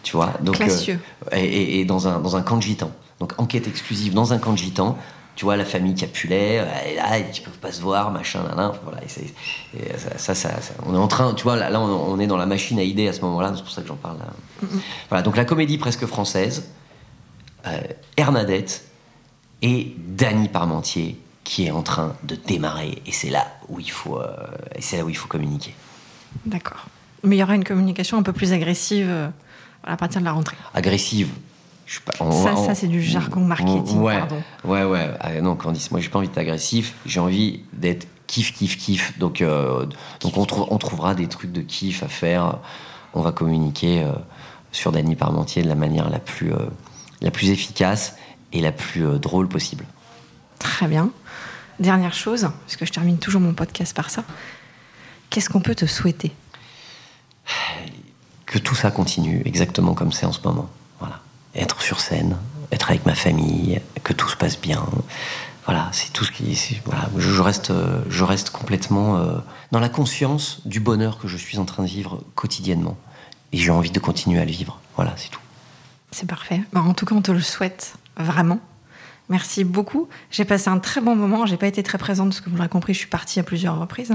Tu 0.03 0.17
vois 0.17 0.35
donc 0.43 0.61
euh, 0.61 0.97
et, 1.33 1.81
et, 1.81 1.85
dans 1.85 2.09
un 2.09 2.21
dans 2.21 2.37
un 2.37 2.43
camp 2.43 2.57
de 2.57 2.63
gitans. 2.63 2.93
Donc 3.21 3.35
enquête 3.39 3.67
exclusive 3.67 4.15
dans 4.15 4.33
un 4.33 4.39
camp 4.39 4.53
de 4.53 4.59
gitans 4.59 4.99
tu 5.35 5.45
vois, 5.45 5.57
la 5.57 5.65
famille 5.65 5.95
Capulet, 5.95 6.61
euh, 6.61 6.91
et 6.91 6.97
là, 6.97 7.19
ils 7.19 7.43
peuvent 7.43 7.59
pas 7.59 7.73
se 7.73 7.81
voir, 7.81 8.11
machin, 8.11 8.43
là, 8.57 8.73
voilà. 8.85 9.01
Et 9.05 10.19
ça, 10.19 10.35
ça, 10.35 10.51
on 10.87 10.95
est 10.95 10.99
en 10.99 11.09
train, 11.09 11.33
tu 11.35 11.45
vois, 11.45 11.57
là, 11.57 11.81
on, 11.81 12.19
est 12.21 12.27
dans 12.27 12.37
la 12.37 12.47
machine 12.47 12.79
à 12.79 12.83
idées 12.83 13.09
à 13.09 13.13
ce 13.13 13.23
moment-là, 13.23 13.53
c'est 13.55 13.63
pour 13.63 13.71
ça 13.71 13.83
que 13.83 13.89
j'en 13.89 13.97
parle. 13.97 14.19
Voilà, 15.09 15.23
donc 15.23 15.37
la 15.37 15.45
comédie 15.45 15.79
presque 15.79 16.07
française, 16.07 16.71
euh, 17.67 17.81
Hernadette 18.17 18.85
et 19.63 19.95
Danny 19.99 20.49
Parmentier 20.49 21.19
qui 21.45 21.67
est 21.67 21.73
en 21.73 21.83
train 21.83 22.15
de 22.23 22.37
démarrer, 22.37 23.03
et 23.05 23.11
c'est 23.11 23.31
là 23.31 23.45
où 23.69 23.81
il 23.81 23.91
faut, 23.91 24.21
euh, 24.21 24.29
et 24.77 24.81
c'est 24.81 24.97
là 24.97 25.05
où 25.05 25.09
il 25.09 25.17
faut 25.17 25.27
communiquer. 25.27 25.75
D'accord. 26.47 26.87
Mais 27.25 27.35
il 27.37 27.41
y 27.41 27.43
aura 27.43 27.57
une 27.57 27.65
communication 27.65 28.17
un 28.17 28.23
peu 28.23 28.33
plus 28.33 28.53
agressive 28.53 29.11
à 29.83 29.97
partir 29.97 30.21
de 30.21 30.25
la 30.25 30.33
rentrée. 30.33 30.57
Agressive, 30.73 31.31
ça, 32.19 32.57
ça 32.57 32.75
c'est 32.75 32.87
du 32.87 33.03
jargon 33.03 33.41
marketing. 33.41 33.99
Ouais, 33.99 34.19
pardon. 34.19 34.43
ouais, 34.65 34.85
ouais. 34.85 35.11
Ah, 35.21 35.41
non, 35.41 35.57
Candice, 35.57 35.91
moi, 35.91 36.01
j'ai 36.01 36.09
pas 36.09 36.19
envie 36.19 36.29
d'être 36.29 36.39
agressif. 36.39 36.95
J'ai 37.05 37.21
envie 37.21 37.65
d'être 37.73 38.07
kiff, 38.27 38.55
kiff, 38.55 38.79
kiff. 38.79 39.19
Donc, 39.19 39.43
euh, 39.43 39.87
donc 40.21 40.37
on, 40.37 40.47
on, 40.71 40.79
trouvera 40.79 41.15
des 41.15 41.27
trucs 41.27 41.53
de 41.53 41.61
kiff 41.61 42.03
à 42.03 42.09
faire. 42.09 42.59
On 43.15 43.21
va 43.21 43.33
communiquer 43.33 44.03
euh, 44.03 44.13
sur 44.71 44.93
Danny 44.93 45.17
Parmentier 45.17 45.63
de 45.63 45.69
la 45.69 45.75
manière 45.75 46.09
la 46.09 46.19
plus, 46.19 46.53
euh, 46.53 46.59
la 47.21 47.31
plus 47.31 47.51
efficace 47.51 48.17
et 48.53 48.61
la 48.61 48.73
plus 48.73 49.19
drôle 49.19 49.49
possible. 49.49 49.85
Très 50.59 50.87
bien. 50.87 51.11
Dernière 51.79 52.15
chose, 52.15 52.49
parce 52.65 52.77
que 52.77 52.87
je 52.87 52.93
termine 52.93 53.19
toujours 53.19 53.41
mon 53.41 53.55
podcast 53.55 53.95
par 53.95 54.11
ça. 54.11 54.25
Qu'est-ce 55.31 55.49
qu'on 55.49 55.61
peut 55.61 55.75
te 55.75 55.87
souhaiter? 55.87 56.33
Que 58.47 58.59
tout 58.59 58.75
ça 58.75 58.91
continue 58.91 59.43
exactement 59.47 59.95
comme 59.95 60.13
c'est 60.13 60.27
en 60.27 60.33
ce 60.33 60.41
moment. 60.45 60.69
Être 61.55 61.83
sur 61.83 62.01
scène, 62.01 62.37
être 62.71 62.91
avec 62.91 63.05
ma 63.07 63.15
famille, 63.15 63.81
que 64.05 64.13
tout 64.13 64.29
se 64.29 64.37
passe 64.37 64.61
bien. 64.61 64.85
Voilà, 65.67 65.89
c'est 65.93 66.13
tout 66.13 66.25
ce 66.25 66.33
qui. 66.33 66.81
Voilà, 66.85 67.09
je, 67.17 67.41
reste, 67.41 67.73
je 68.09 68.25
reste 68.25 68.51
complètement 68.51 69.17
euh, 69.17 69.39
dans 69.71 69.81
la 69.81 69.89
conscience 69.89 70.61
du 70.67 70.81
bonheur 70.81 71.19
que 71.19 71.29
je 71.29 71.37
suis 71.37 71.59
en 71.59 71.65
train 71.65 71.83
de 71.83 71.89
vivre 71.89 72.23
quotidiennement. 72.35 72.97
Et 73.53 73.59
j'ai 73.59 73.71
envie 73.71 73.91
de 73.91 74.01
continuer 74.01 74.41
à 74.41 74.45
le 74.45 74.51
vivre. 74.51 74.81
Voilà, 74.97 75.13
c'est 75.17 75.31
tout. 75.31 75.41
C'est 76.11 76.27
parfait. 76.27 76.63
En 76.75 76.95
tout 76.95 77.07
cas, 77.07 77.15
on 77.15 77.23
te 77.23 77.33
le 77.33 77.41
souhaite 77.41 77.95
vraiment. 78.17 78.61
Merci 79.29 79.65
beaucoup. 79.65 80.09
J'ai 80.31 80.45
passé 80.45 80.69
un 80.69 80.79
très 80.79 81.01
bon 81.01 81.17
moment. 81.17 81.47
J'ai 81.47 81.57
pas 81.57 81.67
été 81.67 81.83
très 81.83 81.99
présente 81.99 82.29
parce 82.31 82.41
que 82.41 82.51
vous 82.51 82.57
l'avez 82.57 82.69
compris, 82.69 82.93
je 82.93 82.99
suis 82.99 83.09
partie 83.09 83.41
à 83.41 83.43
plusieurs 83.43 83.79
reprises. 83.79 84.15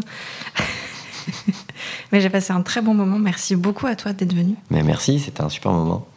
Mais 2.11 2.21
j'ai 2.21 2.29
passé 2.29 2.53
un 2.53 2.61
très 2.61 2.81
bon 2.81 2.93
moment. 2.93 3.17
Merci 3.17 3.55
beaucoup 3.55 3.87
à 3.87 3.95
toi 3.95 4.13
d'être 4.13 4.33
venu. 4.33 4.55
Mais 4.69 4.83
merci, 4.83 5.19
c'était 5.19 5.41
un 5.41 5.49
super 5.49 5.71
moment. 5.71 6.07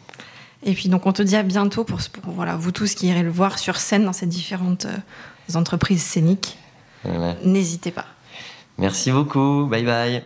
Et 0.63 0.73
puis 0.73 0.89
donc 0.89 1.05
on 1.05 1.13
te 1.13 1.23
dit 1.23 1.35
à 1.35 1.43
bientôt 1.43 1.83
pour, 1.83 1.99
voilà, 2.23 2.55
vous 2.55 2.71
tous 2.71 2.93
qui 2.93 3.07
irez 3.07 3.23
le 3.23 3.31
voir 3.31 3.57
sur 3.57 3.77
scène 3.77 4.05
dans 4.05 4.13
ces 4.13 4.27
différentes 4.27 4.85
euh, 4.85 5.57
entreprises 5.57 6.03
scéniques. 6.03 6.57
N'hésitez 7.43 7.91
pas. 7.91 8.05
Merci 8.77 9.11
beaucoup. 9.11 9.67
Bye 9.69 9.83
bye. 9.83 10.23